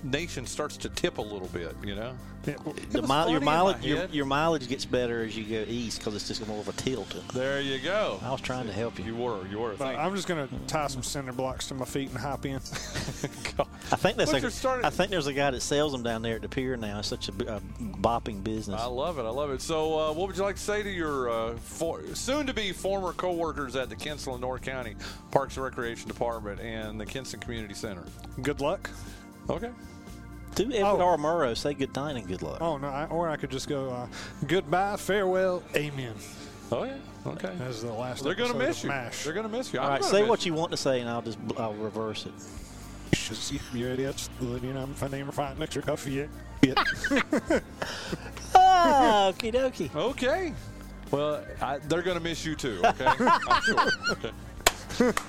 nation 0.03 0.47
starts 0.47 0.77
to 0.79 0.89
tip 0.89 1.19
a 1.19 1.23
little 1.23 1.49
bit. 1.49 1.75
You 1.85 1.95
know. 1.95 2.15
Yeah, 2.45 2.55
the 2.91 3.01
was 3.03 3.09
mile, 3.09 3.31
your 3.31 3.41
funny 3.41 3.41
in 3.41 3.45
my 3.45 3.53
mileage, 3.53 3.85
your, 3.85 4.05
your 4.07 4.27
mileage 4.27 4.69
gets 4.69 4.85
better 4.85 5.23
as 5.23 5.37
you 5.37 5.45
go 5.45 5.65
east 5.71 5.99
because 5.99 6.17
it's 6.17 6.27
just 6.27 6.47
more 6.49 6.59
of 6.59 6.69
a 6.69 6.73
tilt. 6.73 7.15
There 7.33 7.61
you 7.61 7.79
go. 7.79 8.19
I 8.21 8.33
was 8.33 8.41
trying 8.41 8.67
to 8.67 8.73
help 8.73 8.99
you. 8.99 9.05
You 9.05 9.17
were. 9.17 9.47
You 9.47 9.61
were. 9.61 9.75
but 9.75 9.95
I'm 9.95 10.15
just 10.17 10.27
going 10.27 10.49
to 10.49 10.55
tie 10.67 10.89
some 10.89 11.05
cinder 11.05 11.33
blocks 11.33 11.69
to 11.69 11.75
my 11.75 11.85
feet 11.85 12.11
and 12.11 12.19
hop 12.19 12.45
in. 12.45 12.57
I 12.57 13.97
think 13.97 14.17
that's 14.17 14.33
But 14.33 14.43
a, 14.43 14.69
you're 14.69 14.85
I 14.85 14.91
think 14.91 15.11
there's 15.11 15.29
a 15.29 15.33
guy 15.33 15.53
that 15.53 15.61
sells 15.61 15.93
them 15.93 16.03
down 16.03 16.23
there 16.23 16.37
at 16.37 16.43
the 16.43 16.49
pier 16.49 16.77
now. 16.77 16.99
It's 16.99 17.09
such 17.09 17.29
a 17.29 17.33
bopping 17.33 18.43
business. 18.43 18.81
I 18.81 18.87
love 18.87 19.19
it. 19.19 19.23
I 19.23 19.31
love 19.31 19.51
it. 19.51 19.61
So, 19.61 19.99
uh, 19.99 20.13
what 20.13 20.27
would 20.27 20.37
you 20.37 20.43
like 20.43 20.57
to 20.57 20.63
say 20.63 20.83
to 20.83 20.91
your 20.91 21.31
uh, 21.31 21.55
for, 21.59 22.03
soon-to-be 22.15 22.73
former 22.73 23.13
coworkers 23.13 23.77
at 23.77 23.89
the 23.89 23.97
Kinston, 23.97 24.33
Lenoir 24.33 24.59
County 24.59 24.97
Parks 25.31 25.57
and 25.57 25.65
Recreation 25.65 26.09
Department 26.09 26.61
and 26.61 26.99
the 26.99 27.07
Kinston 27.07 27.39
Community 27.39 27.75
Center? 27.75 28.03
Good 28.43 28.61
luck. 28.61 28.91
Okay. 29.49 29.71
To 30.57 30.65
Edward 30.75 31.03
Oh. 31.03 31.07
R. 31.07 31.17
Murrow, 31.17 31.57
say 31.57 31.75
good 31.75 31.95
night 31.95 32.17
and 32.17 32.27
good 32.27 32.43
luck. 32.43 32.59
Oh 32.61 32.77
no! 32.79 32.89
I, 32.89 33.07
or 33.07 33.29
I 33.29 33.37
could 33.37 33.51
just 33.51 33.69
go 33.69 33.91
uh, 33.91 34.07
goodbye, 34.47 34.97
farewell, 34.97 35.63
amen. 35.77 36.15
Oh 36.71 36.85
yeah. 36.85 36.97
Okay. 37.27 37.53
As 37.61 37.83
the 37.83 37.93
last. 37.93 38.25
They're 38.25 38.35
gonna 38.35 38.55
miss 38.55 38.83
you. 38.83 38.89
Mash. 38.89 39.25
They're 39.25 39.33
gonna 39.33 39.49
miss 39.49 39.73
you. 39.73 39.79
All 39.81 39.87
I'm 39.87 39.93
right, 39.93 40.05
say 40.05 40.27
what 40.27 40.45
you 40.45 40.55
want 40.55 40.71
to 40.73 40.77
say, 40.77 41.01
and 41.01 41.09
I'll 41.09 41.23
just 41.23 41.39
I'll 41.57 41.75
reverse 41.75 42.27
it. 42.27 42.33
You 43.73 43.89
idiots. 43.89 44.29
You 44.41 44.59
know, 44.73 44.89
if 44.91 45.03
I 45.03 45.09
name 45.09 45.27
her 45.27 45.33
fight 45.33 45.59
next 45.59 45.75
year, 45.75 45.83
coffee. 45.83 46.29
Yeah. 46.63 46.75
Ah, 48.55 49.33
okie 49.33 49.53
dokie. 49.53 49.95
Okay. 49.95 50.53
Well, 51.11 51.45
I, 51.61 51.79
they're 51.79 52.03
going 52.03 52.17
to 52.17 52.23
miss 52.23 52.45
you 52.45 52.55
too, 52.55 52.81
okay? 52.85 53.07
I'm 53.19 53.63
sure. 53.63 53.89
Okay. 54.11 54.31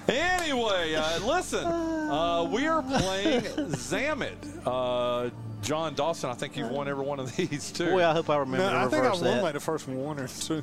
Anyway, 0.08 0.94
uh, 0.96 1.20
listen, 1.26 1.66
uh, 1.66 2.44
we 2.52 2.68
are 2.68 2.82
playing 2.84 3.44
Zam 3.76 4.22
It. 4.22 4.38
Uh, 4.66 5.30
Jon 5.62 5.96
Dawson, 5.96 6.30
I 6.30 6.34
think 6.34 6.58
you've 6.58 6.70
won 6.70 6.88
every 6.90 7.06
one 7.06 7.20
of 7.20 7.34
these 7.36 7.72
too. 7.72 7.90
Boy, 7.92 8.06
I 8.06 8.12
hope 8.14 8.30
I 8.30 8.38
remember 8.38 8.70
No, 8.70 8.78
I 8.78 8.88
think 8.88 9.04
I 9.06 9.12
won 9.12 9.24
that. 9.24 9.44
like 9.44 9.54
the 9.54 9.60
first 9.60 9.88
one 9.88 10.20
or 10.20 10.28
two. 10.28 10.62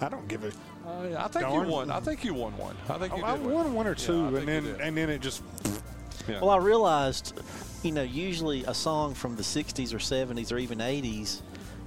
I 0.00 0.08
don't 0.08 0.26
give 0.28 0.44
a. 0.44 0.48
Uh, 0.88 1.16
I 1.18 1.28
think 1.28 1.44
Darn. 1.46 1.66
you 1.66 1.72
won. 1.72 1.90
I 1.90 1.98
think 2.00 2.24
you 2.24 2.32
won 2.32 2.56
one. 2.56 2.76
I 2.88 2.96
think 2.98 3.16
you 3.16 3.24
I 3.24 3.36
did 3.36 3.44
win. 3.44 3.54
won 3.54 3.74
one 3.74 3.86
or 3.88 3.94
two, 3.96 4.36
I 4.36 4.38
and 4.38 4.48
then 4.48 4.76
and 4.80 4.96
then 4.96 5.10
it 5.10 5.20
just. 5.20 5.42
Yeah. 6.28 6.40
Well, 6.40 6.50
I 6.50 6.56
realized, 6.58 7.38
you 7.82 7.92
know, 7.92 8.02
usually 8.02 8.64
a 8.64 8.74
song 8.74 9.14
from 9.14 9.36
the 9.36 9.42
60s 9.44 9.92
or 9.94 9.98
70s 9.98 10.50
or 10.52 10.58
even 10.58 10.78
80s, 10.78 11.40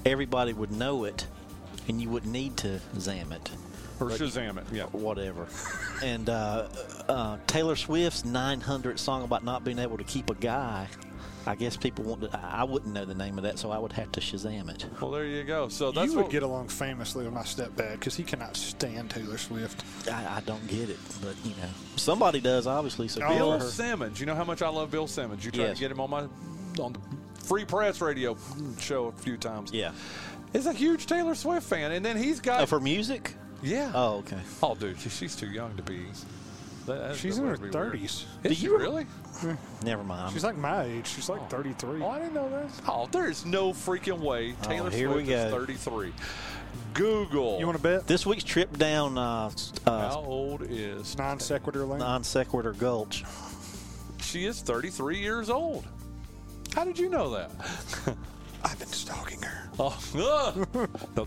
everybody 0.06 0.54
would 0.54 0.72
know 0.72 1.04
it, 1.04 1.28
and 1.90 2.02
you 2.02 2.10
wouldn't 2.10 2.32
need 2.32 2.56
to 2.58 2.80
zam 3.00 3.32
it. 3.34 3.50
Or 4.00 4.10
Shazam 4.10 4.58
it. 4.58 4.64
Yeah. 4.72 4.84
whatever. 4.86 5.48
and 6.04 6.30
uh, 6.30 6.68
uh, 7.08 7.38
Taylor 7.48 7.76
Swift's 7.76 8.26
900 8.26 9.00
song 9.00 9.24
about 9.24 9.44
not 9.44 9.64
being 9.64 9.80
able 9.80 9.98
to 9.98 10.04
keep 10.04 10.30
a 10.30 10.36
guy. 10.36 10.88
I 11.48 11.56
guess 11.56 11.78
people 11.78 12.04
want 12.04 12.22
to. 12.22 12.38
I 12.38 12.60
I 12.62 12.64
wouldn't 12.66 12.94
know 12.94 13.06
the 13.06 13.16
name 13.16 13.38
of 13.40 13.44
that, 13.46 13.58
so 13.58 13.72
I 13.72 13.78
would 13.80 13.94
have 13.94 14.12
to 14.12 14.20
Shazam 14.20 14.70
it. 14.70 14.86
Well, 15.02 15.10
there 15.10 15.26
you 15.26 15.44
go. 15.44 15.70
So 15.70 15.92
that's 15.92 16.12
you 16.12 16.18
would 16.18 16.24
what, 16.24 16.32
get 16.32 16.44
along 16.44 16.68
famously 16.68 17.24
with 17.24 17.34
my 17.34 17.42
stepdad 17.44 17.94
because 17.94 18.14
he 18.16 18.24
cannot 18.24 18.56
stand 18.58 19.10
Taylor 19.10 19.38
Swift. 19.38 19.84
I, 20.12 20.38
I 20.38 20.42
don't 20.42 20.68
get 20.68 20.90
it, 20.90 21.00
but 21.24 21.36
you 21.46 21.52
know, 21.52 21.70
somebody 21.96 22.40
does 22.42 22.68
obviously. 22.68 23.08
So 23.08 23.22
good 23.22 23.30
Bill 23.38 23.58
her. 23.58 23.62
Simmons. 23.62 24.20
You 24.20 24.26
know 24.26 24.36
how 24.36 24.44
much 24.44 24.62
I 24.62 24.68
love 24.68 24.92
Bill 24.92 25.08
Simmons. 25.08 25.44
You 25.44 25.50
tried 25.52 25.64
Yes. 25.68 25.78
to 25.78 25.82
get 25.82 25.92
him 25.92 26.02
on 26.02 26.10
my 26.10 26.20
on 26.84 26.94
the 26.94 27.00
free 27.46 27.66
press 27.66 28.00
radio 28.02 28.38
show 28.78 29.06
a 29.08 29.12
few 29.14 29.38
times. 29.38 29.72
Yeah. 29.74 29.94
Is 30.54 30.66
a 30.68 30.74
huge 30.74 31.06
Taylor 31.08 31.36
Swift 31.36 31.66
fan, 31.68 31.92
and 31.94 32.06
then 32.06 32.18
he's 32.18 32.42
got 32.42 32.62
Oh, 32.62 32.66
for 32.66 32.80
music? 32.82 33.34
Yeah. 33.62 33.92
Oh, 33.94 34.18
okay. 34.18 34.40
Oh, 34.64 34.76
dude, 34.76 35.00
she, 35.00 35.10
she's 35.10 35.36
too 35.36 35.48
young 35.48 35.76
to 35.78 35.84
be. 35.84 36.06
that- 36.86 37.16
She's 37.16 37.38
in 37.38 37.46
her 37.46 37.52
would 37.52 37.58
be 37.60 37.64
weird. 37.64 37.74
thirties. 37.74 38.26
Is 38.44 38.50
Do 38.50 38.54
she 38.56 38.64
you- 38.66 38.78
really? 38.78 39.06
Never 39.84 40.04
mind. 40.04 40.34
She's 40.34 40.44
like 40.44 40.58
my 40.58 40.84
age. 40.84 41.08
She's 41.08 41.30
like 41.30 41.50
thirty-three. 41.50 42.02
Oh, 42.02 42.10
I 42.10 42.20
didn't 42.20 42.34
know 42.34 42.50
that. 42.50 42.70
Oh, 42.88 43.08
there's 43.12 43.46
no 43.46 43.72
freaking 43.72 44.20
way 44.20 44.54
Taylor 44.64 44.90
here 44.90 45.08
we 45.10 45.24
Swift 45.26 45.30
is 45.46 45.52
33. 45.54 46.14
Google. 46.94 47.60
You 47.60 47.66
want 47.66 47.78
to 47.78 47.84
bet? 47.84 48.08
this 48.08 48.26
week's 48.26 48.44
trip 48.44 48.78
down 48.78 49.18
uh, 49.18 49.50
uh, 49.86 50.10
How 50.10 50.20
old 50.26 50.64
is? 50.64 51.18
Non 51.18 51.40
sequitur 51.40 51.86
lane. 51.86 52.00
non 52.00 52.24
sequitur 52.24 52.74
gulch. 52.74 53.24
She 54.22 54.46
is 54.46 54.62
33 54.62 55.20
years 55.20 55.50
old. 55.50 55.86
How 56.76 56.84
did 56.84 57.00
you 57.00 57.10
know 57.10 57.30
that? 57.32 57.52
I've 58.64 58.80
been 58.80 58.88
stalking 58.90 59.42
her. 59.42 59.70
Oh, 59.82 59.98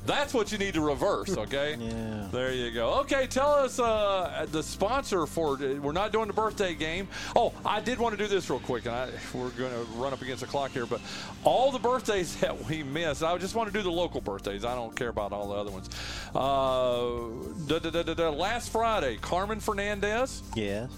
that's 0.05 0.35
what 0.35 0.53
you 0.53 0.59
need 0.59 0.75
to 0.75 0.83
reverse, 0.83 1.37
okay? 1.39 1.77
Yeah. 1.83 2.29
There 2.31 2.53
you 2.53 2.71
go. 2.71 3.01
Okay, 3.01 3.27
tell 3.27 3.51
us 3.51 3.79
uh, 3.79 4.47
the 4.53 4.63
sponsor 4.63 5.27
for. 5.27 5.57
We're 5.57 5.93
not 5.93 6.13
doing 6.13 6.27
the 6.27 6.35
birthday 6.35 6.75
game. 6.75 7.09
Oh, 7.35 7.53
I 7.65 7.81
did 7.81 7.99
want 7.99 8.17
to 8.17 8.23
do 8.23 8.29
this 8.29 8.51
real 8.51 8.61
quick, 8.61 8.85
and 8.85 8.95
I, 8.95 9.09
we're 9.33 9.51
going 9.51 9.73
to 9.73 9.85
run 9.95 10.13
up 10.13 10.21
against 10.21 10.43
the 10.43 10.47
clock 10.47 10.71
here. 10.71 10.87
But 10.87 11.01
all 11.45 11.73
the 11.73 11.79
birthdays 11.79 12.37
that 12.41 12.67
we 12.67 12.83
missed, 12.83 13.23
I 13.23 13.37
just 13.39 13.55
want 13.55 13.73
to 13.73 13.73
do 13.73 13.83
the 13.83 13.91
local 13.91 14.21
birthdays. 14.21 14.65
I 14.65 14.75
don't 14.75 14.95
care 14.95 15.09
about 15.09 15.33
all 15.33 15.49
the 15.49 15.55
other 15.55 15.71
ones. 15.71 15.89
Uh, 16.35 17.29
da, 17.67 17.79
da, 17.79 18.15
da, 18.15 18.31
last 18.31 18.71
Friday, 18.71 19.17
Carmen 19.17 19.61
Fernandez. 19.61 20.43
Yeah. 20.55 20.89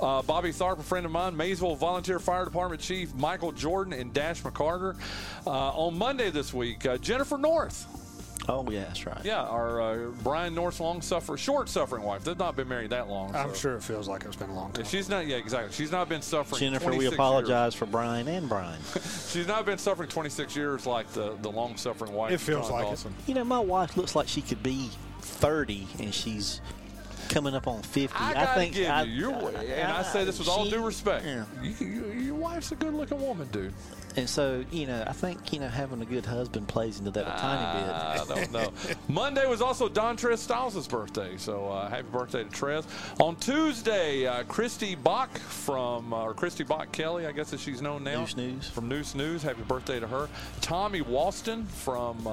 Uh, 0.00 0.22
Bobby 0.22 0.50
Tharp, 0.50 0.78
a 0.78 0.82
friend 0.82 1.06
of 1.06 1.12
mine, 1.12 1.36
Maysville 1.36 1.76
Volunteer 1.76 2.18
Fire 2.18 2.44
Department 2.44 2.80
Chief 2.80 3.14
Michael 3.14 3.52
Jordan 3.52 3.92
and 3.92 4.12
Dash 4.12 4.42
McCarter. 4.42 4.96
Uh, 5.46 5.50
on 5.50 5.96
Monday 5.96 6.30
this 6.30 6.52
week, 6.52 6.84
uh, 6.86 6.96
Jennifer 6.98 7.38
North. 7.38 7.86
Oh, 8.46 8.68
yeah, 8.70 8.84
that's 8.84 9.06
right. 9.06 9.24
Yeah, 9.24 9.42
our 9.42 9.80
uh, 9.80 9.96
Brian 10.22 10.54
North's 10.54 10.78
long 10.78 11.00
suffering, 11.00 11.38
short 11.38 11.68
suffering 11.68 12.02
wife. 12.02 12.24
They've 12.24 12.38
not 12.38 12.56
been 12.56 12.68
married 12.68 12.90
that 12.90 13.08
long. 13.08 13.34
I'm 13.34 13.50
so- 13.50 13.54
sure 13.54 13.76
it 13.76 13.82
feels 13.82 14.06
like 14.06 14.24
it's 14.24 14.36
been 14.36 14.50
a 14.50 14.54
long 14.54 14.72
time. 14.72 14.84
She's 14.84 15.08
not. 15.08 15.26
Yeah, 15.26 15.36
exactly. 15.36 15.72
She's 15.72 15.90
not 15.90 16.10
been 16.10 16.20
suffering. 16.20 16.60
Jennifer, 16.60 16.90
we 16.90 16.96
26 16.96 17.14
apologize 17.14 17.74
for 17.74 17.86
Brian 17.86 18.28
and 18.28 18.46
Brian. 18.48 18.78
She's 19.30 19.46
not 19.46 19.64
been 19.64 19.78
suffering 19.78 20.10
26 20.10 20.54
years 20.56 20.84
like 20.84 21.08
the 21.12 21.36
the 21.40 21.50
long 21.50 21.76
suffering 21.76 22.12
wife. 22.12 22.32
It 22.32 22.40
feels 22.40 22.68
Jon 22.68 22.82
like 22.82 22.92
it. 22.92 23.06
You 23.26 23.34
know, 23.34 23.44
my 23.44 23.60
wife 23.60 23.96
looks 23.96 24.14
like 24.14 24.28
she 24.28 24.42
could 24.42 24.62
be 24.62 24.90
30 25.20 25.88
and 26.00 26.12
she's 26.14 26.60
coming 27.28 27.54
up 27.54 27.66
on 27.66 27.82
50. 27.82 28.16
I 28.18 28.32
gotta 28.32 28.60
think 28.60 28.74
give 28.74 28.90
I, 28.90 29.02
you, 29.02 29.30
your, 29.30 29.50
and 29.50 29.92
I 29.92 30.02
say 30.02 30.24
this 30.24 30.38
with 30.38 30.48
all 30.48 30.68
due 30.68 30.84
respect. 30.84 31.24
Yeah. 31.24 31.44
You, 31.62 31.86
you, 31.86 32.12
your 32.12 32.34
wife's 32.34 32.72
a 32.72 32.76
good-looking 32.76 33.20
woman, 33.20 33.48
dude. 33.52 33.72
And 34.16 34.28
so, 34.30 34.64
you 34.70 34.86
know, 34.86 35.02
I 35.06 35.12
think, 35.12 35.52
you 35.52 35.58
know, 35.58 35.68
having 35.68 36.00
a 36.00 36.04
good 36.04 36.24
husband 36.24 36.68
plays 36.68 37.00
into 37.00 37.10
that 37.12 37.26
a 37.26 37.40
tiny 37.40 37.80
bit. 37.80 37.94
I 37.94 38.24
don't 38.28 38.52
know. 38.52 38.72
Monday 39.08 39.46
was 39.46 39.60
also 39.60 39.88
Don 39.88 40.16
Trez 40.16 40.38
Styles' 40.38 40.86
birthday, 40.86 41.36
so 41.36 41.68
uh, 41.68 41.88
happy 41.88 42.06
birthday 42.12 42.44
to 42.44 42.50
Trez. 42.50 42.84
On 43.20 43.34
Tuesday, 43.36 44.26
uh, 44.26 44.44
Christy 44.44 44.94
Bach 44.94 45.36
from, 45.38 46.12
uh, 46.12 46.22
or 46.22 46.34
Christy 46.34 46.62
Bach 46.62 46.92
Kelly, 46.92 47.26
I 47.26 47.32
guess 47.32 47.52
as 47.52 47.60
she's 47.60 47.82
known 47.82 48.04
now. 48.04 48.20
News 48.20 48.36
News. 48.36 48.68
From 48.68 48.88
News 48.88 49.16
News. 49.16 49.42
Happy 49.42 49.62
birthday 49.62 49.98
to 49.98 50.06
her. 50.06 50.28
Tommy 50.60 51.00
Walston 51.00 51.66
from, 51.66 52.24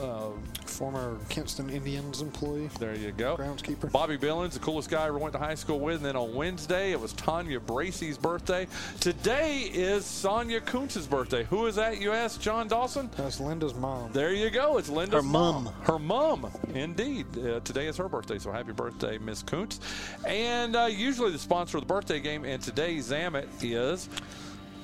uh, 0.00 0.30
Former 0.66 1.18
Kinston 1.28 1.68
Indians 1.68 2.22
employee. 2.22 2.70
there 2.78 2.94
you 2.94 3.12
go. 3.12 3.36
Groundskeeper. 3.36 3.90
Bobby 3.92 4.16
Billings, 4.16 4.54
the 4.54 4.60
coolest 4.60 4.88
guy 4.88 5.04
I 5.04 5.08
ever 5.08 5.18
went 5.18 5.32
to 5.34 5.38
high 5.38 5.54
school 5.54 5.80
with. 5.80 5.96
And 5.96 6.04
then 6.04 6.16
on 6.16 6.34
Wednesday, 6.34 6.92
it 6.92 7.00
was 7.00 7.12
Tanya 7.14 7.60
Bracey's 7.60 8.16
birthday. 8.16 8.66
Today 9.00 9.62
is 9.72 10.06
Sonia 10.06 10.60
Kuntz's 10.60 11.06
birthday. 11.06 11.44
Who 11.44 11.66
is 11.66 11.76
that, 11.76 12.00
you 12.00 12.12
ask, 12.12 12.40
Jon 12.40 12.68
Dawson? 12.68 13.10
That's 13.16 13.40
Linda's 13.40 13.74
mom. 13.74 14.10
There 14.12 14.32
you 14.32 14.48
go. 14.50 14.78
It's 14.78 14.88
Linda's 14.88 15.22
Her 15.22 15.28
mom. 15.28 15.66
Her 15.82 15.98
mom, 15.98 16.50
indeed. 16.72 17.26
Uh, 17.36 17.60
today 17.60 17.86
is 17.86 17.96
her 17.96 18.08
birthday, 18.08 18.38
so 18.38 18.50
happy 18.52 18.72
birthday, 18.72 19.18
Miss 19.18 19.42
Kuntz. 19.42 19.80
And 20.26 20.76
uh, 20.76 20.84
usually 20.86 21.32
the 21.32 21.38
sponsor 21.38 21.78
of 21.78 21.82
the 21.82 21.92
birthday 21.92 22.20
game, 22.20 22.44
and 22.44 22.62
today 22.62 23.00
Zam 23.00 23.34
It 23.34 23.48
is. 23.62 24.08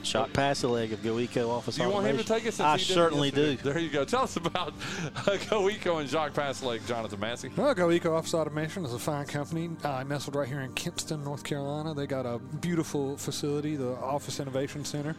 Shock 0.06 0.32
pass 0.32 0.62
a 0.62 0.68
leg 0.68 0.92
of 0.92 1.00
Goeco 1.00 1.50
Office 1.50 1.76
Do 1.76 1.82
you 1.82 1.90
want 1.90 2.06
him 2.06 2.16
to 2.16 2.24
take 2.24 2.46
it? 2.46 2.60
I 2.60 2.76
he 2.76 2.84
did 2.84 2.90
it 2.90 2.94
certainly 2.94 3.30
do. 3.30 3.56
There 3.56 3.78
you 3.78 3.90
go. 3.90 4.04
Tell 4.04 4.22
us 4.22 4.36
about 4.36 4.68
uh, 4.68 5.36
GoEco 5.50 6.00
and 6.00 6.08
Jacques 6.08 6.34
Pass 6.34 6.62
Lake, 6.62 6.86
Jonathan 6.86 7.18
Massey. 7.18 7.50
Well, 7.56 7.74
Go 7.74 7.90
Eco 7.90 8.14
Office 8.14 8.34
Automation 8.34 8.84
is 8.84 8.94
a 8.94 8.98
fine 8.98 9.26
company 9.26 9.70
uh, 9.82 10.04
nestled 10.04 10.36
right 10.36 10.48
here 10.48 10.60
in 10.60 10.72
Kinston, 10.74 11.24
North 11.24 11.44
Carolina. 11.44 11.94
They 11.94 12.06
got 12.06 12.26
a 12.26 12.38
beautiful 12.38 13.16
facility, 13.16 13.76
the 13.76 13.96
Office 13.96 14.40
Innovation 14.40 14.84
Center. 14.84 15.16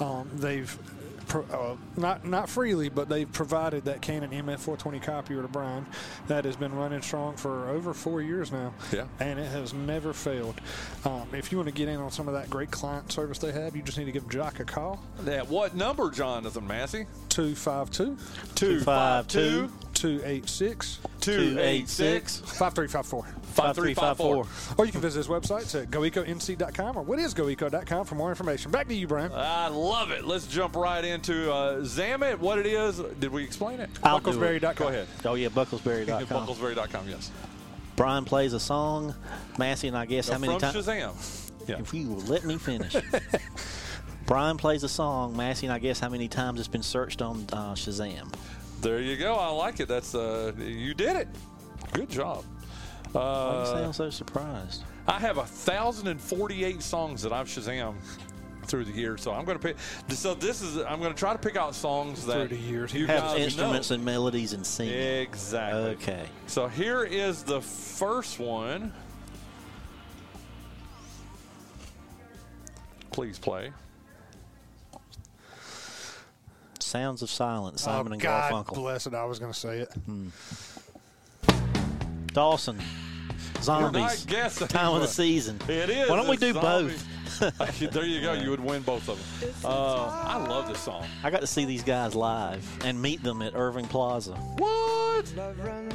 Um, 0.00 0.30
they've 0.34 0.78
pro, 0.78 0.97
uh, 1.34 1.76
not 1.96 2.24
not 2.26 2.48
freely, 2.48 2.88
but 2.88 3.08
they've 3.08 3.30
provided 3.30 3.84
that 3.84 4.00
Canon 4.00 4.30
MF420 4.30 5.02
copier 5.02 5.42
to 5.42 5.48
Bryan 5.48 5.86
that 6.26 6.44
has 6.44 6.56
been 6.56 6.74
running 6.74 7.02
strong 7.02 7.36
for 7.36 7.68
over 7.68 7.94
four 7.94 8.22
years 8.22 8.52
now. 8.52 8.72
Yeah. 8.92 9.06
and 9.20 9.38
it 9.38 9.50
has 9.50 9.74
never 9.74 10.12
failed. 10.12 10.60
Um, 11.04 11.28
if 11.32 11.52
you 11.52 11.58
want 11.58 11.68
to 11.68 11.74
get 11.74 11.88
in 11.88 11.96
on 11.96 12.10
some 12.10 12.28
of 12.28 12.34
that 12.34 12.48
great 12.50 12.70
client 12.70 13.10
service 13.12 13.38
they 13.38 13.52
have, 13.52 13.76
you 13.76 13.82
just 13.82 13.98
need 13.98 14.06
to 14.06 14.12
give 14.12 14.28
Jock 14.28 14.60
a 14.60 14.64
call. 14.64 15.02
At 15.26 15.48
what 15.48 15.74
number, 15.74 16.10
Jonathan 16.10 16.66
Massey? 16.66 17.06
252 17.28 18.16
252 18.54 19.70
286 19.98 21.00
286 21.20 22.38
5354. 22.38 23.22
5354. 23.22 24.76
Or 24.78 24.86
you 24.86 24.92
can 24.92 25.00
visit 25.00 25.18
his 25.18 25.28
website 25.28 25.74
at 25.80 25.90
goeconc.com 25.90 26.96
or 26.96 27.02
what 27.02 27.18
is 27.18 27.34
goeco.com 27.34 28.06
for 28.06 28.14
more 28.14 28.30
information. 28.30 28.70
Back 28.70 28.86
to 28.88 28.94
you, 28.94 29.08
Bryan. 29.08 29.32
I 29.34 29.68
love 29.68 30.12
it. 30.12 30.24
Let's 30.24 30.46
jump 30.46 30.76
right 30.76 31.04
into 31.04 31.52
uh, 31.52 31.82
Zam 31.84 32.22
It. 32.22 32.38
What 32.38 32.58
it 32.58 32.66
is? 32.66 32.98
Did 33.18 33.32
we 33.32 33.42
explain 33.42 33.80
it? 33.80 33.90
I'll 34.04 34.20
do 34.20 34.30
it. 34.30 34.34
Bucklesberry.com. 34.34 34.74
Go 34.76 34.88
ahead. 34.88 35.08
Oh, 35.24 35.34
yeah, 35.34 35.48
bucklesberry.com. 35.48 36.46
Bucklesberry.com, 36.46 37.08
yes. 37.08 37.32
Bryan 37.96 38.24
plays 38.24 38.52
a 38.52 38.60
song. 38.60 39.14
Massey 39.58 39.88
and 39.88 39.96
I 39.96 40.06
guess 40.06 40.28
how 40.28 40.38
many 40.38 40.56
times. 40.58 40.76
Shazam. 40.76 41.50
Yeah. 41.66 41.80
If 41.80 41.92
you 41.92 42.08
will 42.08 42.20
let 42.22 42.44
me 42.44 42.56
finish. 42.56 42.94
Bryan 44.26 44.56
plays 44.56 44.84
a 44.84 44.88
song. 44.88 45.36
Massey 45.36 45.66
and 45.66 45.72
I 45.72 45.80
guess 45.80 45.98
how 45.98 46.08
many 46.08 46.28
times 46.28 46.60
it's 46.60 46.68
been 46.68 46.82
searched 46.82 47.22
on 47.22 47.46
uh, 47.52 47.72
Shazam. 47.72 48.32
There 48.80 49.00
you 49.00 49.16
go. 49.16 49.34
I 49.34 49.48
like 49.48 49.80
it. 49.80 49.88
That's 49.88 50.14
uh, 50.14 50.52
you 50.58 50.94
did 50.94 51.16
it. 51.16 51.28
Good 51.92 52.08
job. 52.10 52.44
Why 53.12 53.20
Uh, 53.20 53.60
you 53.60 53.66
sound 53.82 53.94
so 53.94 54.10
surprised? 54.10 54.84
I 55.06 55.18
have 55.18 55.38
a 55.38 55.44
thousand 55.46 56.08
and 56.08 56.20
forty-eight 56.20 56.82
songs 56.82 57.22
that 57.22 57.32
I've 57.32 57.46
Shazam 57.48 57.94
through 58.66 58.84
the 58.84 58.92
years, 58.92 59.22
so 59.22 59.32
I'm 59.32 59.46
going 59.46 59.58
to 59.58 59.62
pick. 59.66 59.76
So 60.10 60.34
this 60.34 60.60
is 60.60 60.76
I'm 60.76 61.00
going 61.00 61.12
to 61.12 61.18
try 61.18 61.32
to 61.32 61.38
pick 61.38 61.56
out 61.56 61.74
songs 61.74 62.26
that 62.26 62.48
Through 62.48 62.56
the 62.58 62.62
years. 62.62 62.92
you 62.92 63.06
Have 63.06 63.22
guys 63.22 63.40
instruments 63.40 63.88
know. 63.90 63.94
and 63.94 64.04
melodies 64.04 64.52
and 64.52 64.64
singing. 64.64 64.94
Exactly. 64.94 65.80
Okay. 65.92 66.26
So 66.46 66.68
here 66.68 67.02
is 67.04 67.42
the 67.42 67.62
first 67.62 68.38
one. 68.38 68.92
Please 73.10 73.38
play. 73.38 73.72
Sounds 76.88 77.20
of 77.20 77.28
Silence, 77.28 77.82
Simon 77.82 78.12
oh, 78.12 78.14
and 78.14 78.22
God 78.22 78.50
Garfunkel. 78.50 78.74
bless 78.74 79.06
it. 79.06 79.12
I 79.12 79.26
was 79.26 79.38
going 79.38 79.52
to 79.52 79.58
say 79.58 79.80
it. 79.80 79.92
Dawson, 82.32 82.80
Zombies, 83.60 84.00
not 84.00 84.24
guessing, 84.26 84.68
Time 84.68 84.94
of 84.94 85.02
the 85.02 85.06
season. 85.06 85.58
It 85.68 85.90
is. 85.90 86.08
Why 86.08 86.16
don't 86.16 86.28
we 86.28 86.38
do 86.38 86.54
zombies. 86.54 87.04
both? 87.40 87.78
there 87.78 88.06
you 88.06 88.22
go. 88.22 88.32
You 88.32 88.48
would 88.48 88.60
win 88.60 88.80
both 88.82 89.06
of 89.10 89.18
them. 89.40 89.50
Uh, 89.62 90.06
I 90.06 90.38
love 90.38 90.66
this 90.66 90.80
song. 90.80 91.04
I 91.22 91.28
got 91.28 91.42
to 91.42 91.46
see 91.46 91.66
these 91.66 91.82
guys 91.82 92.14
live 92.14 92.66
and 92.86 93.02
meet 93.02 93.22
them 93.22 93.42
at 93.42 93.54
Irving 93.54 93.86
Plaza. 93.86 94.32
What? 94.32 95.26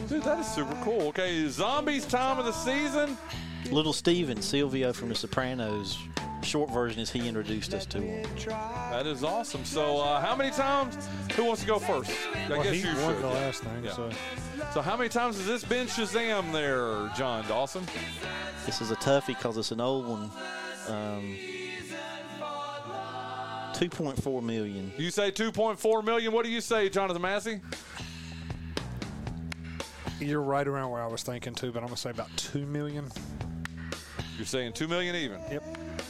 Dude, 0.07 0.21
that 0.21 0.37
is 0.39 0.47
super 0.47 0.77
cool. 0.83 1.07
Okay, 1.07 1.47
Zombies 1.47 2.05
Time 2.05 2.37
of 2.37 2.45
the 2.45 2.51
Season. 2.51 3.17
Little 3.72 3.93
Steven, 3.93 4.41
Silvio 4.41 4.93
from 4.93 5.09
The 5.09 5.16
Sopranos, 5.16 5.97
short 6.43 6.70
version 6.72 6.99
is 6.99 7.09
he 7.09 7.28
introduced 7.28 7.74
us 7.74 7.86
to 7.88 7.99
him. 8.01 8.24
That 8.47 9.07
is 9.07 9.24
awesome. 9.24 9.66
So, 9.66 9.97
uh, 9.99 10.22
how 10.22 10.36
many 10.36 10.51
times? 10.51 11.07
Who 11.36 11.45
wants 11.45 11.61
to 11.61 11.68
go 11.68 11.80
first? 11.80 12.11
I 12.36 12.49
Well, 12.49 12.64
guess 12.64 12.74
he 12.74 12.82
you 12.82 12.95
won 13.01 13.16
should. 13.16 13.24
the 13.24 13.28
last 13.28 13.64
thing, 13.64 13.84
Yeah. 13.86 13.93
so 13.93 14.09
So, 14.74 14.82
how 14.82 14.95
many 14.97 15.09
times 15.09 15.38
has 15.38 15.45
this 15.47 15.64
been 15.64 15.88
Shazam 15.88 16.51
there, 16.51 17.09
Jon 17.18 17.47
Dawson? 17.47 17.84
This 18.66 18.82
is 18.82 18.91
a 18.91 18.95
toughie 18.97 19.28
because 19.28 19.57
it's 19.57 19.72
an 19.72 19.82
old 19.82 20.05
one. 20.07 20.30
Um, 20.88 21.38
2.4 23.74 24.43
million. 24.43 24.91
You 24.97 25.09
say 25.09 25.32
2.4 25.32 26.03
million. 26.03 26.32
What 26.32 26.45
do 26.45 26.51
you 26.51 26.61
say, 26.61 26.89
Jonathan 26.89 27.22
Massey? 27.22 27.59
you're 30.20 30.41
right 30.41 30.68
around 30.70 30.89
where 30.89 31.01
I 31.01 31.07
was 31.07 31.22
thinking 31.22 31.53
too. 31.53 31.72
But 31.74 31.80
I'm 31.80 31.88
going 31.88 31.95
to 31.95 32.01
say 32.01 32.09
about 32.11 32.30
two 32.38 32.66
million. 32.66 33.11
You're 34.38 34.45
saying 34.45 34.73
2 34.73 34.88
million 34.88 35.15
even. 35.15 35.39
Yep. 35.51 35.63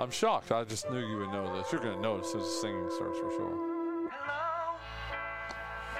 I'm 0.00 0.10
shocked. 0.10 0.50
I 0.50 0.64
just 0.64 0.90
knew 0.90 0.98
you 0.98 1.18
would 1.18 1.30
know 1.30 1.56
this. 1.56 1.70
You're 1.70 1.80
going 1.80 1.94
to 1.94 2.00
know 2.00 2.16
it 2.16 2.24
as 2.24 2.30
soon 2.32 2.40
as 2.40 2.46
the 2.46 2.52
singing 2.52 2.90
starts 2.96 3.18
for 3.18 3.30
sure. 3.30 3.71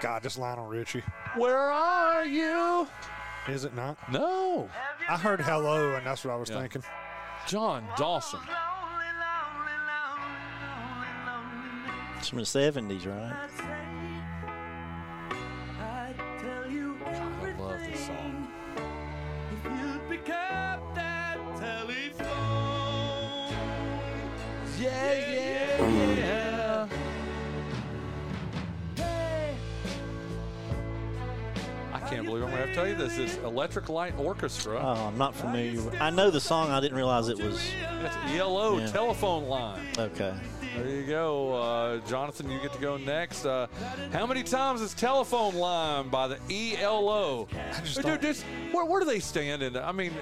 God, 0.02 0.22
just 0.24 0.36
Lionel 0.36 0.66
Richie. 0.66 1.02
Where 1.36 1.56
are 1.70 2.24
you? 2.24 2.88
Is 3.48 3.64
it 3.64 3.72
not? 3.74 3.96
No. 4.10 4.68
I 5.08 5.16
heard 5.16 5.40
hello, 5.40 5.94
and 5.94 6.04
that's 6.04 6.24
what 6.24 6.34
I 6.34 6.36
was 6.36 6.50
Yeah. 6.50 6.60
thinking. 6.60 6.82
Jon 7.46 7.86
Dawson. 7.96 8.40
It's 12.18 12.28
from 12.28 12.38
the 12.38 12.44
70s, 12.44 13.06
right? 13.06 13.32
To 32.74 32.80
have 32.80 32.88
to 32.88 32.96
tell 32.96 33.08
you 33.08 33.08
this. 33.08 33.18
It's 33.18 33.36
Electric 33.44 33.88
Light 33.88 34.14
Orchestra. 34.18 34.78
Oh, 34.82 35.06
I'm 35.06 35.18
not 35.18 35.34
familiar. 35.34 35.82
with 35.82 36.00
I 36.00 36.10
know 36.10 36.30
the 36.30 36.40
song. 36.40 36.70
I 36.70 36.80
didn't 36.80 36.96
realize 36.96 37.28
it 37.28 37.38
was. 37.38 37.60
That's 38.00 38.16
ELO 38.32 38.78
Yeah. 38.78 38.86
telephone 38.88 39.44
line. 39.48 39.80
Okay. 39.98 40.34
There 40.76 40.88
you 40.88 41.02
go. 41.04 41.52
Uh, 41.54 41.98
Jonathan, 42.08 42.50
you 42.50 42.58
get 42.60 42.72
to 42.72 42.78
go 42.78 42.96
next. 42.96 43.44
Uh, 43.44 43.66
how 44.12 44.26
many 44.26 44.42
times 44.42 44.80
is 44.80 44.94
telephone 44.94 45.54
line 45.54 46.08
by 46.08 46.28
the 46.28 46.38
ELO? 46.80 47.46
just 47.84 48.00
Dude, 48.02 48.22
just, 48.22 48.44
where, 48.72 48.86
where 48.86 49.00
do 49.00 49.06
they 49.06 49.20
stand 49.20 49.62
in? 49.62 49.76
I 49.76 49.92
mean, 49.92 50.12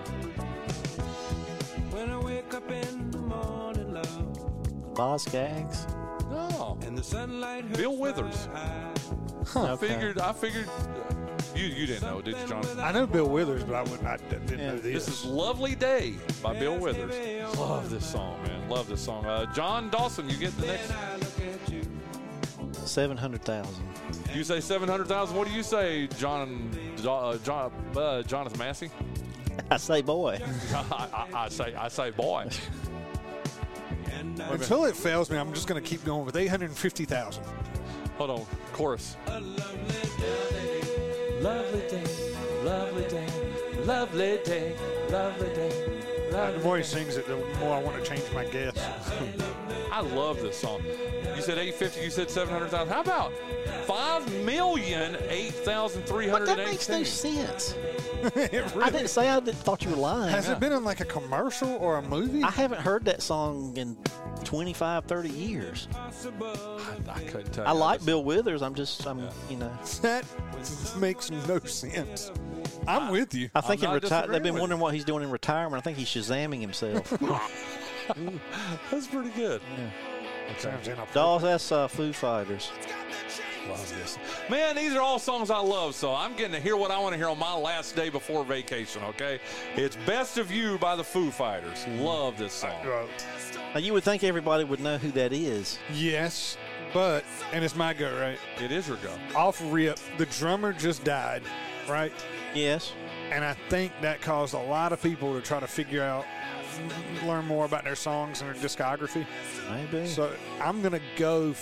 When 1.90 2.10
I 2.10 2.18
wake 2.20 2.54
up 2.54 2.70
in 2.70 3.10
the 3.10 3.18
morning, 3.18 3.94
love, 3.94 4.94
Boz 4.94 5.24
Scaggs. 5.24 5.84
No. 6.30 6.78
and 6.86 6.96
the 6.96 7.02
sunlight 7.02 7.72
Bill 7.72 7.96
Withers. 7.96 8.48
my 8.52 8.60
eyes. 8.60 9.12
I 9.56 9.70
Okay. 9.70 9.88
figured. 9.88 10.18
I 10.20 10.32
figured. 10.32 10.68
uh, 10.68 11.14
you 11.58 11.66
you 11.66 11.86
didn't 11.86 12.02
know, 12.02 12.20
did 12.20 12.36
you, 12.38 12.46
Jonathan? 12.46 12.80
I 12.80 12.92
know 12.92 13.06
Bill 13.06 13.28
Withers, 13.28 13.64
but 13.64 13.74
I 13.74 13.82
wouldn't. 13.82 14.04
I 14.06 14.16
didn't 14.16 14.58
Yeah. 14.58 14.70
know 14.72 14.78
this. 14.78 15.06
This 15.06 15.20
is 15.20 15.24
"Lovely 15.24 15.74
Day" 15.74 16.14
by 16.42 16.54
Bill 16.58 16.76
Withers. 16.78 17.56
Love 17.58 17.90
this 17.90 18.06
song, 18.10 18.42
man. 18.44 18.68
Love 18.68 18.88
this 18.88 19.00
song. 19.04 19.24
Uh, 19.26 19.52
Jon 19.54 19.90
Dawson, 19.90 20.28
you 20.28 20.36
get 20.36 20.56
the 20.58 20.66
next. 20.66 20.90
I 20.92 21.16
look 21.16 21.68
you. 21.70 21.82
700,000. 22.72 23.84
You 24.34 24.44
say 24.44 24.60
seven 24.60 24.88
hundred 24.88 25.08
thousand. 25.08 25.36
What 25.36 25.46
do 25.48 25.52
you 25.54 25.62
say, 25.62 26.06
John? 26.18 26.70
Uh, 27.06 27.36
John 27.38 27.72
uh, 27.96 28.22
Jonathan 28.22 28.58
Massey? 28.58 28.90
I 29.70 29.76
say, 29.76 30.00
boy. 30.02 30.40
I, 30.74 31.26
I, 31.32 31.44
I 31.44 31.48
say 31.48 31.74
I 31.74 31.88
say 31.88 32.10
boy. 32.10 32.48
Until 34.50 34.84
it 34.84 34.96
fails 34.96 35.30
me, 35.30 35.36
I'm 35.36 35.52
just 35.52 35.66
going 35.66 35.82
to 35.82 35.86
keep 35.86 36.04
going 36.04 36.24
with 36.24 36.36
850,000. 36.36 37.44
Hold 38.16 38.30
on, 38.30 38.46
chorus. 38.72 39.16
A 41.38 41.42
lovely 41.42 41.80
day. 41.88 42.04
Lovely 42.64 43.04
day, 43.04 43.26
lovely 43.84 44.40
day, 44.44 44.74
lovely 45.10 45.48
day, 45.54 45.70
lovely. 46.32 46.58
The 46.58 46.64
more 46.64 46.76
he 46.76 46.82
sings 46.82 47.16
it, 47.16 47.28
the 47.28 47.36
more 47.60 47.76
I 47.76 47.80
want 47.80 47.96
to 47.96 48.02
change 48.02 48.24
my 48.34 48.44
guess. 48.44 48.74
I 49.92 50.00
love 50.00 50.42
this 50.42 50.56
song. 50.56 50.82
You 51.36 51.40
said 51.40 51.56
850, 51.56 52.02
you 52.02 52.10
said 52.10 52.28
700,000. 52.30 52.92
How 52.92 53.00
about 53.00 53.32
5,008,318? 53.86 56.30
But 56.32 56.46
that 56.46 56.58
makes 56.58 56.88
no 56.88 57.04
sense. 57.04 57.76
it 58.36 58.76
I 58.76 58.90
didn't 58.90 59.08
say 59.08 59.28
I 59.28 59.40
didn't, 59.40 59.58
thought 59.58 59.84
you 59.84 59.90
were 59.90 59.96
lying. 59.96 60.30
has 60.30 60.48
it 60.48 60.58
been 60.60 60.72
in 60.72 60.84
like 60.84 61.00
a 61.00 61.04
commercial 61.04 61.70
or 61.76 61.98
a 61.98 62.02
movie? 62.02 62.42
I 62.42 62.50
haven't 62.50 62.80
heard 62.80 63.04
that 63.06 63.22
song 63.22 63.76
in 63.76 63.96
25, 64.44 65.04
30 65.04 65.28
years. 65.30 65.88
I, 65.94 66.10
I 67.10 67.20
couldn't 67.24 67.52
tell 67.52 67.66
I 67.66 67.72
you. 67.72 67.78
like 67.78 68.04
Bill 68.04 68.22
Withers. 68.24 68.62
I'm 68.62 68.74
just, 68.74 69.06
I'm, 69.06 69.20
you 69.48 69.56
know. 69.56 69.72
that 70.02 70.24
makes 70.98 71.30
no 71.30 71.58
sense. 71.60 72.32
I'm 72.86 73.10
with 73.10 73.34
you. 73.34 73.50
I 73.54 73.60
think 73.60 73.82
in 73.82 73.90
not 73.90 74.02
reti- 74.02 74.28
they've 74.30 74.42
been 74.42 74.58
wondering 74.58 74.80
what 74.80 74.94
he's 74.94 75.04
doing 75.04 75.22
in 75.22 75.30
retirement. 75.30 75.80
I 75.80 75.84
think 75.84 75.98
he's 75.98 76.08
shazamming 76.08 76.60
himself. 76.60 77.10
That's 78.90 79.06
pretty 79.06 79.30
good. 79.30 79.60
Sounds 80.58 80.86
inappropriate. 80.86 81.14
Dolls, 81.14 81.42
that's 81.42 81.70
uh, 81.70 81.88
Foo 81.88 82.12
Fighters. 82.12 82.70
Love 83.68 83.98
this. 83.98 84.18
Man, 84.48 84.76
these 84.76 84.94
are 84.94 85.00
all 85.00 85.18
songs 85.18 85.50
I 85.50 85.58
love, 85.58 85.94
so 85.94 86.14
I'm 86.14 86.34
getting 86.34 86.52
to 86.52 86.60
hear 86.60 86.76
what 86.76 86.90
I 86.90 86.98
want 86.98 87.12
to 87.12 87.18
hear 87.18 87.28
on 87.28 87.38
my 87.38 87.54
last 87.54 87.94
day 87.94 88.08
before 88.08 88.44
vacation, 88.44 89.02
okay? 89.04 89.40
It's 89.76 89.96
Best 90.06 90.38
of 90.38 90.50
You 90.50 90.78
by 90.78 90.96
the 90.96 91.04
Foo 91.04 91.30
Fighters. 91.30 91.86
Love 91.98 92.38
this 92.38 92.54
song. 92.54 92.72
Now, 93.74 93.80
you 93.80 93.92
would 93.92 94.04
think 94.04 94.24
everybody 94.24 94.64
would 94.64 94.80
know 94.80 94.96
who 94.96 95.10
that 95.12 95.32
is. 95.32 95.78
yes, 95.92 96.56
but, 96.94 97.24
and 97.52 97.62
it's 97.62 97.76
my 97.76 97.92
go, 97.92 98.18
right? 98.18 98.38
It 98.62 98.72
is 98.72 98.88
your 98.88 98.96
go. 98.98 99.12
Off 99.36 99.60
rip, 99.66 99.98
the 100.16 100.26
drummer 100.26 100.72
just 100.72 101.04
died, 101.04 101.42
right? 101.86 102.12
Yes. 102.54 102.92
And 103.30 103.44
I 103.44 103.52
think 103.68 103.92
that 104.00 104.22
caused 104.22 104.54
a 104.54 104.58
lot 104.58 104.94
of 104.94 105.02
people 105.02 105.34
to 105.34 105.42
try 105.46 105.60
to 105.60 105.66
figure 105.66 106.02
out, 106.02 106.24
learn 107.26 107.44
more 107.44 107.66
about 107.66 107.84
their 107.84 107.96
songs 107.96 108.40
and 108.40 108.48
their 108.48 108.62
discography. 108.62 109.26
Maybe. 109.70 110.06
So 110.06 110.32
I'm 110.62 110.80
going 110.80 110.94
to 110.94 111.02
go 111.16 111.52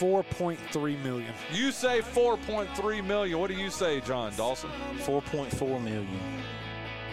4.3 0.00 1.04
million. 1.04 1.30
You 1.52 1.70
say 1.70 2.00
4.3 2.00 3.04
million. 3.04 3.38
What 3.38 3.50
do 3.50 3.54
you 3.54 3.68
say, 3.68 4.00
Jon 4.00 4.32
Dawson? 4.34 4.70
4.4 5.00 5.82
million. 5.82 6.08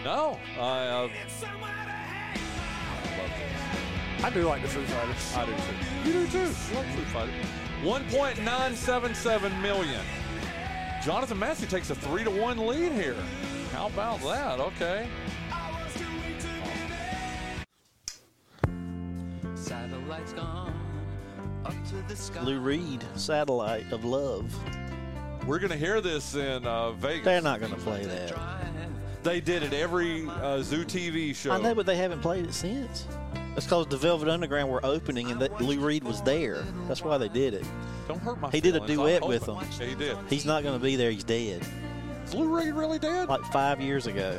No. 0.02 0.38
I, 0.58 0.86
uh, 0.86 1.08
I 4.24 4.30
do 4.30 4.44
like 4.44 4.62
the 4.62 4.68
Foo 4.68 4.82
Fighters. 4.84 5.36
I 5.36 5.44
do 5.44 5.52
too. 5.52 6.08
You 6.08 6.12
do 6.14 6.26
too. 6.28 6.38
You 6.38 6.76
like 6.76 6.86
Foo 6.86 7.04
Fighters. 7.12 7.34
1.977 7.82 9.60
million. 9.60 10.00
Jonathan 11.04 11.38
Massey 11.38 11.66
takes 11.66 11.90
a 11.90 11.94
three 11.94 12.24
to 12.24 12.30
one 12.30 12.66
lead 12.66 12.92
here. 12.92 13.16
How 13.72 13.88
about 13.88 14.22
that? 14.22 14.60
Okay. 14.60 15.08
Satellites 19.54 20.32
gone 20.32 20.87
Lou 22.42 22.60
Reed, 22.60 23.04
Satellite 23.14 23.90
of 23.92 24.04
Love. 24.04 24.52
We're 25.46 25.58
going 25.58 25.70
to 25.70 25.76
hear 25.76 26.00
this 26.00 26.34
in 26.34 26.66
uh, 26.66 26.92
Vegas. 26.92 27.24
They're 27.24 27.40
not 27.40 27.60
going 27.60 27.72
to 27.72 27.78
play 27.80 28.04
that. 28.04 28.34
They 29.22 29.40
did 29.40 29.62
it 29.62 29.72
every 29.72 30.26
uh, 30.28 30.62
Zoo 30.62 30.84
TV 30.84 31.34
show. 31.34 31.50
I 31.52 31.60
know, 31.60 31.74
but 31.74 31.86
they 31.86 31.96
haven't 31.96 32.20
played 32.20 32.44
it 32.44 32.54
since. 32.54 33.06
That's 33.54 33.66
because 33.66 33.86
the 33.88 33.96
Velvet 33.96 34.28
Underground 34.28 34.70
were 34.70 34.84
opening 34.84 35.30
and 35.30 35.40
that 35.40 35.60
Lou 35.60 35.80
Reed 35.80 36.04
was 36.04 36.22
there. 36.22 36.62
That's 36.86 37.02
why 37.02 37.18
they 37.18 37.28
did 37.28 37.54
it. 37.54 37.66
Don't 38.06 38.20
hurt 38.20 38.40
my 38.40 38.50
He 38.50 38.60
did 38.60 38.76
a 38.76 38.86
duet 38.86 39.26
with 39.26 39.46
them. 39.46 39.58
Yeah, 39.78 39.86
he 39.86 39.94
did. 39.94 40.16
He's 40.28 40.46
not 40.46 40.62
going 40.62 40.78
to 40.78 40.82
be 40.82 40.96
there. 40.96 41.10
He's 41.10 41.24
dead. 41.24 41.66
Is 42.24 42.34
Lou 42.34 42.56
Reed 42.56 42.74
really 42.74 42.98
dead? 42.98 43.28
Like 43.28 43.42
five 43.46 43.80
years 43.80 44.06
ago. 44.06 44.38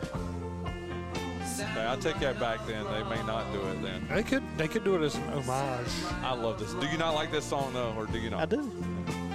Okay, 1.61 1.87
I 1.87 1.95
take 1.97 2.19
that 2.19 2.39
back. 2.39 2.65
Then 2.65 2.83
they 2.85 3.03
may 3.03 3.21
not 3.23 3.51
do 3.51 3.61
it. 3.69 3.81
Then 3.81 4.07
They 4.09 4.23
could 4.23 4.43
they 4.57 4.67
could 4.67 4.83
do 4.83 4.95
it 4.95 5.01
as 5.05 5.15
an 5.15 5.23
homage. 5.29 5.87
I 6.23 6.33
love 6.33 6.59
this. 6.59 6.73
Do 6.73 6.87
you 6.87 6.97
not 6.97 7.13
like 7.15 7.31
this 7.31 7.45
song 7.45 7.73
though, 7.73 7.93
or 7.97 8.05
do 8.05 8.19
you 8.19 8.29
not? 8.29 8.41
I 8.41 8.45
do. 8.45 8.71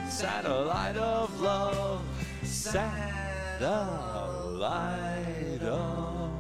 Satellite 0.09 0.97
of 0.97 1.41
love, 1.41 2.03
satellite 2.43 3.64
of. 5.62 6.31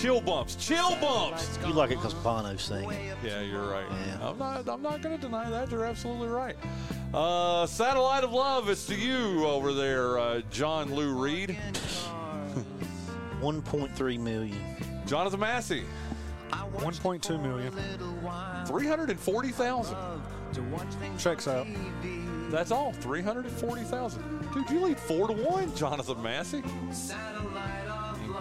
Chill 0.00 0.20
bumps, 0.20 0.54
chill 0.54 0.94
bumps. 1.00 1.58
You 1.66 1.72
like 1.72 1.90
it 1.90 1.96
because 1.96 2.14
Bono's 2.14 2.62
singing. 2.62 2.90
Yeah, 3.24 3.40
you're 3.40 3.68
right. 3.68 3.86
Yeah. 3.90 4.28
I'm 4.28 4.38
not. 4.38 4.68
I'm 4.68 4.80
not 4.82 5.02
going 5.02 5.16
to 5.16 5.20
deny 5.20 5.50
that. 5.50 5.70
You're 5.72 5.84
absolutely 5.84 6.28
right. 6.28 6.54
Uh, 7.12 7.66
satellite 7.66 8.22
of 8.22 8.32
love. 8.32 8.68
It's 8.68 8.86
to 8.86 8.94
you 8.94 9.44
over 9.46 9.72
there, 9.72 10.18
uh, 10.18 10.40
Jon 10.50 10.94
Lou 10.94 11.14
Reed, 11.14 11.56
1.3 13.40 14.20
million. 14.20 14.58
Jonathan 15.06 15.40
Massey, 15.40 15.84
1.2 16.50 17.42
million. 17.42 17.72
three 18.66 18.86
hundred 18.86 19.10
and 19.10 19.18
forty 19.18 19.48
thousand. 19.50 19.96
Checks 21.18 21.46
out. 21.48 21.66
That's 22.50 22.70
all. 22.70 22.92
Three 22.92 23.22
hundred 23.22 23.46
and 23.46 23.54
forty 23.54 23.82
thousand. 23.82 24.22
Dude, 24.52 24.68
you 24.70 24.80
lead 24.80 24.98
four 24.98 25.28
to 25.28 25.34
one, 25.34 25.74
Jonathan 25.76 26.22
Massey. 26.22 26.62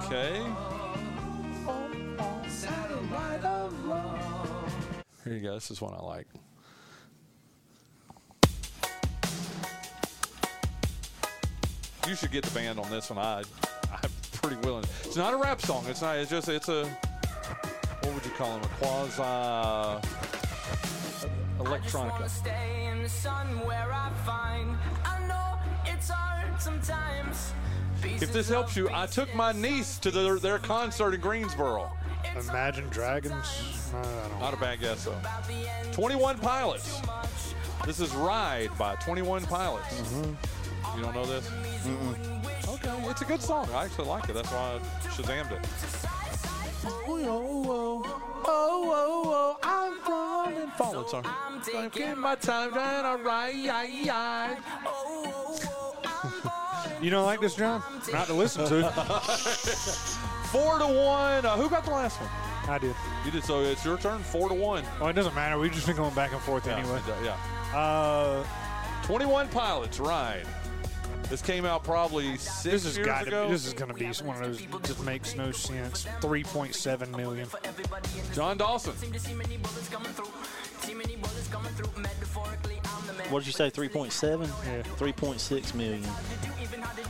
Okay. 0.06 0.44
Here 5.24 5.34
you 5.34 5.40
go. 5.42 5.54
This 5.56 5.72
is 5.72 5.82
one 5.82 5.94
I 5.94 6.02
like. 6.04 6.28
You 12.08 12.16
should 12.16 12.32
get 12.32 12.46
the 12.46 12.52
band 12.52 12.80
on 12.80 12.90
this 12.90 13.10
one. 13.10 13.20
I, 13.20 13.44
pretty 14.38 14.58
willing. 14.58 14.86
It's 15.04 15.16
not 15.16 15.34
a 15.34 15.38
rap 15.38 15.62
song. 15.62 15.86
It's 15.88 16.02
not. 16.02 16.18
It's 16.18 16.30
just. 16.30 16.50
It's 16.50 16.70
a. 16.70 16.86
What 18.02 18.14
would 18.14 18.26
you 18.26 18.32
call 18.32 18.58
them? 18.58 18.64
A 18.64 18.68
quasi 18.80 19.22
electronica. 21.60 22.30
Stay 22.30 22.90
in 22.92 23.04
the 23.04 23.10
sun 23.10 23.48
where 23.66 23.92
I 23.92 24.10
find 24.26 24.78
I 25.04 25.28
know 25.28 25.60
it's 25.86 26.10
hard 26.10 26.62
sometimes. 26.62 27.54
If 28.04 28.32
this 28.32 28.48
helps 28.48 28.78
you, 28.78 28.90
I 28.94 29.08
took 29.08 29.34
my 29.36 29.52
niece 29.52 29.98
to 30.00 30.12
their, 30.12 30.38
their 30.38 30.60
concert 30.60 31.14
in 31.14 31.22
Greensboro. 31.22 31.92
Imagine 32.50 32.88
Dragons. 32.90 33.92
No, 33.92 34.00
I 34.00 34.30
don't. 34.30 34.40
Not 34.40 34.54
a 34.54 34.58
bad 34.58 34.80
guess, 34.80 35.06
though. 35.06 35.18
21 35.94 36.38
Pilots. 36.38 37.02
This 37.86 38.00
is 38.00 38.14
Ride 38.16 38.70
by 38.78 38.96
21 38.96 39.46
Pilots. 39.46 40.14
You 40.96 41.02
don't 41.02 41.16
know 41.16 41.26
this? 41.26 41.50
Okay, 41.50 42.37
it's 43.18 43.24
a 43.24 43.34
good 43.34 43.42
song. 43.42 43.68
I 43.74 43.86
actually 43.86 44.08
like 44.08 44.30
it. 44.30 44.34
That's 44.34 44.52
why 44.52 44.76
I 44.76 45.08
Shazammed 45.08 45.52
it. 45.52 45.68
Oh, 46.86 47.18
oh, 47.28 48.04
oh, 48.06 48.44
oh, 48.46 49.24
oh, 49.26 49.58
I'm 49.64 49.98
falling, 50.02 50.68
falling. 50.78 51.08
Sorry. 51.08 51.26
I'm 51.26 51.60
taking 51.64 52.20
my 52.20 52.36
time 52.36 52.72
trying 52.74 53.18
to 53.18 53.24
ride. 53.24 53.56
You 57.02 57.10
don't 57.10 57.26
like 57.26 57.42
this, 57.42 57.56
Jon? 57.56 57.82
Not 58.14 58.28
to 58.28 58.34
listen 58.36 58.68
to. 58.68 58.88
Four 60.52 60.78
to 60.78 60.86
one. 60.86 61.44
Uh, 61.44 61.58
who 61.58 61.72
got 61.72 61.86
the 61.86 61.92
last 61.92 62.22
one? 62.22 62.30
I 62.70 62.78
did. 62.78 62.96
You 63.26 63.32
did. 63.32 63.44
So 63.44 63.62
it's 63.62 63.84
your 63.84 63.98
turn. 63.98 64.20
Four 64.20 64.50
to 64.50 64.56
one. 64.56 64.84
Well, 65.00 65.10
it 65.10 65.14
doesn't 65.14 65.34
matter. 65.34 65.58
We've 65.58 65.74
just 65.74 65.88
been 65.88 65.96
going 65.96 66.14
back 66.14 66.34
and 66.34 66.42
forth 66.42 66.68
Yeah, 66.68 66.78
anyway. 66.78 67.02
Yeah. 67.24 67.36
Uh, 67.76 68.44
21 69.06 69.48
Pilots 69.48 70.00
ride. 70.00 70.46
This 71.30 71.42
came 71.42 71.66
out 71.66 71.84
probably 71.84 72.38
six 72.38 72.64
this 72.64 72.84
has 72.86 72.96
years 72.96 73.06
got 73.06 73.22
to. 73.24 73.28
ago. 73.28 73.50
This 73.50 73.66
is 73.66 73.74
going 73.74 73.90
to 73.90 73.94
be 73.94 74.06
one 74.26 74.42
of 74.42 74.44
those. 74.44 74.62
Just 74.84 75.04
makes 75.04 75.36
no 75.36 75.52
sense. 75.52 76.06
3.7 76.22 77.16
million. 77.16 77.48
Jon 78.34 78.58
Dawson. 78.58 78.94
What 83.30 83.40
did 83.40 83.48
you 83.48 83.54
say? 83.54 83.70
3.7? 83.70 84.48
Yeah. 84.48 84.82
3.6 84.84 85.74
million. 85.76 86.04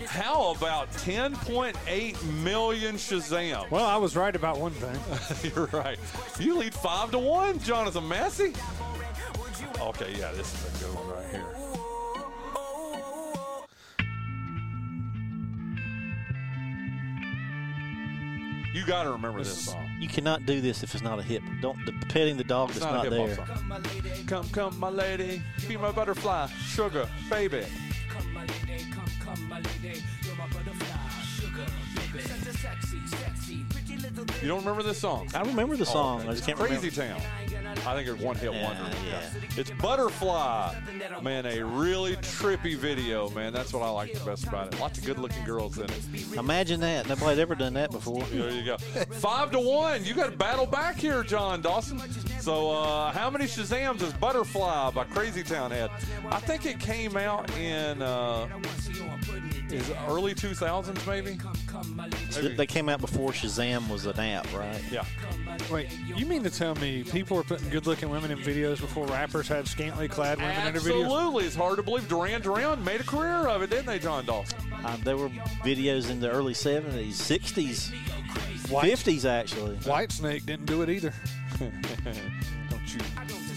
How 0.07 0.53
about 0.53 0.91
10.8 0.93 2.23
million 2.43 2.95
Shazam? 2.95 3.69
Well, 3.69 3.85
I 3.85 3.97
was 3.97 4.15
right 4.15 4.35
about 4.35 4.59
one 4.59 4.71
thing. 4.71 5.51
You're 5.55 5.67
right. 5.67 5.99
You 6.39 6.57
lead 6.57 6.73
five 6.73 7.11
to 7.11 7.19
one, 7.19 7.59
Jonathan 7.59 8.07
Massey. 8.07 8.53
Okay, 9.79 10.15
yeah, 10.17 10.31
this 10.31 10.53
is 10.53 10.81
a 10.81 10.85
good 10.85 10.95
one 10.95 11.07
right 11.09 11.29
here. 11.29 11.56
You 18.77 18.85
got 18.85 19.05
to 19.05 19.11
remember 19.11 19.39
this 19.43 19.65
song. 19.65 19.89
You 19.99 20.07
cannot 20.07 20.45
do 20.45 20.61
this 20.61 20.83
if 20.83 20.93
it's 20.93 21.03
not 21.03 21.17
a 21.17 21.23
hip. 21.23 21.41
Don't 21.61 21.83
the 21.87 21.93
petting 22.09 22.37
the 22.37 22.43
dog 22.43 22.69
It's 22.69 22.77
that's 22.77 22.91
not, 22.93 23.05
not, 23.05 23.11
a 23.11 23.15
hip 23.15 23.35
there. 23.35 23.45
hop 23.45 23.57
song. 23.57 24.25
Come, 24.27 24.49
come, 24.49 24.79
my 24.79 24.89
lady, 24.89 25.41
be 25.67 25.77
my 25.77 25.91
butterfly, 25.91 26.45
sugar, 26.45 27.09
baby. 27.27 27.65
Come, 28.07 28.31
my 28.33 28.41
lady, 28.41 28.85
come, 28.91 29.09
come, 29.19 29.49
my 29.49 29.55
lady. 29.61 30.03
You're 30.23 30.35
my 30.35 30.45
butterfly, 30.49 30.95
sugar, 31.39 31.65
baby. 31.95 32.23
Such 32.23 32.53
a 32.53 32.53
sexy, 32.55 32.99
sexy, 33.07 33.65
pretty 33.71 33.97
little. 33.97 34.25
You 34.43 34.47
don't 34.47 34.59
remember 34.59 34.83
this 34.83 34.99
song? 34.99 35.27
I 35.33 35.41
remember 35.41 35.75
the 35.75 35.81
oh, 35.81 35.93
song. 35.93 36.21
I 36.21 36.25
Oh, 36.27 36.29
It's 36.29 36.41
just 36.41 36.47
can't 36.47 36.59
remember. 36.59 36.79
Crazy 36.79 37.01
remember. 37.01 37.19
Town. 37.23 37.56
I 37.85 37.95
think 37.95 38.07
it's 38.07 38.21
one 38.21 38.35
hit 38.35 38.51
wonder. 38.53 38.83
yeah. 39.07 39.21
It's 39.55 39.71
Butterfly. 39.71 40.75
Man, 41.21 41.45
a 41.45 41.63
really 41.63 42.15
trippy 42.17 42.75
video, 42.75 43.29
man. 43.31 43.53
That's 43.53 43.73
what 43.73 43.83
I 43.83 43.89
like 43.89 44.13
the 44.13 44.23
best 44.25 44.45
about 44.47 44.73
it. 44.73 44.79
Lots 44.79 44.99
of 44.99 45.05
good 45.05 45.17
looking 45.19 45.43
girls 45.45 45.77
in 45.77 45.85
it. 45.85 46.35
Imagine 46.37 46.79
that. 46.81 47.07
Nobody's 47.07 47.39
ever 47.39 47.55
done 47.55 47.73
that 47.73 47.91
before. 47.91 48.23
There 48.23 48.49
you 48.51 48.63
go. 48.65 48.77
Five 48.77 49.51
to 49.51 49.59
one. 49.59 50.03
You 50.05 50.13
got 50.13 50.31
to 50.31 50.37
battle 50.37 50.65
back 50.65 50.95
here, 50.97 51.23
Jon 51.23 51.61
Dawson. 51.61 51.99
So, 52.39 52.71
uh, 52.71 53.11
how 53.11 53.29
many 53.29 53.45
Shazams 53.45 54.01
is 54.01 54.13
Butterfly 54.13 54.91
by 54.91 55.03
Crazy 55.05 55.43
Town 55.43 55.71
had? 55.71 55.89
I 56.29 56.39
think 56.39 56.65
it 56.65 56.79
came 56.79 57.17
out 57.17 57.49
in 57.57 58.01
uh, 58.01 58.47
is 59.71 59.91
early 60.07 60.33
2000s, 60.33 61.05
maybe. 61.07 61.37
So 62.29 62.41
They 62.41 62.65
came 62.67 62.89
out 62.89 63.01
before 63.01 63.31
Shazam 63.31 63.89
was 63.89 64.05
an 64.05 64.19
app, 64.19 64.51
right? 64.53 64.81
Yeah. 64.91 65.03
Wait, 65.71 65.89
you 66.15 66.25
mean 66.25 66.43
to 66.43 66.49
tell 66.49 66.75
me 66.75 67.03
people 67.03 67.37
were 67.37 67.43
putting 67.43 67.69
good-looking 67.69 68.09
women 68.09 68.31
in 68.31 68.37
videos 68.39 68.79
before 68.79 69.05
rappers 69.07 69.47
had 69.47 69.67
scantily 69.67 70.07
clad 70.07 70.37
women 70.37 70.67
in 70.67 70.73
their 70.73 70.81
videos? 70.81 71.03
Absolutely. 71.03 71.45
It's 71.45 71.55
hard 71.55 71.77
to 71.77 71.83
believe 71.83 72.07
Duran 72.07 72.41
Duran 72.41 72.83
made 72.83 73.01
a 73.01 73.03
career 73.03 73.47
of 73.47 73.61
it, 73.61 73.69
didn't 73.69 73.85
they, 73.85 73.99
Jon 73.99 74.25
Dawson? 74.25 74.57
Uh, 74.83 74.97
there 75.03 75.17
were 75.17 75.29
videos 75.63 76.09
in 76.09 76.19
the 76.19 76.29
early 76.29 76.53
70s, 76.53 77.09
60s, 77.09 77.91
White, 78.69 78.91
50s, 78.91 79.25
actually. 79.25 79.75
Whitesnake 79.77 80.45
didn't 80.45 80.65
do 80.65 80.81
it 80.81 80.89
either. 80.89 81.13
Don't 81.59 82.93
you 82.93 82.99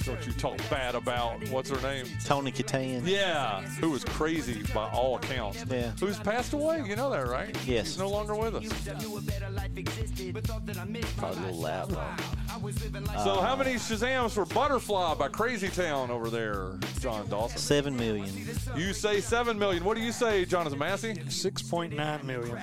don't 0.04 0.26
you 0.26 0.32
talk 0.32 0.56
bad 0.70 0.94
about 0.94 1.46
what's 1.50 1.70
her 1.70 1.80
name? 1.80 2.06
Tawny 2.24 2.52
Kitaen. 2.52 3.06
Yeah, 3.06 3.62
who 3.80 3.90
was 3.90 4.04
crazy 4.04 4.62
by 4.74 4.88
all 4.90 5.16
accounts. 5.16 5.64
Yeah. 5.70 5.92
Who's 6.00 6.18
passed 6.18 6.52
away? 6.52 6.82
You 6.86 6.96
know 6.96 7.10
that, 7.10 7.26
right? 7.26 7.56
Yes. 7.66 7.88
He's 7.88 7.98
no 7.98 8.08
longer 8.08 8.34
with 8.34 8.54
us. 8.56 8.64
Probably 11.16 11.38
a 11.42 11.46
little 11.46 11.60
loud. 11.60 11.90
though. 11.90 13.24
So 13.24 13.40
how 13.40 13.54
many 13.56 13.74
Shazams 13.74 14.32
for 14.32 14.44
Butterfly 14.46 15.14
by 15.14 15.28
Crazy 15.28 15.68
Town 15.68 16.10
over 16.10 16.28
there, 16.30 16.72
Jon 17.00 17.28
Dawson? 17.28 17.58
7 17.58 17.96
million. 17.96 18.28
You 18.76 18.92
say 18.92 19.20
seven 19.20 19.58
million. 19.58 19.84
What 19.84 19.96
do 19.96 20.02
you 20.02 20.12
say, 20.12 20.44
Jonathan 20.44 20.78
Massey? 20.78 21.14
6.9 21.14 22.24
million. 22.24 22.56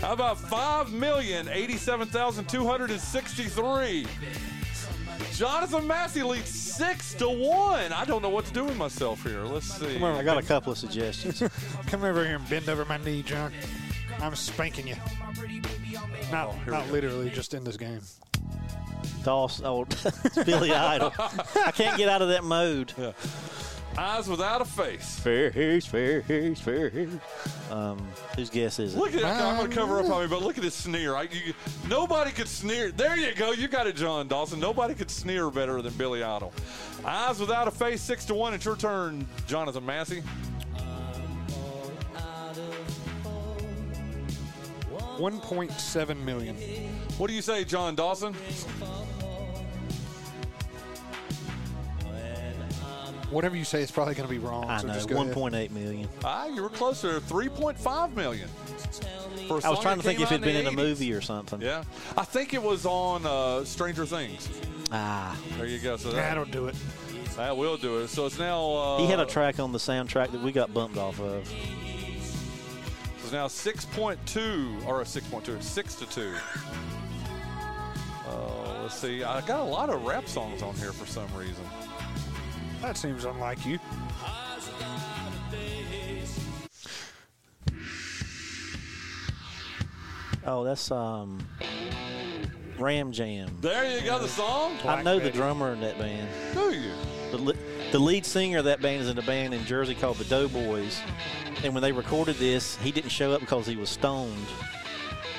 How 0.00 0.12
about 0.12 0.38
five 0.38 0.92
million 0.92 1.48
eighty-seven 1.48 2.08
thousand 2.08 2.48
two 2.48 2.66
hundred 2.66 2.90
and 2.90 3.00
sixty-three? 3.00 4.06
Jonathan 5.32 5.86
Massey 5.86 6.22
leads 6.22 6.48
six 6.48 7.14
to 7.14 7.28
one. 7.28 7.92
I 7.92 8.04
don't 8.04 8.22
know 8.22 8.28
what 8.28 8.44
to 8.46 8.52
do 8.52 8.64
with 8.64 8.76
myself 8.76 9.22
here. 9.22 9.42
Let's 9.44 9.66
see. 9.66 9.94
Come 9.94 10.04
on, 10.04 10.16
I 10.16 10.22
got 10.22 10.38
a 10.38 10.42
couple 10.42 10.72
of 10.72 10.78
suggestions. 10.78 11.42
Come 11.86 12.04
over 12.04 12.24
here 12.24 12.36
and 12.36 12.48
bend 12.48 12.68
over 12.68 12.84
my 12.84 12.96
knee, 12.98 13.22
Jon. 13.22 13.52
I'm 14.20 14.34
spanking 14.34 14.88
you. 14.88 14.96
Not, 16.32 16.48
oh, 16.48 16.52
here 16.64 16.66
we 16.66 16.72
not 16.72 16.90
literally, 16.90 17.30
just 17.30 17.54
in 17.54 17.64
this 17.64 17.76
game. 17.76 18.00
Dawson, 19.22 19.66
oh, 19.66 19.82
it's 19.82 20.44
Billy 20.44 20.72
Idol. 20.72 21.12
I 21.18 21.70
can't 21.70 21.96
get 21.96 22.08
out 22.08 22.22
of 22.22 22.28
that 22.28 22.44
mode. 22.44 22.92
Eyes 23.98 24.28
without 24.28 24.60
a 24.60 24.64
face. 24.64 25.18
Fair 25.18 25.50
hair's 25.50 25.84
fair 25.84 26.20
hair's 26.20 26.60
fair 26.60 26.88
hair. 26.88 27.08
Um, 27.72 27.98
whose 28.36 28.48
guess 28.48 28.78
is 28.78 28.94
it? 28.94 28.98
Look 28.98 29.12
at 29.12 29.22
that. 29.22 29.42
I'm 29.42 29.56
going 29.56 29.68
to 29.68 29.74
cover 29.74 29.98
up 29.98 30.08
on 30.08 30.22
me, 30.22 30.28
but 30.28 30.40
look 30.40 30.56
at 30.56 30.62
his 30.62 30.74
sneer. 30.74 31.16
I, 31.16 31.22
you, 31.22 31.52
nobody 31.88 32.30
could 32.30 32.46
sneer. 32.46 32.92
There 32.92 33.16
you 33.16 33.34
go. 33.34 33.50
You 33.50 33.66
got 33.66 33.88
it, 33.88 33.96
Jon 33.96 34.28
Dawson. 34.28 34.60
Nobody 34.60 34.94
could 34.94 35.10
sneer 35.10 35.50
better 35.50 35.82
than 35.82 35.92
Billy 35.94 36.22
Idol. 36.22 36.52
Eyes 37.04 37.40
without 37.40 37.66
a 37.66 37.72
face, 37.72 38.00
six 38.00 38.24
to 38.26 38.34
one. 38.34 38.54
It's 38.54 38.64
your 38.64 38.76
turn, 38.76 39.26
Jonathan 39.48 39.84
Massey. 39.84 40.22
1.7 45.18 46.24
million. 46.24 46.54
What 47.18 47.26
do 47.26 47.32
you 47.32 47.42
say, 47.42 47.64
Jon 47.64 47.96
Dawson? 47.96 48.36
Whatever 53.30 53.56
you 53.56 53.64
say 53.64 53.82
is 53.82 53.90
probably 53.90 54.14
going 54.14 54.26
to 54.28 54.34
be 54.34 54.38
wrong. 54.38 54.64
I 54.70 54.78
so 54.78 54.86
know, 54.86 54.94
just 54.94 55.08
go 55.08 55.16
1.8 55.16 55.70
million. 55.70 56.08
Ah, 56.24 56.46
you 56.46 56.62
were 56.62 56.70
closer, 56.70 57.20
three 57.20 57.48
point 57.48 57.78
five 57.78 58.16
million. 58.16 58.48
For 59.46 59.58
a 59.58 59.64
I 59.64 59.68
was 59.68 59.80
trying 59.80 59.98
to 59.98 60.02
think 60.02 60.20
if 60.20 60.32
it'd 60.32 60.40
out 60.40 60.44
been 60.46 60.56
in 60.56 60.66
a 60.66 60.72
movie 60.72 61.12
or 61.12 61.20
something. 61.20 61.60
Yeah, 61.60 61.84
I 62.16 62.24
think 62.24 62.54
it 62.54 62.62
was 62.62 62.86
on 62.86 63.26
uh, 63.26 63.64
Stranger 63.64 64.06
Things. 64.06 64.48
Ah, 64.90 65.36
There 65.58 65.66
you 65.66 65.78
go. 65.78 65.96
So 65.98 66.10
that, 66.12 66.16
That'll 66.28 66.46
do 66.46 66.68
it. 66.68 66.74
that 67.36 67.54
will 67.54 67.76
do 67.76 67.98
it. 67.98 68.08
So 68.08 68.24
it's 68.24 68.38
now. 68.38 68.64
Uh, 68.72 68.98
he 68.98 69.06
had 69.06 69.20
a 69.20 69.26
track 69.26 69.60
on 69.60 69.72
the 69.72 69.78
soundtrack 69.78 70.32
that 70.32 70.40
we 70.42 70.50
got 70.50 70.72
bumped 70.72 70.96
off 70.96 71.20
of. 71.20 71.46
It's 73.22 73.32
now 73.32 73.46
six 73.46 73.84
point 73.84 74.18
two 74.24 74.78
or 74.86 75.04
six 75.04 75.26
point 75.28 75.44
two, 75.44 75.60
six 75.60 75.94
to 75.96 76.06
two. 76.06 76.32
Uh, 78.26 78.82
let's 78.82 78.94
see. 78.94 79.22
I 79.22 79.42
got 79.42 79.60
a 79.60 79.64
lot 79.64 79.90
of 79.90 80.04
rap 80.06 80.28
songs 80.28 80.62
on 80.62 80.74
here 80.76 80.92
for 80.92 81.06
some 81.06 81.28
reason. 81.36 81.64
That 82.80 82.96
seems 82.96 83.24
unlike 83.24 83.64
you. 83.66 83.78
Oh, 90.46 90.64
that's 90.64 90.90
um, 90.90 91.38
Ram 92.78 93.12
Jam. 93.12 93.50
There 93.60 93.98
you 93.98 94.06
go. 94.06 94.18
The 94.18 94.28
song. 94.28 94.78
I 94.86 95.02
know 95.02 95.18
the 95.18 95.30
drummer 95.30 95.72
in 95.72 95.80
that 95.80 95.98
band. 95.98 96.28
Do 96.54 96.72
you? 96.72 96.92
The, 97.32 97.36
li- 97.36 97.58
the 97.92 97.98
lead 97.98 98.24
singer 98.24 98.58
of 98.58 98.64
that 98.64 98.80
band 98.80 99.02
is 99.02 99.10
in 99.10 99.18
a 99.18 99.22
band 99.22 99.52
in 99.52 99.64
Jersey 99.66 99.94
called 99.94 100.16
the 100.16 100.24
Doughboys. 100.24 101.00
And 101.64 101.74
when 101.74 101.82
they 101.82 101.92
recorded 101.92 102.36
this, 102.36 102.76
he 102.76 102.92
didn't 102.92 103.10
show 103.10 103.32
up 103.32 103.40
because 103.40 103.66
he 103.66 103.76
was 103.76 103.90
stoned. 103.90 104.46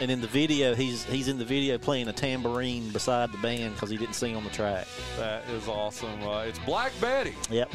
And 0.02 0.10
in 0.10 0.22
the 0.22 0.28
video, 0.28 0.76
he's 0.76 1.04
he's 1.04 1.28
in 1.28 1.38
the 1.38 1.46
video 1.46 1.78
playing 1.78 2.08
a 2.08 2.14
tambourine 2.14 2.90
beside 2.90 3.32
the 3.34 3.38
band 3.40 3.74
because 3.74 3.90
he 3.90 3.98
didn't 3.98 4.16
sing 4.16 4.36
on 4.36 4.44
the 4.46 4.50
track. 4.50 4.88
That 5.18 5.44
is 5.50 5.68
awesome. 5.68 6.24
Uh, 6.24 6.44
it's 6.44 6.60
Black 6.60 6.94
Betty. 7.02 7.36
Yep, 7.50 7.72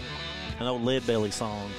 an 0.58 0.66
old 0.66 0.82
Lead 0.82 1.06
Belly 1.06 1.30
song. 1.30 1.70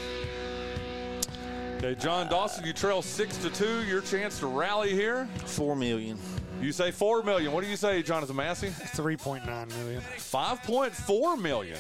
Okay, 1.78 1.96
Jon 1.96 2.30
Dawson, 2.30 2.66
you 2.66 2.74
trail 2.74 3.02
six 3.02 3.38
to 3.38 3.50
two. 3.50 3.84
Your 3.86 4.02
chance 4.02 4.40
to 4.40 4.48
rally 4.48 4.94
here. 4.94 5.28
Four 5.46 5.76
million. 5.76 6.18
You 6.62 6.72
say 6.72 6.92
four 6.92 7.24
million. 7.24 7.52
What 7.52 7.64
do 7.64 7.70
you 7.70 7.76
say, 7.76 8.02
Jonathan 8.02 8.36
Massey? 8.36 8.70
3.9 8.70 9.46
million. 9.78 10.02
Five 10.18 10.62
point 10.64 10.94
four 10.94 11.36
million. 11.38 11.78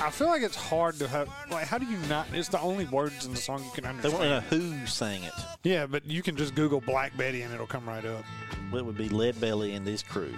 I 0.00 0.10
feel 0.10 0.28
like 0.28 0.42
it's 0.42 0.56
hard 0.56 0.96
to 1.00 1.08
have. 1.08 1.28
Like, 1.50 1.66
how 1.66 1.78
do 1.78 1.86
you 1.86 1.96
not? 2.08 2.28
It's 2.32 2.48
the 2.48 2.60
only 2.60 2.84
words 2.86 3.26
in 3.26 3.32
the 3.32 3.40
song 3.40 3.64
you 3.64 3.70
can 3.74 3.84
understand. 3.84 4.02
They 4.14 4.30
want 4.30 4.48
to 4.50 4.56
know 4.58 4.62
who 4.80 4.86
sang 4.86 5.22
it. 5.24 5.32
Yeah, 5.64 5.86
but 5.86 6.06
you 6.06 6.22
can 6.22 6.36
just 6.36 6.54
Google 6.54 6.80
Black 6.80 7.16
Betty 7.16 7.42
and 7.42 7.52
it'll 7.52 7.66
come 7.66 7.86
right 7.88 8.04
up. 8.04 8.24
It 8.72 8.84
would 8.84 8.96
be 8.96 9.08
Lead 9.08 9.40
Belly 9.40 9.72
and 9.74 9.86
his 9.86 10.02
crew. 10.02 10.32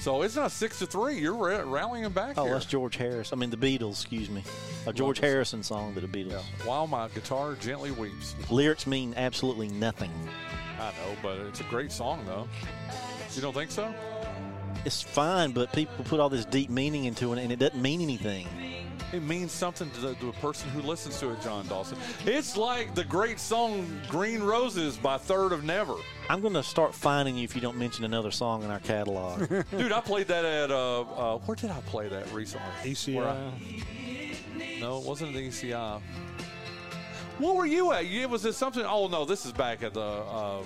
So 0.00 0.22
it's 0.22 0.36
not 0.36 0.52
six 0.52 0.78
to 0.80 0.86
three. 0.86 1.18
You're 1.18 1.34
ra- 1.34 1.62
rallying 1.64 2.08
back 2.10 2.34
Oh, 2.36 2.44
here. 2.44 2.52
that's 2.52 2.66
George 2.66 2.96
Harris. 2.96 3.32
I 3.32 3.36
mean, 3.36 3.48
the 3.50 3.56
Beatles. 3.56 3.92
Excuse 4.02 4.28
me, 4.28 4.42
a 4.86 4.92
George 4.92 5.18
Harrison 5.20 5.62
song 5.62 5.94
to 5.94 6.00
the 6.00 6.06
Beatles. 6.06 6.42
While 6.66 6.86
my 6.86 7.08
guitar 7.08 7.54
gently 7.54 7.90
weeps. 7.92 8.34
Lyrics 8.50 8.86
mean 8.86 9.14
absolutely 9.16 9.68
nothing. 9.68 10.12
I 10.78 10.90
know, 10.90 11.16
but 11.22 11.38
it's 11.38 11.60
a 11.60 11.64
great 11.64 11.90
song, 11.90 12.22
though. 12.26 12.46
You 13.34 13.40
don't 13.40 13.54
think 13.54 13.70
so? 13.70 13.92
It's 14.86 15.02
fine, 15.02 15.50
but 15.50 15.72
people 15.72 16.04
put 16.04 16.20
all 16.20 16.28
this 16.28 16.44
deep 16.44 16.70
meaning 16.70 17.06
into 17.06 17.32
it, 17.32 17.40
and 17.40 17.50
it 17.50 17.58
doesn't 17.58 17.82
mean 17.82 18.00
anything. 18.00 18.46
It 19.12 19.20
means 19.20 19.50
something 19.50 19.90
to 19.90 20.00
the, 20.00 20.14
to 20.14 20.28
a 20.28 20.32
person 20.34 20.70
who 20.70 20.80
listens 20.80 21.18
to 21.18 21.30
it, 21.30 21.42
Jon 21.42 21.66
Dawson. 21.66 21.98
It's 22.24 22.56
like 22.56 22.94
the 22.94 23.02
great 23.02 23.40
song 23.40 24.00
"Green 24.08 24.40
Roses" 24.40 24.96
by 24.96 25.18
Third 25.18 25.50
of 25.50 25.64
Never. 25.64 25.96
I'm 26.30 26.40
going 26.40 26.54
to 26.54 26.62
start 26.62 26.94
finding 26.94 27.36
you 27.36 27.42
if 27.42 27.56
you 27.56 27.60
don't 27.60 27.76
mention 27.76 28.04
another 28.04 28.30
song 28.30 28.62
in 28.62 28.70
our 28.70 28.78
catalog. 28.78 29.48
Dude, 29.72 29.90
I 29.90 30.00
played 30.00 30.28
that 30.28 30.44
at 30.44 30.70
uh, 30.70 31.00
uh, 31.00 31.38
where 31.38 31.56
did 31.56 31.72
I 31.72 31.80
play 31.80 32.06
that 32.06 32.32
recently? 32.32 32.68
Where 33.16 33.26
I- 33.26 33.50
ECI. 33.58 34.80
no, 34.80 34.98
it 34.98 35.04
wasn't 35.04 35.34
the 35.34 35.48
ECI. 35.48 36.00
What 37.38 37.56
were 37.56 37.66
you 37.66 37.90
at? 37.92 38.06
You, 38.06 38.28
was 38.28 38.44
it 38.44 38.54
something? 38.54 38.84
Oh 38.86 39.08
no, 39.08 39.24
this 39.24 39.46
is 39.46 39.52
back 39.52 39.82
at 39.82 39.94
the 39.94 40.00
uh, 40.00 40.62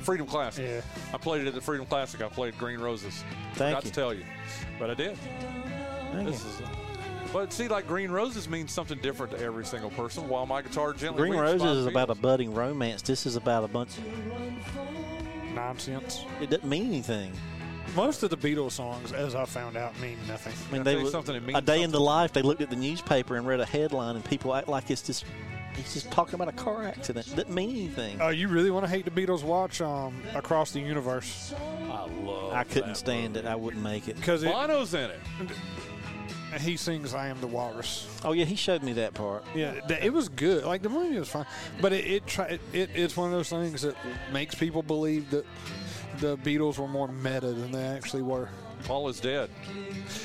Freedom 0.00 0.26
Classic. 0.26 0.66
Yeah. 0.66 0.80
I 1.14 1.18
played 1.18 1.42
it 1.42 1.48
at 1.48 1.54
the 1.54 1.60
Freedom 1.60 1.86
Classic. 1.86 2.20
I 2.22 2.28
played 2.28 2.56
Green 2.58 2.80
Roses. 2.80 3.22
Thank 3.54 3.76
Forgot 3.76 3.84
you. 3.84 3.90
to 3.90 3.94
tell 3.94 4.14
you, 4.14 4.24
but 4.78 4.90
I 4.90 4.94
did. 4.94 5.16
Thank 6.12 6.28
This 6.28 6.42
you. 6.44 6.50
is. 6.50 6.62
But 7.32 7.52
see, 7.52 7.68
like 7.68 7.86
Green 7.86 8.10
Roses 8.10 8.48
means 8.48 8.72
something 8.72 8.98
different 8.98 9.32
to 9.32 9.40
every 9.40 9.64
single 9.64 9.90
person. 9.90 10.28
While 10.28 10.46
my 10.46 10.62
guitar 10.62 10.92
gently 10.92 11.18
Green 11.20 11.32
weeps 11.40 11.42
Roses 11.62 11.78
is 11.78 11.84
the 11.84 11.90
about 11.90 12.10
a 12.10 12.14
budding 12.16 12.52
romance. 12.52 13.02
This 13.02 13.24
is 13.24 13.36
about 13.36 13.62
a 13.62 13.68
bunch. 13.68 13.90
Of 13.98 15.54
nonsense. 15.54 16.24
It 16.40 16.50
doesn't 16.50 16.68
mean 16.68 16.86
anything. 16.86 17.32
Most 17.96 18.22
of 18.22 18.30
the 18.30 18.36
Beatles 18.36 18.72
songs, 18.72 19.12
as 19.12 19.34
I 19.34 19.44
found 19.44 19.76
out, 19.76 19.98
mean 20.00 20.16
nothing. 20.28 20.52
I 20.68 20.72
mean, 20.72 20.82
they 20.84 20.92
tell 20.92 20.98
you 21.00 21.04
were- 21.06 21.10
something, 21.10 21.34
it 21.34 21.42
means 21.44 21.58
a 21.58 21.62
day 21.62 21.82
in 21.82 21.90
the 21.90 22.00
life. 22.00 22.32
They 22.32 22.42
looked 22.42 22.60
at 22.62 22.70
the 22.70 22.76
newspaper 22.76 23.36
and 23.36 23.46
read 23.46 23.58
a 23.60 23.66
headline, 23.66 24.14
and 24.16 24.24
people 24.24 24.54
act 24.54 24.68
like 24.68 24.90
it's 24.90 25.02
just 25.02 25.24
he's 25.76 25.94
just 25.94 26.10
talking 26.10 26.34
about 26.34 26.48
a 26.48 26.52
car 26.52 26.84
accident. 26.84 27.26
It 27.26 27.36
doesn't 27.36 27.54
mean 27.54 27.70
anything. 27.70 28.20
Uh, 28.20 28.28
you 28.28 28.48
really 28.48 28.70
want 28.70 28.84
to 28.84 28.90
hate 28.90 29.04
the 29.04 29.10
Beatles? 29.10 29.42
Watch 29.42 29.80
um, 29.80 30.22
Across 30.34 30.72
the 30.72 30.80
Universe 30.80 31.54
I 31.90 32.06
love. 32.06 32.52
I 32.52 32.64
couldn't 32.64 32.90
that 32.90 32.96
stand 32.96 33.36
it. 33.36 33.44
I 33.44 33.56
wouldn't 33.56 33.82
make 33.82 34.08
it. 34.08 34.16
because 34.16 34.44
Bono's 34.44 34.94
in 34.94 35.10
it. 35.10 35.20
he 36.60 36.76
sings 36.76 37.14
"I 37.14 37.28
Am 37.28 37.40
the 37.40 37.46
Walrus." 37.46 38.08
Oh 38.24 38.32
yeah, 38.32 38.44
he 38.44 38.56
showed 38.56 38.82
me 38.82 38.92
that 38.94 39.14
part. 39.14 39.44
Yeah, 39.54 39.80
th- 39.80 40.02
it 40.02 40.12
was 40.12 40.28
good. 40.28 40.64
Like 40.64 40.82
the 40.82 40.88
movie 40.88 41.18
was 41.18 41.28
fine, 41.28 41.46
but 41.80 41.92
it 41.92 42.04
it, 42.04 42.26
try, 42.26 42.46
it 42.46 42.60
it 42.72 42.90
it's 42.94 43.16
one 43.16 43.28
of 43.28 43.32
those 43.32 43.48
things 43.50 43.82
that 43.82 43.96
makes 44.32 44.54
people 44.54 44.82
believe 44.82 45.30
that 45.30 45.46
the 46.18 46.36
Beatles 46.38 46.78
were 46.78 46.88
more 46.88 47.08
meta 47.08 47.52
than 47.52 47.72
they 47.72 47.84
actually 47.84 48.22
were. 48.22 48.48
Paul 48.84 49.08
is 49.08 49.20
dead. 49.20 49.50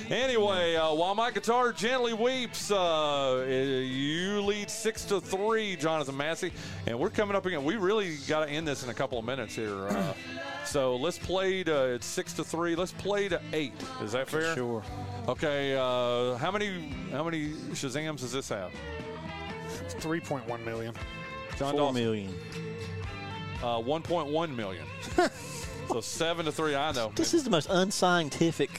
Anyway, 0.09 0.75
uh, 0.75 0.93
while 0.93 1.15
my 1.15 1.31
guitar 1.31 1.71
gently 1.71 2.13
weeps, 2.13 2.71
uh, 2.71 3.45
you 3.47 4.41
lead 4.41 4.69
six 4.69 5.05
to 5.05 5.19
three, 5.21 5.75
Jonathan 5.75 6.15
Massey, 6.17 6.51
and 6.87 6.97
we're 6.97 7.09
coming 7.09 7.35
up 7.35 7.45
again. 7.45 7.63
We 7.63 7.75
really 7.75 8.17
got 8.27 8.45
to 8.45 8.51
end 8.51 8.67
this 8.67 8.83
in 8.83 8.89
a 8.89 8.93
couple 8.93 9.19
of 9.19 9.25
minutes 9.25 9.55
here. 9.55 9.87
Uh, 9.87 10.13
so 10.65 10.95
let's 10.95 11.17
play 11.17 11.63
to 11.63 11.93
it's 11.93 12.05
six 12.05 12.33
to 12.33 12.43
three. 12.43 12.75
Let's 12.75 12.91
play 12.93 13.29
to 13.29 13.41
eight. 13.53 13.73
Is 14.01 14.11
that 14.13 14.27
fair? 14.29 14.55
Sure. 14.55 14.83
Okay. 15.27 15.75
Uh, 15.75 16.35
how 16.37 16.51
many 16.51 16.89
how 17.11 17.23
many 17.23 17.49
Shazams 17.73 18.19
does 18.19 18.31
this 18.31 18.49
have? 18.49 18.71
Three 19.99 20.19
point 20.19 20.47
one 20.47 20.63
million. 20.65 20.93
Jon 21.57 21.71
Four 21.71 21.79
Dawson? 21.79 22.03
million. 22.03 22.33
Uh, 23.63 23.79
1.1 23.79 24.55
million. 24.55 24.85
so 25.89 26.01
seven 26.01 26.45
to 26.45 26.51
three. 26.51 26.75
I 26.75 26.91
know. 26.91 27.11
This 27.15 27.33
is 27.33 27.43
the 27.43 27.49
most 27.49 27.69
unscientific. 27.69 28.69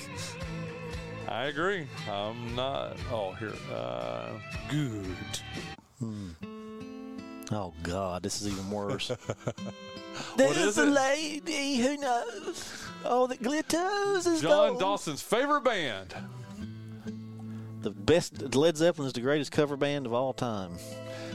I 1.29 1.45
agree. 1.45 1.87
I'm 2.11 2.55
not. 2.55 2.97
Oh, 3.11 3.33
here. 3.33 3.53
Uh, 3.73 4.29
Good. 4.71 5.17
Oh 7.53 7.73
God, 7.83 8.23
this 8.23 8.41
is 8.43 8.49
even 8.49 8.71
worse. 8.71 9.11
What 10.17 10.39
There's 10.39 10.57
is 10.57 10.79
a 10.79 10.85
it? 10.85 10.91
lady 10.93 11.77
who 11.77 11.99
knows 11.99 12.87
all 13.05 13.27
that 13.27 13.43
glitters 13.43 14.27
is 14.27 14.41
Jon 14.41 14.69
gold. 14.71 14.81
Dawson's 14.81 15.21
favorite 15.21 15.61
band. 15.63 16.15
The 17.83 17.91
best 17.91 18.55
Led 18.55 18.79
Zeppelin 18.79 19.09
is 19.09 19.13
the 19.13 19.21
greatest 19.21 19.53
cover 19.53 19.77
band 19.77 20.07
of 20.07 20.15
all 20.15 20.33
time. 20.33 20.73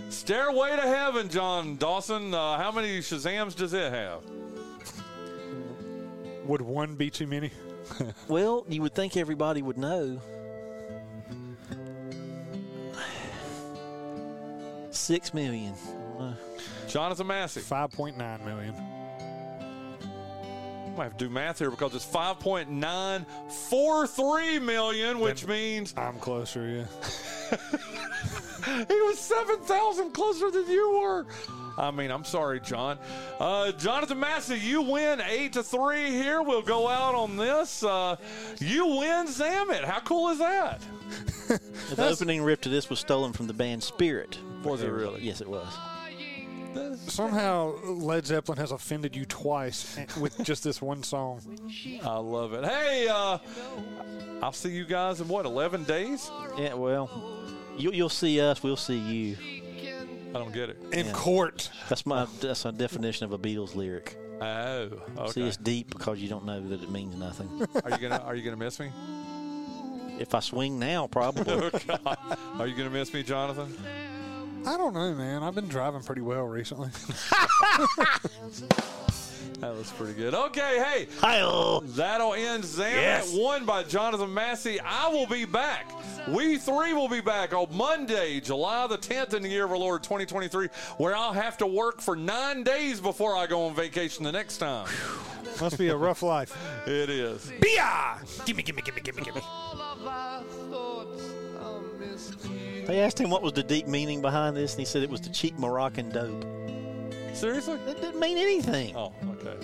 Stairway 0.09 0.71
to 0.77 0.81
Heaven, 0.81 1.29
Jon 1.29 1.77
Dawson. 1.77 2.33
Uh, 2.33 2.57
how 2.57 2.71
many 2.71 2.99
Shazams 3.01 3.55
does 3.55 3.73
it 3.73 3.93
have? 3.93 4.23
Would 6.51 6.61
one 6.61 6.95
be 6.95 7.09
too 7.09 7.27
many? 7.27 7.49
Well, 8.27 8.65
you 8.67 8.81
would 8.81 8.93
think 8.93 9.15
everybody 9.15 9.61
would 9.61 9.77
know. 9.77 10.19
Six 14.91 15.33
million. 15.33 15.73
Jonathan 16.89 17.27
Massey. 17.27 17.61
Five 17.61 17.91
point 17.91 18.17
nine 18.17 18.43
million. 18.43 18.75
I 18.75 20.93
might 20.97 21.03
have 21.03 21.15
to 21.17 21.25
do 21.25 21.29
math 21.29 21.59
here 21.59 21.71
because 21.71 21.95
it's 21.95 22.05
5.943 22.05 24.61
million, 24.61 25.21
which 25.21 25.47
means 25.47 25.93
I'm 25.95 26.19
closer. 26.19 26.67
Yeah. 26.67 26.87
he 28.89 29.01
was 29.01 29.17
7,000 29.19 30.11
closer 30.11 30.51
than 30.51 30.69
you 30.69 30.99
were. 31.01 31.25
I 31.77 31.91
mean, 31.91 32.11
I'm 32.11 32.23
sorry, 32.23 32.59
Jon. 32.59 32.97
Uh, 33.39 33.71
Jonathan 33.73 34.19
Massey, 34.19 34.57
you 34.57 34.81
win 34.81 35.21
eight 35.21 35.53
to 35.53 35.63
three 35.63 36.11
here. 36.11 36.41
We'll 36.41 36.61
go 36.61 36.87
out 36.87 37.15
on 37.15 37.37
this. 37.37 37.83
Uh, 37.83 38.17
you 38.59 38.85
win 38.97 39.27
Zam 39.27 39.71
It. 39.71 39.83
How 39.83 39.99
cool 40.01 40.29
is 40.29 40.39
that? 40.39 40.81
the 41.47 42.07
opening 42.07 42.41
riff 42.41 42.61
to 42.61 42.69
this 42.69 42.89
was 42.89 42.99
stolen 42.99 43.33
from 43.33 43.47
the 43.47 43.53
band 43.53 43.83
Spirit. 43.83 44.37
Was 44.63 44.83
it 44.83 44.89
really? 44.89 45.21
Yes, 45.21 45.41
it 45.41 45.47
was. 45.47 45.67
Somehow 47.07 47.73
Led 47.83 48.25
Zeppelin 48.25 48.57
has 48.57 48.71
offended 48.71 49.15
you 49.15 49.25
twice 49.25 49.99
with 50.19 50.41
just 50.43 50.63
this 50.63 50.81
one 50.81 51.03
song. 51.03 51.41
I 52.03 52.17
love 52.17 52.53
it. 52.53 52.63
Hey, 52.63 53.07
uh, 53.09 53.39
I'll 54.41 54.53
see 54.53 54.69
you 54.69 54.85
guys 54.85 55.19
in 55.19 55.27
what, 55.27 55.45
11 55.45 55.83
days? 55.83 56.31
Yeah, 56.57 56.75
well, 56.75 57.09
you, 57.77 57.91
you'll 57.91 58.09
see 58.09 58.39
us. 58.39 58.63
We'll 58.63 58.77
see 58.77 58.97
you. 58.97 59.60
I 60.33 60.37
don't 60.39 60.53
get 60.53 60.69
it. 60.69 60.77
In 60.93 61.07
Yeah. 61.07 61.11
court. 61.13 61.69
That's 61.89 62.05
my 62.05 62.25
that's 62.39 62.63
my 62.65 62.71
definition 62.71 63.25
of 63.25 63.33
a 63.33 63.37
Beatles 63.37 63.75
lyric. 63.75 64.17
Oh, 64.41 64.89
See, 65.29 65.43
it's 65.43 65.57
deep 65.57 65.89
because 65.91 66.19
you 66.19 66.27
don't 66.27 66.45
know 66.45 66.59
that 66.69 66.81
it 66.81 66.89
means 66.89 67.15
nothing. 67.15 67.67
Are 67.83 67.91
you 67.91 67.97
gonna 67.97 68.23
Are 68.25 68.35
you 68.35 68.43
gonna 68.43 68.57
miss 68.57 68.79
me? 68.79 68.91
If 70.19 70.35
I 70.35 70.39
swing 70.39 70.77
now, 70.79 71.07
probably. 71.07 71.71
Oh, 72.05 72.15
are 72.59 72.67
you 72.67 72.75
going 72.75 72.87
to 72.87 72.93
miss 72.93 73.11
me, 73.11 73.23
Jonathan? 73.23 73.75
I 74.67 74.77
don't 74.77 74.93
know, 74.93 75.15
man. 75.15 75.41
I've 75.41 75.55
been 75.55 75.67
driving 75.67 76.03
pretty 76.03 76.21
well 76.21 76.43
recently. 76.43 76.89
That 79.59 79.75
was 79.75 79.91
pretty 79.91 80.13
good. 80.13 80.33
Okay, 80.33 80.83
hey, 80.83 81.07
Hi-oh. 81.19 81.81
that'll 81.81 82.33
end 82.33 82.65
Zam 82.65 82.97
It. 82.97 83.01
Yes. 83.01 83.31
Won 83.35 83.63
by 83.63 83.83
Jonathan 83.83 84.33
Massey. 84.33 84.79
I 84.79 85.09
will 85.09 85.27
be 85.27 85.45
back. 85.45 85.91
We 86.27 86.57
three 86.57 86.93
will 86.93 87.07
be 87.09 87.21
back 87.21 87.53
on 87.53 87.67
Monday, 87.75 88.39
July 88.39 88.85
the 88.87 88.97
10th 88.97 89.33
in 89.33 89.41
the 89.41 89.49
year 89.49 89.65
of 89.65 89.71
our 89.71 89.77
Lord 89.77 90.03
2023, 90.03 90.67
where 90.97 91.15
I'll 91.15 91.33
have 91.33 91.57
to 91.57 91.65
work 91.67 91.99
for 91.99 92.15
nine 92.15 92.63
days 92.63 92.99
before 92.99 93.35
I 93.35 93.47
go 93.47 93.65
on 93.65 93.73
vacation 93.75 94.23
the 94.23 94.31
next 94.31 94.59
time. 94.59 94.87
Must 95.59 95.77
be 95.77 95.89
a 95.89 95.95
rough 95.95 96.21
life. 96.21 96.55
It 96.85 97.09
is. 97.09 97.51
Bia! 97.59 98.17
Gimme, 98.45 98.63
gimme, 98.63 98.81
gimme, 98.81 99.01
gimme, 99.01 99.21
gimme. 99.23 99.41
They 102.85 102.99
asked 102.99 103.19
him 103.19 103.29
what 103.29 103.41
was 103.41 103.53
the 103.53 103.63
deep 103.63 103.87
meaning 103.87 104.21
behind 104.21 104.55
this, 104.55 104.73
and 104.73 104.79
he 104.79 104.85
said 104.85 105.03
it 105.03 105.09
was 105.09 105.21
the 105.21 105.29
cheap 105.29 105.57
Moroccan 105.57 106.09
dope. 106.09 106.45
Seriously? 107.33 107.79
That 107.85 107.99
didn't 108.01 108.19
mean 108.19 108.37
anything. 108.37 108.95
Oh, 108.95 109.13
okay. 109.39 109.57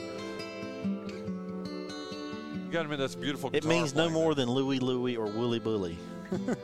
You 2.67 2.71
got 2.71 2.79
to 2.79 2.85
admit 2.85 2.99
that's 2.99 3.15
beautiful. 3.15 3.49
it 3.53 3.63
means 3.63 3.93
no 3.93 4.03
playing 4.03 4.13
more 4.13 4.35
than 4.35 4.49
Louie 4.49 4.79
Louie 4.79 5.15
or 5.15 5.27
Wooly 5.27 5.59
Bully. 5.59 5.97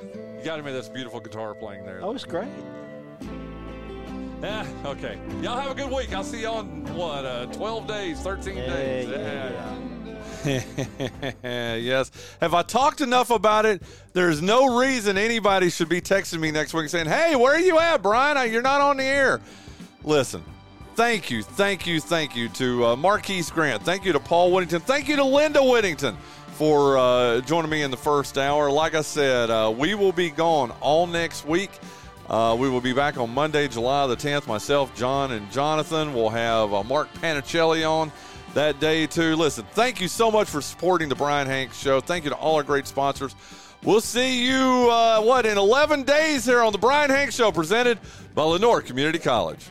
You 0.44 0.50
got 0.50 0.56
to 0.56 0.60
admit 0.60 0.74
that's 0.74 0.90
beautiful 0.90 1.22
guitar 1.22 1.54
playing 1.54 1.86
there. 1.86 2.02
That 2.02 2.08
was 2.08 2.26
great. 2.26 2.50
Yeah, 4.42 4.68
okay. 4.84 5.18
Y'all 5.42 5.58
have 5.58 5.72
a 5.72 5.74
good 5.74 5.90
week. 5.90 6.14
I'll 6.14 6.22
see 6.26 6.42
y'all 6.42 6.60
in 6.60 6.84
what, 6.96 7.24
uh, 7.24 7.46
12 7.46 7.88
days, 7.88 8.20
13 8.20 8.58
Yeah, 8.58 8.68
days. 8.68 9.08
yeah, 10.44 11.76
yes. 11.76 12.12
Have 12.42 12.54
I 12.54 12.62
talked 12.64 13.00
enough 13.00 13.30
about 13.30 13.66
it? 13.66 13.82
There's 14.12 14.42
no 14.42 14.78
reason 14.78 15.18
anybody 15.18 15.70
should 15.70 15.88
be 15.88 16.02
texting 16.02 16.42
me 16.42 16.52
next 16.52 16.74
week 16.74 16.90
saying, 16.90 17.06
hey, 17.06 17.38
where 17.38 17.54
are 17.54 17.60
you 17.60 17.80
at, 17.80 18.02
Bryan? 18.02 18.52
You're 18.52 18.62
not 18.62 18.82
on 18.82 18.98
the 18.98 19.06
air. 19.06 19.40
Listen, 20.04 20.44
thank 20.96 21.32
you, 21.32 21.42
thank 21.42 21.88
you, 21.88 22.02
thank 22.02 22.36
you 22.36 22.50
to 22.50 22.86
uh, 22.88 22.96
Marquise 22.98 23.50
Grant. 23.50 23.82
Thank 23.84 24.04
you 24.04 24.12
to 24.12 24.20
Paul 24.20 24.52
Whittington. 24.52 24.82
Thank 24.82 25.08
you 25.08 25.16
to 25.16 25.24
Linda 25.24 25.64
Whittington 25.64 26.18
for 26.54 26.98
uh, 26.98 27.42
joining 27.42 27.70
me 27.70 27.82
in 27.82 27.92
the 27.92 27.98
first 27.98 28.38
hour. 28.38 28.70
Like 28.70 28.96
I 28.96 29.02
said, 29.02 29.50
uh, 29.50 29.74
we 29.76 29.96
will 29.96 30.12
be 30.12 30.30
gone 30.30 30.72
all 30.82 31.08
next 31.08 31.46
week. 31.46 31.72
Uh, 32.30 32.56
we 32.58 32.70
will 32.70 32.82
be 32.82 32.94
back 32.94 33.18
on 33.18 33.30
Monday, 33.34 33.68
July 33.68 34.08
the 34.08 34.16
10th. 34.16 34.48
Myself, 34.48 34.96
Jon, 34.96 35.32
and 35.32 35.52
Jonathan 35.52 36.14
will 36.14 36.30
have 36.30 36.74
uh, 36.74 36.84
Mark 36.84 37.12
Panicelli 37.16 37.88
on 37.90 38.12
that 38.54 38.80
day, 38.80 39.08
too. 39.08 39.36
Listen, 39.36 39.66
thank 39.72 40.00
you 40.00 40.08
so 40.08 40.32
much 40.32 40.48
for 40.48 40.62
supporting 40.62 41.10
the 41.10 41.16
Bryan 41.16 41.48
Hanks 41.48 41.78
Show. 41.78 42.00
Thank 42.00 42.24
you 42.24 42.30
to 42.30 42.36
all 42.36 42.56
our 42.56 42.64
great 42.64 42.88
sponsors. 42.88 43.36
We'll 43.84 44.00
see 44.00 44.48
you, 44.48 44.90
uh, 44.90 45.22
what, 45.22 45.46
in 45.46 45.58
11 45.58 46.04
days 46.04 46.46
here 46.46 46.62
on 46.62 46.72
the 46.72 46.78
Bryan 46.78 47.10
Hanks 47.10 47.36
Show, 47.36 47.52
presented 47.52 48.00
by 48.34 48.44
Lenoir 48.44 48.82
Community 48.82 49.20
College. 49.20 49.66